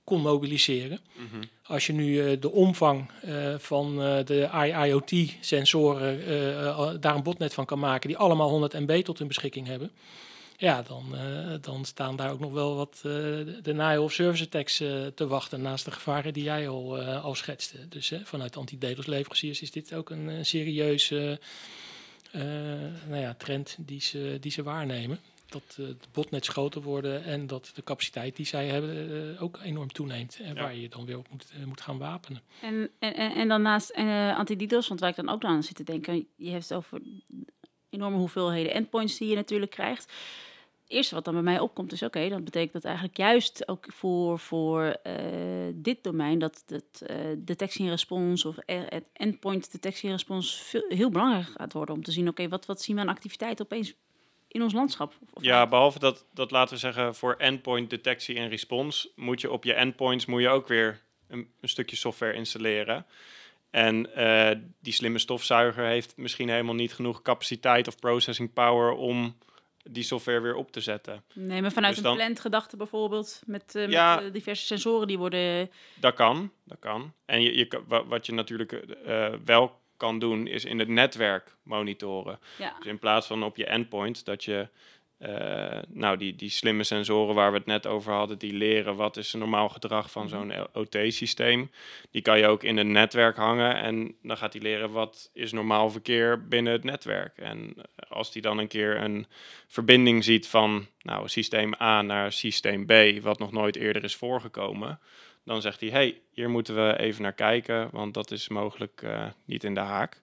kon 0.04 0.22
mobiliseren. 0.22 1.00
Mm 1.14 1.28
-hmm. 1.32 1.42
Als 1.64 1.88
je 1.88 1.94
nu 1.94 2.40
de 2.40 2.52
omvang 2.52 3.12
van 3.58 3.96
de 4.26 4.50
IoT-sensoren 4.86 6.22
daar 7.02 7.16
een 7.16 7.24
botnet 7.24 7.54
van 7.54 7.66
kan 7.66 7.80
maken, 7.80 8.08
die 8.08 8.18
allemaal 8.18 8.50
100 8.50 8.74
MB 8.74 9.04
tot 9.04 9.18
hun 9.18 9.28
beschikking 9.28 9.68
hebben, 9.68 9.92
ja, 10.58 10.82
dan, 10.82 11.06
uh, 11.14 11.54
dan 11.62 11.86
staan 11.86 12.16
daar 12.16 12.32
ook 12.32 12.40
nog 12.40 12.52
wel 12.52 12.76
wat 12.76 12.96
uh, 12.98 13.12
de 13.12 13.60
denial 13.62 14.04
of 14.04 14.14
service 14.14 14.44
attacks 14.44 14.82
uh, 14.82 15.06
te 15.06 15.28
wachten 15.28 15.62
naast 15.62 15.86
de 15.86 15.92
gevaren 15.92 16.34
die 16.34 16.44
jij 16.44 16.70
al, 16.70 17.02
al 17.02 17.36
schetste. 17.36 17.88
Dus 17.88 18.14
vanuit 18.24 18.58
anti-DDoS 18.58 19.06
leveranciers 19.06 19.62
is 19.62 19.72
dit 19.72 19.94
ook 19.94 20.10
een, 20.10 20.46
serieuze 20.46 21.40
nou 23.08 23.22
ja, 23.22 23.34
trend 23.34 23.78
die 23.80 24.02
ze, 24.02 24.38
die 24.40 24.52
ze 24.52 24.64
waarnemen. 24.64 25.20
Dat 25.46 25.74
de 25.76 25.96
botnets 26.12 26.48
groter 26.48 26.82
worden 26.82 27.24
en 27.24 27.48
dat 27.48 27.72
de 27.76 27.84
capaciteit 27.84 28.36
die 28.36 28.46
zij 28.46 28.68
hebben 28.68 29.40
ook 29.40 29.60
enorm 29.64 29.92
toeneemt. 29.92 30.40
En 30.44 30.56
ja. 30.56 30.62
waar 30.62 30.76
je 30.76 30.90
dan 30.90 31.06
weer 31.06 31.18
op 31.18 31.28
moet, 31.32 31.52
moet 31.66 31.82
gaan 31.82 31.98
wapenen. 31.98 32.42
En, 32.62 32.90
en, 33.00 33.14
en 33.14 33.48
dan 33.48 33.62
naast 33.62 33.94
anti-DDoS, 34.36 34.88
want 34.88 35.00
waar 35.00 35.10
ik 35.10 35.16
dan 35.16 35.30
ook 35.30 35.44
aan 35.44 35.64
zit 35.64 35.76
te 35.76 35.84
denken, 35.84 36.28
je 36.36 36.50
hebt 36.50 36.70
het 36.70 36.78
over 36.78 37.02
enorme 37.96 38.18
hoeveelheden 38.18 38.74
endpoints 38.74 39.18
die 39.18 39.30
je 39.30 39.36
natuurlijk 39.36 39.72
krijgt. 39.72 40.12
Het 40.82 40.94
eerste 40.94 41.16
wat 41.16 41.26
dan 41.26 41.34
bij 41.34 41.44
mij 41.44 41.60
opkomt 41.60 41.92
is, 41.92 42.04
oké, 42.04 42.18
okay, 42.18 42.30
dan 42.30 42.44
betekent 42.44 42.74
dat 42.74 42.84
eigenlijk 42.84 43.18
juist 43.18 43.68
ook 43.68 43.86
voor, 43.88 44.40
voor 44.40 44.98
uh, 45.08 45.14
dit 45.74 46.04
domein 46.04 46.40
dat 46.40 46.64
het 46.68 47.06
uh, 47.08 47.18
detectie 47.38 47.84
en 47.84 47.90
respons 47.90 48.46
of 48.46 48.56
het 48.66 49.10
endpoint 49.14 49.72
detectie 49.72 50.06
en 50.06 50.16
respons 50.16 50.62
veel, 50.62 50.86
heel 50.90 51.10
belangrijk 51.10 51.46
gaat 51.46 51.74
worden 51.74 51.96
om 51.96 52.04
te 52.04 52.12
zien, 52.12 52.24
oké, 52.28 52.32
okay, 52.32 52.50
wat, 52.50 52.66
wat 52.66 52.82
zien 52.82 52.96
we 52.96 53.02
aan 53.02 53.10
activiteit 53.10 53.62
opeens 53.62 53.94
in 54.48 54.62
ons 54.62 54.74
landschap? 54.74 55.14
Of 55.34 55.44
ja, 55.44 55.68
behalve 55.68 56.00
dat, 56.00 56.26
dat 56.34 56.52
laten 56.52 56.74
we 56.74 56.80
zeggen, 56.80 57.16
voor 57.16 57.36
endpoint 57.38 57.90
detectie 57.90 58.36
en 58.36 58.50
respons 58.50 59.10
moet 59.16 59.42
je 59.42 59.52
op 59.52 59.64
je 59.64 59.74
endpoints 59.74 60.26
moet 60.26 60.42
je 60.42 60.50
ook 60.50 60.68
weer 60.68 61.02
een, 61.28 61.50
een 61.62 61.70
stukje 61.70 61.96
software 61.96 62.34
installeren. 62.34 63.06
En 63.76 64.10
uh, 64.18 64.52
die 64.80 64.94
slimme 64.94 65.20
stofzuiger 65.20 65.86
heeft 65.86 66.18
misschien 66.18 66.50
helemaal 66.50 66.76
niet 66.76 66.94
genoeg 66.94 67.22
capaciteit 67.22 67.88
of 67.88 68.00
processing 68.00 68.54
power 68.54 68.92
om 68.92 69.38
die 69.84 70.04
software 70.04 70.40
weer 70.40 70.56
op 70.56 70.72
te 70.72 70.80
zetten. 70.82 71.24
Nee, 71.34 71.62
maar 71.62 71.72
vanuit 71.72 71.96
dus 71.96 72.06
een 72.06 72.18
dan, 72.18 72.38
gedachte 72.38 72.78
bijvoorbeeld 72.78 73.42
met, 73.46 73.76
uh, 73.76 73.90
ja, 73.90 74.16
met 74.16 74.26
uh, 74.26 74.34
diverse 74.34 74.66
sensoren 74.66 75.08
die 75.08 75.18
worden... 75.18 75.72
Dat 76.00 76.14
kan, 76.14 76.52
dat 76.64 76.80
kan. 76.80 77.14
En 77.26 77.42
je, 77.42 77.58
je, 77.58 77.84
wat 78.08 78.26
je 78.26 78.32
natuurlijk 78.32 78.86
wel 79.46 79.80
kan 79.98 80.20
doen, 80.20 80.48
is 80.48 80.66
in 80.66 80.80
het 80.80 80.90
netwerk 80.90 81.56
monitoren. 81.64 82.40
Ja. 82.58 82.76
Dus 82.78 82.88
in 82.88 83.00
plaats 83.00 83.28
van 83.28 83.44
op 83.44 83.58
je 83.58 83.66
endpoint, 83.66 84.26
dat 84.26 84.44
je 84.44 84.68
uh, 85.28 85.80
nou, 85.88 86.18
die, 86.18 86.36
die 86.36 86.50
slimme 86.50 86.84
sensoren 86.84 87.36
waar 87.36 87.52
we 87.52 87.58
het 87.58 87.66
net 87.66 87.88
over 87.88 88.14
hadden, 88.14 88.38
die 88.38 88.54
leren 88.54 88.96
wat 88.96 89.18
is 89.18 89.34
een 89.34 89.40
normaal 89.40 89.70
gedrag 89.70 90.12
van 90.12 90.30
zo'n 90.30 90.48
mhm. 90.48 90.64
OT-systeem. 90.74 91.72
Die 92.12 92.22
kan 92.22 92.40
je 92.40 92.48
ook 92.48 92.64
in 92.64 92.78
een 92.78 92.92
netwerk 92.92 93.36
hangen 93.36 93.76
en 93.76 94.16
dan 94.22 94.38
gaat 94.38 94.54
hij 94.54 94.62
leren 94.62 94.92
wat 94.92 95.30
is 95.34 95.52
normaal 95.52 95.90
verkeer 95.90 96.48
binnen 96.48 96.74
het 96.74 96.84
netwerk. 96.84 97.38
En 97.38 97.76
als 98.10 98.34
hij 98.34 98.42
dan 98.42 98.58
een 98.58 98.68
keer 98.68 99.02
een 99.02 99.26
verbinding 99.68 100.24
ziet 100.24 100.48
van 100.48 100.88
nou, 101.02 101.28
systeem 101.28 101.74
A 101.82 102.02
naar 102.02 102.32
systeem 102.32 102.86
B, 102.86 103.24
wat 103.24 103.40
nog 103.40 103.52
nooit 103.52 103.76
eerder 103.76 104.04
is 104.04 104.16
voorgekomen, 104.16 105.00
dan 105.44 105.62
zegt 105.62 105.80
hij, 105.80 105.90
hey, 105.90 106.22
hier 106.32 106.50
moeten 106.50 106.76
we 106.76 106.98
even 106.98 107.22
naar 107.22 107.34
kijken, 107.34 107.90
want 107.92 108.14
dat 108.14 108.32
is 108.32 108.48
mogelijk 108.48 109.02
uh, 109.04 109.26
niet 109.46 109.64
in 109.64 109.74
de 109.74 109.80
haak. 109.80 110.22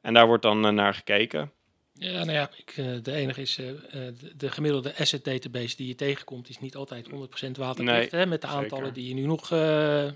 En 0.00 0.14
daar 0.14 0.26
wordt 0.26 0.42
dan 0.42 0.66
uh, 0.66 0.72
naar 0.72 0.94
gekeken. 0.94 1.52
Ja, 1.98 2.24
nou 2.24 2.32
ja, 2.32 2.50
ik, 2.56 2.76
uh, 2.76 2.96
de 3.02 3.12
enige 3.12 3.40
is, 3.40 3.58
uh, 3.58 3.66
de, 3.86 4.14
de, 4.36 4.50
gemiddelde 4.50 4.96
asset 4.98 5.24
database 5.24 5.76
die 5.76 5.86
je 5.86 5.94
tegenkomt, 5.94 6.48
is 6.48 6.60
niet 6.60 6.76
altijd 6.76 7.08
100% 7.08 7.10
waterdicht. 7.58 8.12
Nee, 8.12 8.20
hè, 8.20 8.26
met 8.26 8.40
de 8.40 8.46
aantallen 8.46 8.92
die 8.92 9.04
die 9.04 9.14
nu 9.14 9.26
nog 9.26 9.50
uh, 9.50 9.58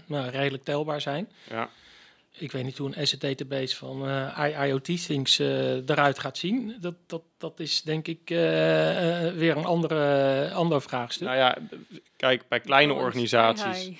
nou, 0.07 0.29
redelijk 0.31 0.65
telbaar 0.65 1.01
zijn. 1.01 1.29
Ja. 1.51 1.71
Ik 2.33 2.53
weet 2.53 2.65
niet 2.65 2.79
hoe 2.79 2.89
een 2.89 3.03
asset 3.03 3.21
database 3.21 3.77
van 3.77 4.09
IoT 4.65 5.07
Things 5.07 5.39
eruit 5.39 6.19
gaat 6.19 6.39
zien. 6.39 6.77
Dat, 6.81 6.95
dat, 7.07 7.23
dat 7.39 7.61
is 7.61 7.83
denk 7.83 8.07
ik 8.07 8.21
weer 9.35 9.57
een 9.57 9.65
andere, 9.65 10.51
ander 10.51 10.83
vraagstuk. 10.83 11.27
Nou 11.27 11.39
ja, 11.39 11.59
kijk, 12.17 12.49
bij 12.49 12.61
kleine 12.61 12.93
organisaties... 12.93 13.91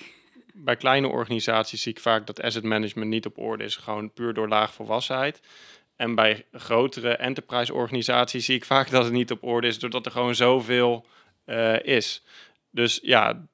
Bij 0.53 0.75
kleine 0.75 1.07
organisaties 1.07 1.81
zie 1.81 1.91
ik 1.91 1.99
vaak 1.99 2.27
dat 2.27 2.41
asset 2.41 2.63
management 2.63 3.09
niet 3.09 3.25
op 3.25 3.37
orde 3.37 3.63
is. 3.63 3.75
Gewoon 3.75 4.13
puur 4.13 4.33
door 4.33 4.47
laag 4.47 4.73
volwassenheid. 4.73 5.39
En 5.99 6.15
bij 6.15 6.45
grotere 6.51 7.15
enterprise 7.15 7.73
organisaties 7.73 8.45
zie 8.45 8.55
ik 8.55 8.65
vaak 8.65 8.89
dat 8.89 9.03
het 9.03 9.13
niet 9.13 9.31
op 9.31 9.43
orde 9.43 9.67
is, 9.67 9.79
doordat 9.79 10.05
er 10.05 10.11
gewoon 10.11 10.35
zoveel 10.35 11.05
uh, 11.45 11.83
is. 11.83 12.23
Dus 12.71 12.99
ja, 13.01 13.47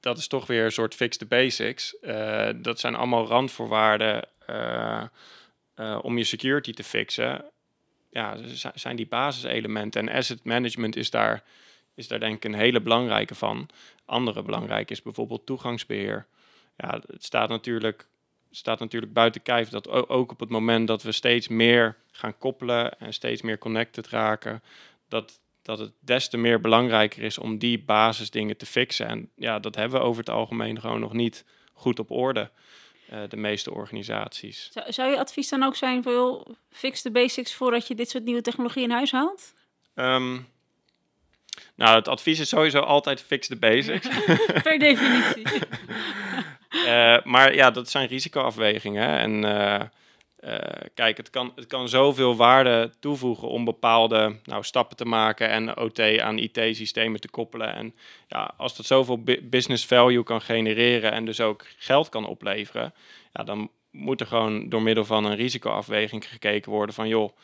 dat 0.00 0.18
is 0.18 0.26
toch 0.26 0.46
weer 0.46 0.64
een 0.64 0.72
soort 0.72 0.94
fix 0.94 1.16
the 1.16 1.26
basics. 1.26 1.96
Uh, 2.02 2.48
dat 2.56 2.80
zijn 2.80 2.94
allemaal 2.94 3.26
randvoorwaarden 3.26 4.28
uh, 4.50 5.98
om 6.02 6.18
je 6.18 6.24
security 6.24 6.72
te 6.72 6.84
fixen. 6.84 7.44
Ja, 8.10 8.36
zijn 8.74 8.96
die 8.96 9.06
basiselementen. 9.06 10.08
En 10.08 10.14
asset 10.14 10.44
management 10.44 10.96
is 10.96 11.10
daar, 11.10 11.42
is 11.94 12.08
daar 12.08 12.20
denk 12.20 12.36
ik 12.36 12.44
een 12.44 12.58
hele 12.58 12.80
belangrijke 12.80 13.34
van. 13.34 13.68
Andere 14.04 14.42
belangrijk 14.42 14.90
is 14.90 15.02
bijvoorbeeld 15.02 15.46
toegangsbeheer. 15.46 16.26
Ja, 16.76 17.00
het 17.06 17.24
staat 17.24 17.48
natuurlijk 17.48 18.06
staat 18.50 18.78
natuurlijk 18.78 19.12
buiten 19.12 19.42
kijf 19.42 19.68
dat 19.68 19.88
ook 20.08 20.30
op 20.30 20.40
het 20.40 20.48
moment 20.48 20.86
dat 20.86 21.02
we 21.02 21.12
steeds 21.12 21.48
meer 21.48 21.96
gaan 22.12 22.38
koppelen 22.38 22.98
en 22.98 23.12
steeds 23.12 23.42
meer 23.42 23.58
connected 23.58 24.08
raken, 24.08 24.62
dat, 25.08 25.40
dat 25.62 25.78
het 25.78 25.92
des 26.00 26.28
te 26.28 26.36
meer 26.36 26.60
belangrijker 26.60 27.22
is 27.22 27.38
om 27.38 27.58
die 27.58 27.78
basisdingen 27.78 28.56
te 28.56 28.66
fixen. 28.66 29.06
En 29.06 29.30
ja, 29.36 29.58
dat 29.58 29.74
hebben 29.74 30.00
we 30.00 30.06
over 30.06 30.20
het 30.20 30.30
algemeen 30.30 30.80
gewoon 30.80 31.00
nog 31.00 31.12
niet 31.12 31.44
goed 31.72 31.98
op 31.98 32.10
orde. 32.10 32.50
Uh, 33.12 33.18
de 33.28 33.36
meeste 33.36 33.74
organisaties. 33.74 34.68
Zou, 34.72 34.92
zou, 34.92 35.10
je 35.10 35.18
advies 35.18 35.48
dan 35.48 35.62
ook 35.62 35.76
zijn 35.76 36.02
voor 36.02 36.56
fix 36.70 37.02
de 37.02 37.10
basics 37.10 37.54
voordat 37.54 37.86
je 37.86 37.94
dit 37.94 38.10
soort 38.10 38.24
nieuwe 38.24 38.40
technologie 38.40 38.82
in 38.82 38.90
huis 38.90 39.12
haalt? 39.12 39.54
Um, 39.94 40.48
nou, 41.74 41.96
het 41.96 42.08
advies 42.08 42.38
is 42.38 42.48
sowieso 42.48 42.80
altijd 42.80 43.22
fix 43.22 43.48
de 43.48 43.56
basics. 43.56 44.08
per 44.62 44.78
definitie. 44.78 45.42
Uh, 46.70 47.16
maar 47.24 47.54
ja, 47.54 47.70
dat 47.70 47.90
zijn 47.90 48.08
risicoafwegingen. 48.08 49.18
En 49.18 49.44
uh, 49.44 49.80
uh, 50.44 50.58
kijk, 50.94 51.16
het 51.16 51.30
kan, 51.30 51.52
het 51.54 51.66
kan 51.66 51.88
zoveel 51.88 52.36
waarde 52.36 52.90
toevoegen 53.00 53.48
om 53.48 53.64
bepaalde 53.64 54.36
nou, 54.44 54.62
stappen 54.64 54.96
te 54.96 55.04
maken 55.04 55.48
en 55.48 55.76
OT 55.76 56.00
aan 56.00 56.38
IT-systemen 56.38 57.20
te 57.20 57.28
koppelen. 57.28 57.74
En 57.74 57.94
ja, 58.28 58.54
als 58.56 58.76
dat 58.76 58.86
zoveel 58.86 59.22
business 59.42 59.86
value 59.86 60.22
kan 60.22 60.40
genereren 60.40 61.12
en 61.12 61.24
dus 61.24 61.40
ook 61.40 61.66
geld 61.78 62.08
kan 62.08 62.26
opleveren, 62.26 62.94
ja, 63.32 63.44
dan 63.44 63.70
moet 63.90 64.20
er 64.20 64.26
gewoon 64.26 64.68
door 64.68 64.82
middel 64.82 65.04
van 65.04 65.24
een 65.24 65.36
risicoafweging 65.36 66.28
gekeken 66.28 66.72
worden 66.72 66.94
van 66.94 67.08
joh, 67.08 67.36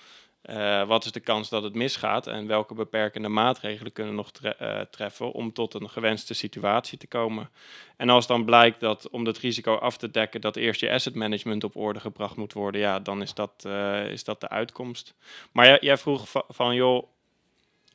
uh, 0.51 0.87
wat 0.87 1.05
is 1.05 1.13
de 1.13 1.21
kans 1.21 1.49
dat 1.49 1.63
het 1.63 1.75
misgaat 1.75 2.27
en 2.27 2.47
welke 2.47 2.75
beperkende 2.75 3.29
maatregelen 3.29 3.93
kunnen 3.93 4.15
nog 4.15 4.31
uh, 4.43 4.81
treffen 4.81 5.33
om 5.33 5.53
tot 5.53 5.75
een 5.75 5.91
gewenste 5.91 6.35
situatie 6.35 6.99
te 6.99 7.07
komen. 7.07 7.51
En 7.97 8.09
als 8.09 8.27
dan 8.27 8.45
blijkt 8.45 8.81
dat 8.81 9.09
om 9.11 9.25
dat 9.25 9.39
risico 9.39 9.75
af 9.75 9.97
te 9.97 10.11
dekken, 10.11 10.41
dat 10.41 10.57
eerst 10.57 10.81
je 10.81 10.91
asset 10.91 11.15
management 11.15 11.65
op 11.65 11.77
orde 11.77 12.01
gebracht 12.01 12.37
moet 12.37 12.53
worden, 12.53 12.81
ja, 12.81 13.01
dan 13.01 13.23
is 13.23 13.35
dat, 13.35 13.65
uh, 13.67 14.11
is 14.11 14.25
dat 14.25 14.41
de 14.41 14.49
uitkomst. 14.49 15.15
Maar 15.53 15.67
jij, 15.67 15.79
jij 15.81 15.97
vroeg 15.97 16.29
van, 16.29 16.45
van, 16.49 16.75
joh, 16.75 17.07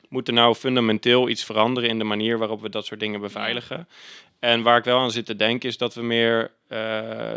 moet 0.10 0.28
er 0.28 0.34
nou 0.34 0.56
fundamenteel 0.56 1.30
iets 1.30 1.44
veranderen 1.44 1.90
in 1.90 1.98
de 1.98 2.04
manier 2.04 2.38
waarop 2.38 2.62
we 2.62 2.70
dat 2.70 2.86
soort 2.86 3.00
dingen 3.00 3.22
beveiligen? 3.22 3.88
En 4.40 4.62
waar 4.62 4.78
ik 4.78 4.84
wel 4.84 5.00
aan 5.00 5.12
zit 5.12 5.26
te 5.26 5.36
denken 5.36 5.70
is 5.70 5.78
dat 5.78 5.94
we 5.94 6.02
meer 6.02 6.52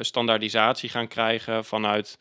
standaardisatie 0.00 0.88
gaan 0.88 1.08
krijgen 1.08 1.64
vanuit 1.64 2.18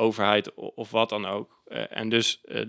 overheid 0.00 0.54
of 0.54 0.90
wat 0.90 1.08
dan 1.08 1.26
ook. 1.26 1.62
Eh, 1.66 1.82
en 1.90 2.08
dus 2.08 2.40
eh, 2.44 2.60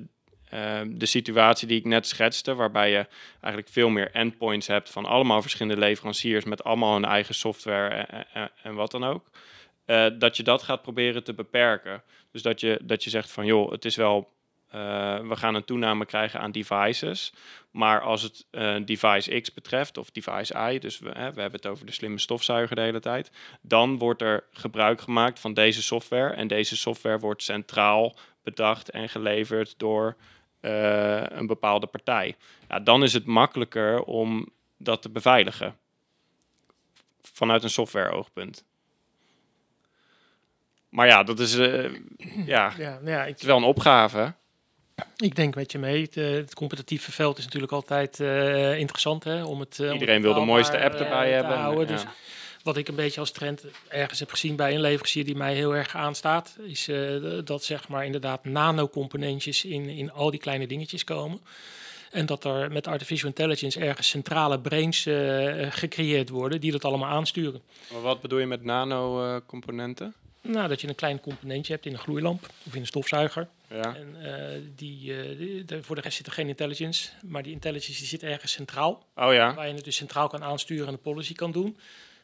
eh, 0.50 0.88
de 0.88 1.06
situatie 1.06 1.68
die 1.68 1.80
ik 1.80 1.86
net 1.86 2.08
schetste, 2.08 2.56
waarbij 2.56 2.92
je 2.92 3.08
eigenlijk 3.32 3.74
veel 3.74 3.90
meer 3.90 4.12
endpoints 4.12 4.68
hebt 4.68 4.90
van 4.90 5.06
allemaal 5.06 5.42
verschillende 5.42 5.80
leveranciers 5.80 6.46
met 6.46 6.64
allemaal 6.64 6.94
hun 6.94 7.06
eigen 7.06 7.36
software 7.36 7.90
en, 8.34 8.52
en 8.64 8.76
wat 8.76 8.92
dan 8.92 9.04
ook. 9.04 9.30
dat 10.20 10.38
je 10.38 10.44
dat 10.44 10.64
gaat 10.64 10.82
proberen 10.82 11.24
te 11.24 11.34
beperken. 11.34 12.04
Dus 12.32 12.42
dat 12.42 12.60
je, 12.60 12.80
dat 12.84 13.04
je 13.04 13.10
zegt 13.10 13.32
van 13.32 13.46
joh, 13.46 13.72
het 13.72 13.86
is 13.86 13.96
wel 13.96 14.34
uh, 14.76 15.20
we 15.20 15.36
gaan 15.36 15.56
een 15.56 15.66
toename 15.66 16.06
krijgen 16.06 16.40
aan 16.40 16.52
devices. 16.52 17.34
Maar 17.72 18.02
als 18.02 18.22
het 18.22 18.46
uh, 18.52 18.76
device 18.86 19.40
X 19.40 19.54
betreft, 19.54 19.98
of 19.98 20.12
device 20.12 20.74
Y, 20.74 20.80
dus 20.80 21.00
we, 21.00 21.10
hè, 21.10 21.34
we 21.34 21.42
hebben 21.42 21.60
het 21.60 21.68
over 21.68 21.86
de 21.86 21.92
slimme 21.92 22.20
stofzuiger 22.20 22.76
de 22.76 22.82
hele 22.82 23.00
tijd, 23.00 23.32
dan 23.62 23.98
wordt 23.98 24.22
er 24.22 24.44
gebruik 24.52 25.02
gemaakt 25.02 25.40
van 25.40 25.54
deze 25.54 25.82
software. 25.82 26.34
En 26.34 26.48
deze 26.48 26.78
software 26.78 27.20
wordt 27.20 27.44
centraal 27.44 28.16
bedacht 28.44 28.90
en 28.90 29.10
geleverd 29.10 29.74
door 29.78 30.16
uh, 30.62 31.24
een 31.24 31.48
bepaalde 31.48 31.88
partij. 31.88 32.36
Ja, 32.70 32.80
dan 32.80 33.04
is 33.04 33.14
het 33.14 33.26
makkelijker 33.26 34.04
om 34.04 34.50
dat 34.78 35.02
te 35.02 35.10
beveiligen. 35.10 35.78
Vanuit 37.22 37.64
een 37.64 37.70
software-oogpunt. 37.70 38.66
Maar 40.90 41.08
ja, 41.08 41.24
dat 41.24 41.40
is, 41.40 41.56
ja, 41.56 42.74
ja, 42.78 43.00
ja, 43.04 43.26
het 43.26 43.40
is 43.40 43.46
wel 43.46 43.58
een 43.58 43.64
opgave. 43.64 44.34
Ik 45.18 45.36
denk 45.36 45.56
met 45.56 45.72
je 45.72 45.80
mee. 45.80 46.02
Het, 46.02 46.16
het 46.16 46.54
competitieve 46.54 47.12
veld 47.12 47.38
is 47.38 47.44
natuurlijk 47.44 47.72
altijd 47.72 48.20
uh, 48.20 48.80
interessant. 48.80 49.24
Hè, 49.24 49.44
om 49.44 49.60
het, 49.60 49.78
uh, 49.82 49.94
Iedereen 49.94 50.22
wil 50.22 50.34
de 50.34 50.40
mooiste 50.40 50.84
app 50.84 50.94
erbij 50.94 51.32
hebben. 51.32 51.58
Houden, 51.58 51.88
dus 51.88 52.04
wat 52.64 52.78
ik 52.78 52.88
een 52.88 52.96
beetje 52.96 53.20
als 53.20 53.32
trend 53.32 53.64
ergens 53.88 54.20
heb 54.20 54.30
gezien 54.30 54.56
bij 54.56 54.74
een 54.74 54.82
leverancier 54.82 55.26
die 55.26 55.36
mij 55.36 55.54
heel 55.54 55.76
erg 55.76 55.96
aanstaat, 55.96 56.58
is 56.66 56.90
dat 57.44 57.64
zeg 57.64 57.88
maar 57.88 58.06
inderdaad 58.06 58.46
nanocomponentjes 58.46 59.66
in, 59.66 59.90
in 59.90 60.12
al 60.12 60.32
die 60.32 60.40
kleine 60.40 60.68
dingetjes 60.68 61.04
komen. 61.04 61.42
En 62.12 62.26
dat 62.26 62.44
er 62.44 62.72
met 62.72 62.88
artificial 62.88 63.30
intelligence 63.30 63.80
ergens 63.80 64.10
centrale 64.10 64.60
brains 64.60 65.08
gecreëerd 65.70 66.30
worden 66.30 66.62
die 66.62 66.72
dat 66.72 66.86
allemaal 66.86 67.10
aansturen. 67.10 67.62
Maar 67.92 68.02
wat 68.02 68.22
bedoel 68.22 68.40
je 68.40 68.46
met 68.46 68.64
nanocomponenten? 68.64 70.14
Nou, 70.42 70.68
dat 70.68 70.82
je 70.82 70.88
een 70.88 70.96
klein 70.96 71.20
componentje 71.20 71.74
hebt 71.74 71.86
in 71.86 71.94
een 71.94 72.00
gloeilamp 72.00 72.48
of 72.66 72.74
in 72.74 72.82
een 72.82 72.88
stofzuiger. 72.88 73.48
Ja. 73.70 73.96
En 73.96 74.16
uh, 74.22 74.62
die, 74.76 75.12
uh, 75.12 75.78
voor 75.82 75.96
de 75.96 76.02
rest 76.02 76.18
zit 76.18 76.26
er 76.26 76.32
geen 76.32 76.48
intelligence, 76.48 77.10
maar 77.22 77.44
die 77.44 77.52
intelligence 77.52 78.00
die 78.00 78.08
zit 78.08 78.24
ergens 78.24 78.52
centraal. 78.52 79.06
Oh 79.16 79.34
ja. 79.34 79.54
Waar 79.54 79.68
je 79.68 79.74
het 79.74 79.84
dus 79.84 79.96
centraal 79.96 80.28
kan 80.28 80.44
aansturen 80.44 80.88
en 80.88 80.94
de 80.94 81.00
policy 81.00 81.34
kan 81.34 81.52
doen. 81.52 81.78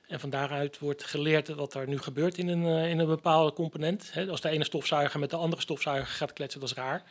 En 0.08 0.20
van 0.20 0.30
daaruit 0.30 0.80
wordt 0.80 1.04
geleerd 1.04 1.48
wat 1.48 1.74
er 1.74 1.88
nu 1.88 1.98
gebeurt 1.98 2.38
in 2.38 2.48
een, 2.48 2.64
uh, 2.64 2.90
in 2.90 3.00
een 3.00 3.08
bepaalde 3.08 3.54
component. 3.54 4.10
He, 4.14 4.30
als 4.30 4.42
de 4.42 4.50
ene 4.50 4.64
stofzuiger 4.64 5.20
met 5.20 5.30
de 5.30 5.36
andere 5.36 5.62
stofzuiger 5.62 6.08
gaat 6.08 6.34
kletsen, 6.34 6.60
dat 6.60 6.70
is 6.70 6.76
raar. 6.76 7.04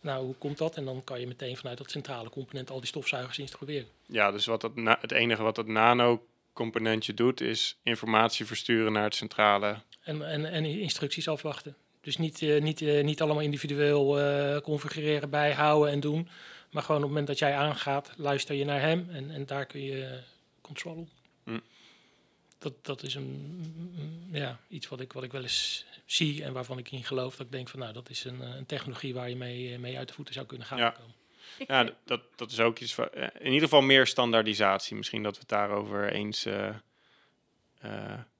Nou, 0.00 0.24
hoe 0.24 0.34
komt 0.34 0.58
dat? 0.58 0.76
En 0.76 0.84
dan 0.84 1.04
kan 1.04 1.20
je 1.20 1.26
meteen 1.26 1.56
vanuit 1.56 1.78
dat 1.78 1.90
centrale 1.90 2.30
component 2.30 2.70
al 2.70 2.78
die 2.78 2.88
stofzuigers 2.88 3.38
instrueren. 3.38 3.88
Ja, 4.06 4.30
dus 4.30 4.46
wat 4.46 4.60
dat 4.60 4.72
het 5.00 5.12
enige 5.12 5.42
wat 5.42 5.54
dat 5.54 5.66
nano-componentje 5.66 7.14
doet, 7.14 7.40
is 7.40 7.76
informatie 7.82 8.46
versturen 8.46 8.92
naar 8.92 9.04
het 9.04 9.14
centrale. 9.14 9.76
En, 10.00 10.28
en, 10.28 10.44
en 10.44 10.64
instructies 10.64 11.28
afwachten. 11.28 11.76
Dus 12.00 12.16
niet, 12.16 12.40
uh, 12.40 12.60
niet, 12.60 12.80
uh, 12.80 13.04
niet 13.04 13.22
allemaal 13.22 13.42
individueel 13.42 14.20
uh, 14.20 14.58
configureren, 14.58 15.30
bijhouden 15.30 15.92
en 15.92 16.00
doen. 16.00 16.28
Maar 16.70 16.82
gewoon 16.82 17.00
op 17.00 17.06
het 17.06 17.16
moment 17.16 17.26
dat 17.26 17.38
jij 17.38 17.54
aangaat, 17.54 18.12
luister 18.16 18.54
je 18.54 18.64
naar 18.64 18.80
hem 18.80 19.08
en, 19.10 19.30
en 19.30 19.46
daar 19.46 19.66
kun 19.66 19.82
je 19.82 20.20
controle 20.60 21.04
mm. 21.44 21.60
Dat, 22.58 22.72
dat 22.82 23.02
is 23.02 23.14
een, 23.14 24.28
ja, 24.32 24.60
iets 24.68 24.88
wat 24.88 25.00
ik, 25.00 25.12
wat 25.12 25.22
ik 25.22 25.32
wel 25.32 25.42
eens 25.42 25.86
zie 26.04 26.44
en 26.44 26.52
waarvan 26.52 26.78
ik 26.78 26.92
in 26.92 27.04
geloof. 27.04 27.36
Dat 27.36 27.46
ik 27.46 27.52
denk 27.52 27.68
van 27.68 27.80
nou, 27.80 27.92
dat 27.92 28.10
is 28.10 28.24
een, 28.24 28.40
een 28.40 28.66
technologie 28.66 29.14
waar 29.14 29.28
je 29.28 29.36
mee, 29.36 29.78
mee 29.78 29.98
uit 29.98 30.08
de 30.08 30.14
voeten 30.14 30.34
zou 30.34 30.46
kunnen 30.46 30.66
gaan 30.66 30.78
ja. 30.78 30.90
komen. 30.90 31.14
Ja, 31.66 31.94
dat, 32.04 32.20
dat 32.36 32.50
is 32.50 32.60
ook 32.60 32.78
iets 32.78 32.94
van, 32.94 33.08
in 33.38 33.46
ieder 33.52 33.60
geval 33.60 33.80
meer 33.80 34.06
standaardisatie. 34.06 34.96
Misschien 34.96 35.22
dat 35.22 35.32
we 35.32 35.40
het 35.40 35.48
daarover 35.48 36.12
eens 36.12 36.46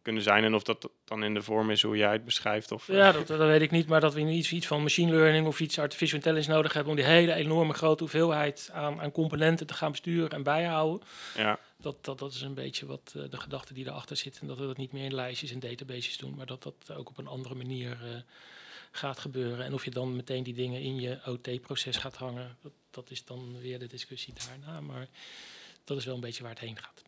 kunnen 0.03 0.23
zijn. 0.23 0.45
En 0.45 0.55
of 0.55 0.63
dat 0.63 0.91
dan 1.05 1.25
in 1.25 1.35
de 1.35 1.43
vorm 1.43 1.71
is 1.71 1.83
hoe 1.83 1.97
jij 1.97 2.13
het 2.13 2.25
beschrijft. 2.25 2.73
Of, 2.73 2.87
ja, 2.87 3.13
dat, 3.13 3.27
dat 3.27 3.39
weet 3.39 3.61
ik 3.61 3.71
niet. 3.71 3.89
Maar 3.89 4.01
dat 4.01 4.15
we 4.15 4.21
iets, 4.21 4.53
iets 4.53 4.67
van 4.67 4.83
machine 4.83 5.13
learning 5.13 5.47
of 5.47 5.61
iets 5.61 5.79
artificial 5.79 6.17
intelligence 6.17 6.51
nodig 6.51 6.73
hebben 6.73 6.91
om 6.91 6.99
die 6.99 7.07
hele 7.07 7.35
enorme 7.35 7.73
grote 7.73 8.03
hoeveelheid 8.03 8.71
aan, 8.73 9.01
aan 9.01 9.13
componenten 9.13 9.67
te 9.67 9.75
gaan 9.75 9.91
besturen 9.91 10.31
en 10.31 10.43
bijhouden. 10.43 11.07
Ja. 11.37 11.59
Dat, 11.77 12.05
dat, 12.05 12.19
dat 12.19 12.33
is 12.33 12.41
een 12.41 12.55
beetje 12.55 12.87
wat 12.87 13.15
uh, 13.17 13.23
de 13.31 13.37
gedachte 13.37 13.75
die 13.75 13.87
erachter 13.87 14.17
zit. 14.17 14.39
En 14.41 14.47
dat 14.47 14.59
we 14.59 14.67
dat 14.67 14.77
niet 14.77 14.93
meer 14.93 15.05
in 15.05 15.15
lijstjes 15.15 15.53
en 15.53 15.61
databases 15.61 16.17
doen, 16.17 16.35
maar 16.35 16.47
dat 16.47 16.63
dat 16.63 16.93
ook 16.97 17.09
op 17.09 17.19
een 17.19 17.27
andere 17.27 17.55
manier 17.55 17.91
uh, 17.91 18.21
gaat 18.91 19.19
gebeuren. 19.19 19.65
En 19.65 19.75
of 19.75 19.85
je 19.85 19.91
dan 19.91 20.17
meteen 20.17 20.43
die 20.43 20.55
dingen 20.55 20.81
in 20.81 21.01
je 21.01 21.19
OT-proces 21.27 21.97
gaat 21.97 22.17
hangen, 22.17 22.57
dat, 22.63 22.73
dat 22.91 23.11
is 23.11 23.25
dan 23.25 23.61
weer 23.61 23.79
de 23.79 23.87
discussie 23.87 24.35
daarna. 24.35 24.81
Maar 24.81 25.09
dat 25.85 25.97
is 25.97 26.05
wel 26.05 26.15
een 26.15 26.21
beetje 26.21 26.43
waar 26.43 26.53
het 26.53 26.61
heen 26.61 26.77
gaat. 26.77 27.03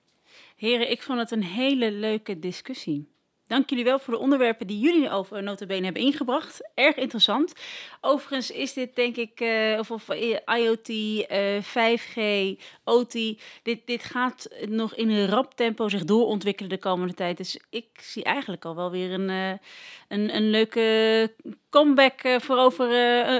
Heren, 0.62 0.90
ik 0.90 1.02
vond 1.02 1.18
het 1.18 1.30
een 1.30 1.42
hele 1.42 1.92
leuke 1.92 2.38
discussie. 2.38 3.08
Dank 3.46 3.70
jullie 3.70 3.84
wel 3.84 3.98
voor 3.98 4.14
de 4.14 4.20
onderwerpen 4.20 4.66
die 4.66 4.78
jullie 4.78 5.10
over 5.10 5.42
notabene 5.42 5.84
hebben 5.84 6.02
ingebracht. 6.02 6.70
Erg 6.74 6.96
interessant. 6.96 7.52
Overigens 8.00 8.50
is 8.50 8.72
dit 8.72 8.96
denk 8.96 9.16
ik, 9.16 9.40
uh, 9.40 9.78
of, 9.78 10.08
IoT, 10.44 10.88
uh, 10.88 11.62
5G, 11.62 12.20
OT, 12.84 13.12
dit, 13.62 13.86
dit 13.86 14.04
gaat 14.04 14.48
nog 14.68 14.94
in 14.94 15.10
een 15.10 15.26
rap 15.26 15.54
tempo 15.54 15.88
zich 15.88 16.04
doorontwikkelen 16.04 16.70
de 16.70 16.78
komende 16.78 17.14
tijd. 17.14 17.36
Dus 17.36 17.60
ik 17.70 17.88
zie 18.00 18.24
eigenlijk 18.24 18.64
al 18.64 18.76
wel 18.76 18.90
weer 18.90 19.10
een, 19.12 19.28
uh, 19.28 19.52
een, 20.08 20.36
een 20.36 20.50
leuke 20.50 20.80
comeback 21.72 22.24
uh, 22.24 22.40
voor 22.40 22.56
over 22.56 22.90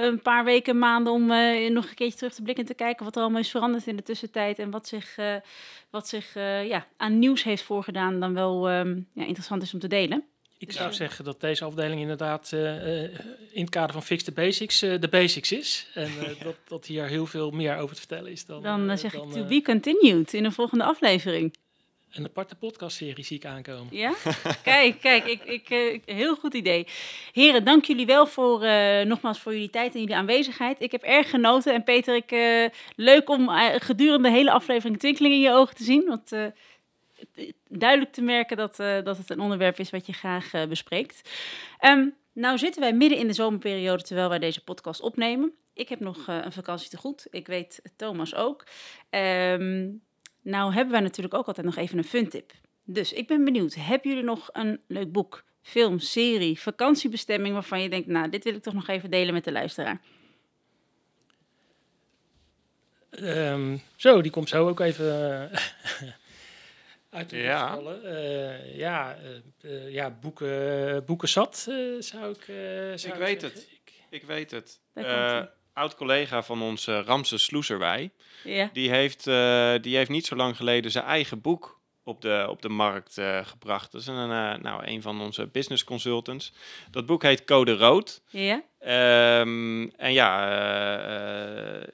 een 0.03 0.21
paar 0.21 0.43
weken, 0.43 0.77
maanden 0.77 1.13
om 1.13 1.25
nog 1.73 1.89
een 1.89 1.95
keertje 1.95 2.17
terug 2.17 2.33
te 2.33 2.41
blikken 2.41 2.63
en 2.63 2.69
te 2.69 2.75
kijken 2.75 3.05
wat 3.05 3.15
er 3.15 3.21
allemaal 3.21 3.41
is 3.41 3.51
veranderd 3.51 3.87
in 3.87 3.95
de 3.95 4.03
tussentijd 4.03 4.59
en 4.59 4.71
wat 4.71 4.87
zich 4.87 5.15
wat 5.89 6.07
zich 6.07 6.33
ja, 6.67 6.87
aan 6.97 7.19
nieuws 7.19 7.43
heeft 7.43 7.63
voorgedaan, 7.63 8.19
dan 8.19 8.33
wel 8.33 8.71
um, 8.71 9.07
ja, 9.13 9.23
interessant 9.23 9.61
is 9.61 9.73
om 9.73 9.79
te 9.79 9.87
delen. 9.87 10.23
Ik 10.57 10.71
zou 10.71 10.89
ja. 10.89 10.95
zeggen 10.95 11.25
dat 11.25 11.41
deze 11.41 11.65
afdeling 11.65 12.01
inderdaad 12.01 12.51
in 13.51 13.61
het 13.61 13.69
kader 13.69 13.93
van 13.93 14.03
Fix 14.03 14.23
the 14.23 14.31
Basics 14.31 14.79
de 14.79 15.07
basics 15.09 15.51
is. 15.51 15.87
En 15.93 16.11
dat, 16.43 16.55
dat 16.67 16.85
hier 16.85 17.05
heel 17.05 17.25
veel 17.25 17.51
meer 17.51 17.77
over 17.77 17.95
te 17.95 18.01
vertellen 18.01 18.31
is 18.31 18.45
dan... 18.45 18.63
Dan 18.63 18.97
zeg 18.97 19.11
dan, 19.11 19.27
ik 19.27 19.33
to 19.33 19.45
be 19.45 19.61
continued 19.61 20.33
in 20.33 20.45
een 20.45 20.51
volgende 20.51 20.83
aflevering 20.83 21.53
een 22.13 22.25
aparte 22.25 22.55
podcastserie 22.55 23.23
zie 23.23 23.37
ik 23.37 23.45
aankomen. 23.45 23.87
Ja? 23.91 24.13
kijk, 24.63 24.99
kijk, 24.99 25.25
ik, 25.25 25.43
ik, 25.43 25.69
uh, 25.69 25.99
heel 26.05 26.35
goed 26.35 26.53
idee. 26.53 26.87
Heren, 27.31 27.63
dank 27.63 27.85
jullie 27.85 28.05
wel 28.05 28.27
voor, 28.27 28.63
uh, 28.63 29.01
nogmaals 29.01 29.39
voor 29.39 29.53
jullie 29.53 29.69
tijd 29.69 29.93
en 29.93 29.99
jullie 29.99 30.15
aanwezigheid. 30.15 30.81
Ik 30.81 30.91
heb 30.91 31.03
erg 31.03 31.29
genoten. 31.29 31.73
En 31.73 31.83
Peter, 31.83 32.15
ik, 32.15 32.31
uh, 32.31 32.65
leuk 32.95 33.29
om 33.29 33.49
gedurende 33.79 34.29
de 34.29 34.35
hele 34.35 34.51
aflevering 34.51 34.99
twinkeling 34.99 35.33
in 35.33 35.39
je 35.39 35.51
ogen 35.51 35.75
te 35.75 35.83
zien. 35.83 36.05
Want 36.05 36.31
duidelijk 37.67 38.11
te 38.11 38.21
merken 38.21 38.57
dat, 38.57 38.75
dat 38.77 39.17
het 39.17 39.29
een 39.29 39.39
onderwerp 39.39 39.79
is 39.79 39.89
wat 39.89 40.05
je 40.05 40.13
graag 40.13 40.51
bespreekt. 40.67 41.29
Um, 41.81 42.15
nou 42.33 42.57
zitten 42.57 42.81
wij 42.81 42.93
midden 42.93 43.17
in 43.17 43.27
de 43.27 43.33
zomerperiode 43.33 44.03
terwijl 44.03 44.29
wij 44.29 44.39
deze 44.39 44.63
podcast 44.63 45.01
opnemen. 45.01 45.53
Ik 45.73 45.89
heb 45.89 45.99
nog 45.99 46.27
een 46.27 46.51
vakantie 46.51 46.89
te 46.89 46.97
goed. 46.97 47.27
Ik 47.29 47.47
weet 47.47 47.81
Thomas 47.95 48.35
ook. 48.35 48.65
Um, 49.09 50.01
nou 50.43 50.73
hebben 50.73 50.91
wij 50.91 51.01
natuurlijk 51.01 51.33
ook 51.33 51.47
altijd 51.47 51.65
nog 51.65 51.75
even 51.75 51.97
een 51.97 52.03
fun 52.03 52.29
tip. 52.29 52.51
Dus 52.85 53.13
ik 53.13 53.27
ben 53.27 53.45
benieuwd, 53.45 53.73
hebben 53.73 54.09
jullie 54.09 54.25
nog 54.25 54.49
een 54.51 54.79
leuk 54.87 55.11
boek, 55.11 55.43
film, 55.61 55.99
serie, 55.99 56.59
vakantiebestemming 56.59 57.53
waarvan 57.53 57.81
je 57.81 57.89
denkt, 57.89 58.07
nou, 58.07 58.29
dit 58.29 58.43
wil 58.43 58.53
ik 58.53 58.61
toch 58.61 58.73
nog 58.73 58.87
even 58.87 59.11
delen 59.11 59.33
met 59.33 59.43
de 59.43 59.51
luisteraar? 59.51 60.01
Um, 63.19 63.81
zo, 63.95 64.21
die 64.21 64.31
komt 64.31 64.49
zo 64.49 64.67
ook 64.67 64.79
even 64.79 65.05
uit 67.09 67.29
de 67.29 67.37
ja. 67.37 67.73
vallen. 67.73 68.01
ja, 68.77 69.17
ja, 69.87 70.11
boeken, 70.11 71.05
boeken 71.05 71.29
zat, 71.29 71.57
zou 71.99 72.31
ik 72.31 72.43
zou 72.99 73.13
Ik 73.13 73.19
weet 73.19 73.41
het. 73.41 73.67
Ik, 73.71 73.93
ik 74.09 74.23
weet 74.23 74.51
het. 74.51 74.79
Oud-collega 75.73 76.43
van 76.43 76.61
ons, 76.61 76.87
Ramses 76.87 77.43
Sloeserwij, 77.43 78.11
ja. 78.43 78.69
die, 78.73 78.89
heeft, 78.89 79.23
die 79.83 79.95
heeft 79.95 80.09
niet 80.09 80.25
zo 80.25 80.35
lang 80.35 80.55
geleden 80.55 80.91
zijn 80.91 81.05
eigen 81.05 81.41
boek 81.41 81.81
op 82.03 82.21
de, 82.21 82.45
op 82.49 82.61
de 82.61 82.69
markt 82.69 83.17
uh, 83.17 83.45
gebracht. 83.45 83.91
Dat 83.91 84.01
is 84.01 84.07
een, 84.07 84.29
uh, 84.29 84.53
nou, 84.55 84.85
een 84.85 85.01
van 85.01 85.21
onze 85.21 85.47
business 85.47 85.83
consultants. 85.83 86.53
Dat 86.91 87.05
boek 87.05 87.23
heet 87.23 87.43
Code 87.45 87.75
Rood. 87.75 88.21
Ja. 88.29 88.61
Um, 89.41 89.91
en 89.95 90.13
ja, 90.13 90.49
uh, 91.77 91.87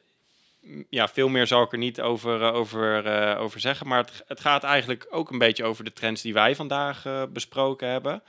ja, 0.90 1.08
veel 1.08 1.30
meer 1.30 1.48
zal 1.48 1.64
ik 1.64 1.72
er 1.72 1.78
niet 1.78 2.02
over, 2.02 2.42
over, 2.42 3.38
over 3.38 3.60
zeggen. 3.60 3.88
Maar 3.88 3.98
het, 3.98 4.24
het, 4.28 4.40
gaat 4.40 4.64
eigenlijk 4.64 5.08
ook 5.10 5.32
een 5.32 5.38
beetje 5.38 5.64
over 5.64 5.84
de 5.84 5.94
trends 5.94 6.22
die 6.22 6.34
wij 6.34 6.56
vandaag 6.56 7.28
besproken 7.30 7.90
hebben. 7.90 8.24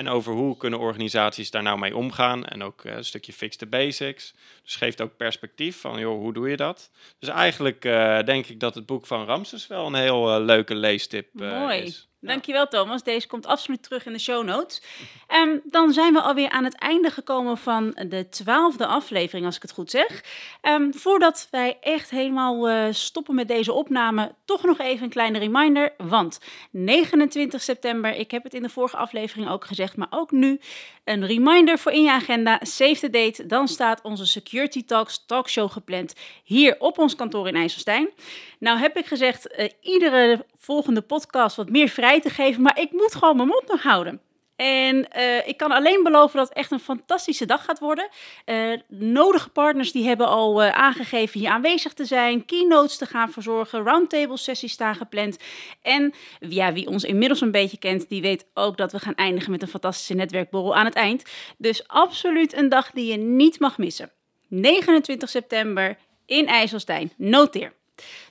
En 0.00 0.08
over 0.08 0.32
hoe 0.32 0.56
kunnen 0.56 0.78
organisaties 0.78 1.50
daar 1.50 1.62
nou 1.62 1.78
mee 1.78 1.96
omgaan. 1.96 2.44
En 2.44 2.62
ook 2.62 2.84
een 2.84 3.04
stukje 3.04 3.32
fix 3.32 3.56
the 3.56 3.66
basics. 3.66 4.34
Dus 4.62 4.76
geeft 4.76 5.00
ook 5.00 5.16
perspectief 5.16 5.80
van, 5.80 5.98
joh, 5.98 6.18
hoe 6.18 6.32
doe 6.32 6.48
je 6.48 6.56
dat? 6.56 6.90
Dus 7.18 7.28
eigenlijk 7.28 7.82
denk 8.24 8.46
ik 8.46 8.60
dat 8.60 8.74
het 8.74 8.86
boek 8.86 9.06
van 9.06 9.24
Ramses 9.24 9.66
wel 9.66 9.86
een 9.86 9.94
heel 9.94 10.40
leuke 10.40 10.74
leestip 10.74 11.28
Mooi. 11.32 11.78
is. 11.78 12.10
Dankjewel 12.20 12.68
Thomas. 12.68 13.02
Deze 13.02 13.26
komt 13.26 13.46
absoluut 13.46 13.82
terug 13.82 14.06
in 14.06 14.12
de 14.12 14.18
show 14.18 14.44
notes. 14.44 14.82
Um, 15.28 15.60
dan 15.76 15.92
zijn 15.92 16.12
we 16.12 16.20
alweer 16.20 16.48
aan 16.48 16.64
het 16.64 16.78
einde 16.78 17.10
gekomen 17.10 17.58
van 17.58 17.96
de 18.08 18.28
twaalfde 18.28 18.86
aflevering, 18.86 19.46
als 19.46 19.56
ik 19.56 19.62
het 19.62 19.72
goed 19.72 19.90
zeg. 19.90 20.24
Um, 20.62 20.94
voordat 20.94 21.48
wij 21.50 21.78
echt 21.80 22.10
helemaal 22.10 22.70
uh, 22.70 22.84
stoppen 22.90 23.34
met 23.34 23.48
deze 23.48 23.72
opname, 23.72 24.34
toch 24.44 24.64
nog 24.64 24.78
even 24.78 25.04
een 25.04 25.10
kleine 25.10 25.38
reminder. 25.38 25.92
Want 25.96 26.40
29 26.70 27.62
september, 27.62 28.14
ik 28.14 28.30
heb 28.30 28.42
het 28.42 28.54
in 28.54 28.62
de 28.62 28.68
vorige 28.68 28.96
aflevering 28.96 29.48
ook 29.48 29.64
maar 29.96 30.08
ook 30.10 30.30
nu, 30.30 30.60
een 31.04 31.26
reminder 31.26 31.78
voor 31.78 31.92
in 31.92 32.02
je 32.02 32.10
agenda. 32.10 32.60
Save 32.62 33.00
the 33.00 33.10
date. 33.10 33.46
Dan 33.46 33.68
staat 33.68 34.02
onze 34.02 34.26
Security 34.26 34.84
Talks 34.84 35.24
talkshow 35.26 35.70
gepland 35.70 36.14
hier 36.44 36.76
op 36.78 36.98
ons 36.98 37.14
kantoor 37.14 37.48
in 37.48 37.54
IJsselstein. 37.54 38.10
Nou 38.58 38.78
heb 38.78 38.96
ik 38.96 39.06
gezegd, 39.06 39.58
uh, 39.58 39.68
iedere 39.80 40.46
volgende 40.56 41.02
podcast 41.02 41.56
wat 41.56 41.70
meer 41.70 41.88
vrij 41.88 42.20
te 42.20 42.30
geven, 42.30 42.62
maar 42.62 42.78
ik 42.80 42.92
moet 42.92 43.14
gewoon 43.14 43.36
mijn 43.36 43.48
mond 43.48 43.68
nog 43.68 43.82
houden. 43.82 44.20
En 44.60 45.06
uh, 45.16 45.48
ik 45.48 45.56
kan 45.56 45.70
alleen 45.70 46.02
beloven 46.02 46.38
dat 46.38 46.48
het 46.48 46.56
echt 46.56 46.70
een 46.70 46.80
fantastische 46.80 47.46
dag 47.46 47.64
gaat 47.64 47.78
worden. 47.78 48.08
Uh, 48.46 48.78
nodige 48.88 49.48
partners 49.48 49.92
die 49.92 50.06
hebben 50.06 50.26
al 50.26 50.62
uh, 50.62 50.70
aangegeven 50.70 51.40
hier 51.40 51.50
aanwezig 51.50 51.92
te 51.92 52.04
zijn, 52.04 52.44
keynotes 52.44 52.96
te 52.96 53.06
gaan 53.06 53.30
verzorgen, 53.30 53.82
roundtable 53.82 54.36
sessies 54.36 54.72
staan 54.72 54.94
gepland. 54.94 55.38
En 55.82 56.14
ja, 56.38 56.72
wie 56.72 56.86
ons 56.86 57.04
inmiddels 57.04 57.40
een 57.40 57.50
beetje 57.50 57.78
kent, 57.78 58.08
die 58.08 58.22
weet 58.22 58.46
ook 58.54 58.76
dat 58.76 58.92
we 58.92 58.98
gaan 58.98 59.14
eindigen 59.14 59.50
met 59.50 59.62
een 59.62 59.68
fantastische 59.68 60.14
netwerkborrel 60.14 60.76
aan 60.76 60.84
het 60.84 60.94
eind. 60.94 61.24
Dus 61.58 61.88
absoluut 61.88 62.56
een 62.56 62.68
dag 62.68 62.90
die 62.90 63.06
je 63.06 63.16
niet 63.16 63.60
mag 63.60 63.78
missen. 63.78 64.12
29 64.48 65.28
september 65.28 65.96
in 66.26 66.46
IJsselstein. 66.46 67.12
Noteer. 67.16 67.78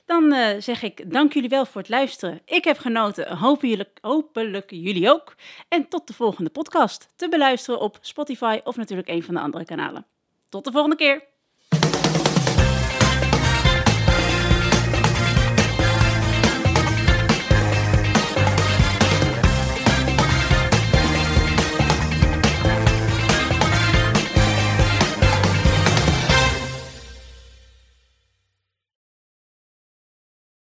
Dan 0.04 0.32
uh, 0.32 0.48
zeg 0.58 0.82
ik 0.82 1.12
dank 1.12 1.32
jullie 1.32 1.48
wel 1.48 1.66
voor 1.66 1.80
het 1.80 1.90
luisteren. 1.90 2.40
Ik 2.44 2.64
heb 2.64 2.78
genoten, 2.78 3.36
hopelijk, 3.36 3.98
hopelijk 4.00 4.70
jullie 4.70 5.10
ook. 5.10 5.34
En 5.68 5.88
tot 5.88 6.06
de 6.06 6.14
volgende 6.14 6.50
podcast. 6.50 7.08
Te 7.16 7.28
beluisteren 7.28 7.80
op 7.80 7.98
Spotify 8.00 8.60
of 8.64 8.76
natuurlijk 8.76 9.08
een 9.08 9.22
van 9.22 9.34
de 9.34 9.40
andere 9.40 9.64
kanalen. 9.64 10.06
Tot 10.48 10.64
de 10.64 10.72
volgende 10.72 10.96
keer. 10.96 11.29